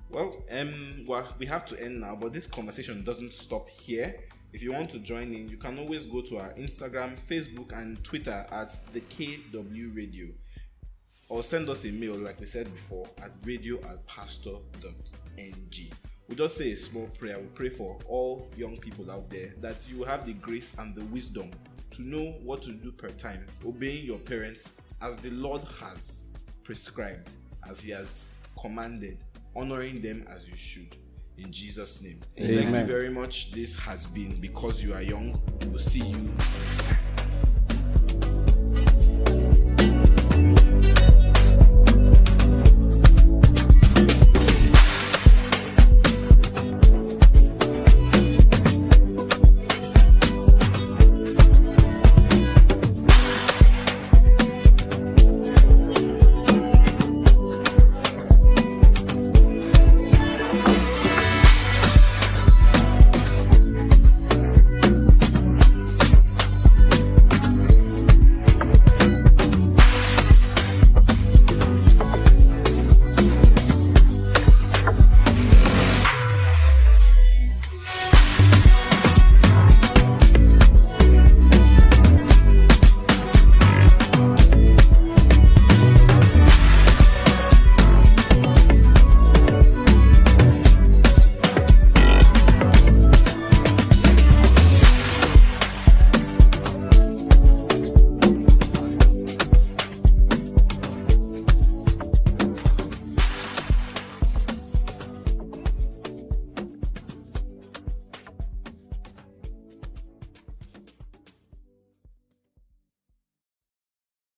Well, 0.09 0.43
um, 0.51 1.05
well, 1.07 1.27
we 1.39 1.45
have 1.47 1.65
to 1.65 1.83
end 1.83 2.01
now, 2.01 2.15
but 2.15 2.33
this 2.33 2.45
conversation 2.47 3.03
doesn't 3.03 3.33
stop 3.33 3.67
here. 3.69 4.15
If 4.53 4.61
you 4.61 4.71
want 4.71 4.91
to 4.91 4.99
join 4.99 5.33
in, 5.33 5.49
you 5.49 5.57
can 5.57 5.79
always 5.79 6.05
go 6.05 6.21
to 6.21 6.37
our 6.37 6.53
Instagram, 6.53 7.15
Facebook, 7.27 7.75
and 7.75 8.01
Twitter 8.03 8.45
at 8.51 8.79
the 8.93 9.01
KW 9.01 9.97
Radio, 9.97 10.27
or 11.27 11.41
send 11.41 11.67
us 11.69 11.85
a 11.85 11.91
mail, 11.93 12.15
like 12.15 12.39
we 12.39 12.45
said 12.45 12.71
before, 12.71 13.09
at 13.23 13.31
radio 13.43 13.77
at 13.89 14.05
pastor.ng. 14.05 15.91
We 16.29 16.35
just 16.35 16.55
say 16.55 16.71
a 16.71 16.75
small 16.75 17.07
prayer. 17.17 17.39
We 17.39 17.47
pray 17.47 17.69
for 17.69 17.97
all 18.05 18.47
young 18.55 18.77
people 18.77 19.09
out 19.09 19.27
there 19.31 19.53
that 19.59 19.89
you 19.89 20.03
have 20.03 20.27
the 20.27 20.33
grace 20.33 20.77
and 20.77 20.93
the 20.93 21.03
wisdom 21.05 21.49
to 21.89 22.03
know 22.03 22.33
what 22.43 22.61
to 22.61 22.73
do 22.73 22.91
per 22.91 23.09
time, 23.09 23.47
obeying 23.65 24.05
your 24.05 24.19
parents 24.19 24.73
as 25.01 25.17
the 25.17 25.31
Lord 25.31 25.63
has 25.81 26.25
prescribed, 26.63 27.31
as 27.67 27.81
He 27.81 27.89
has 27.91 28.29
commanded, 28.61 29.17
honoring 29.55 29.99
them 29.99 30.27
as 30.29 30.47
you 30.47 30.55
should. 30.55 30.95
In 31.37 31.51
Jesus' 31.51 32.03
name. 32.03 32.21
Thank 32.37 32.75
you 32.75 32.83
very 32.85 33.09
much. 33.09 33.51
This 33.51 33.75
has 33.77 34.05
been 34.05 34.39
Because 34.39 34.83
You 34.83 34.93
Are 34.93 35.01
Young. 35.01 35.41
We'll 35.67 35.79
see 35.79 36.05
you 36.05 36.31
next 36.67 36.87
time. 36.87 37.02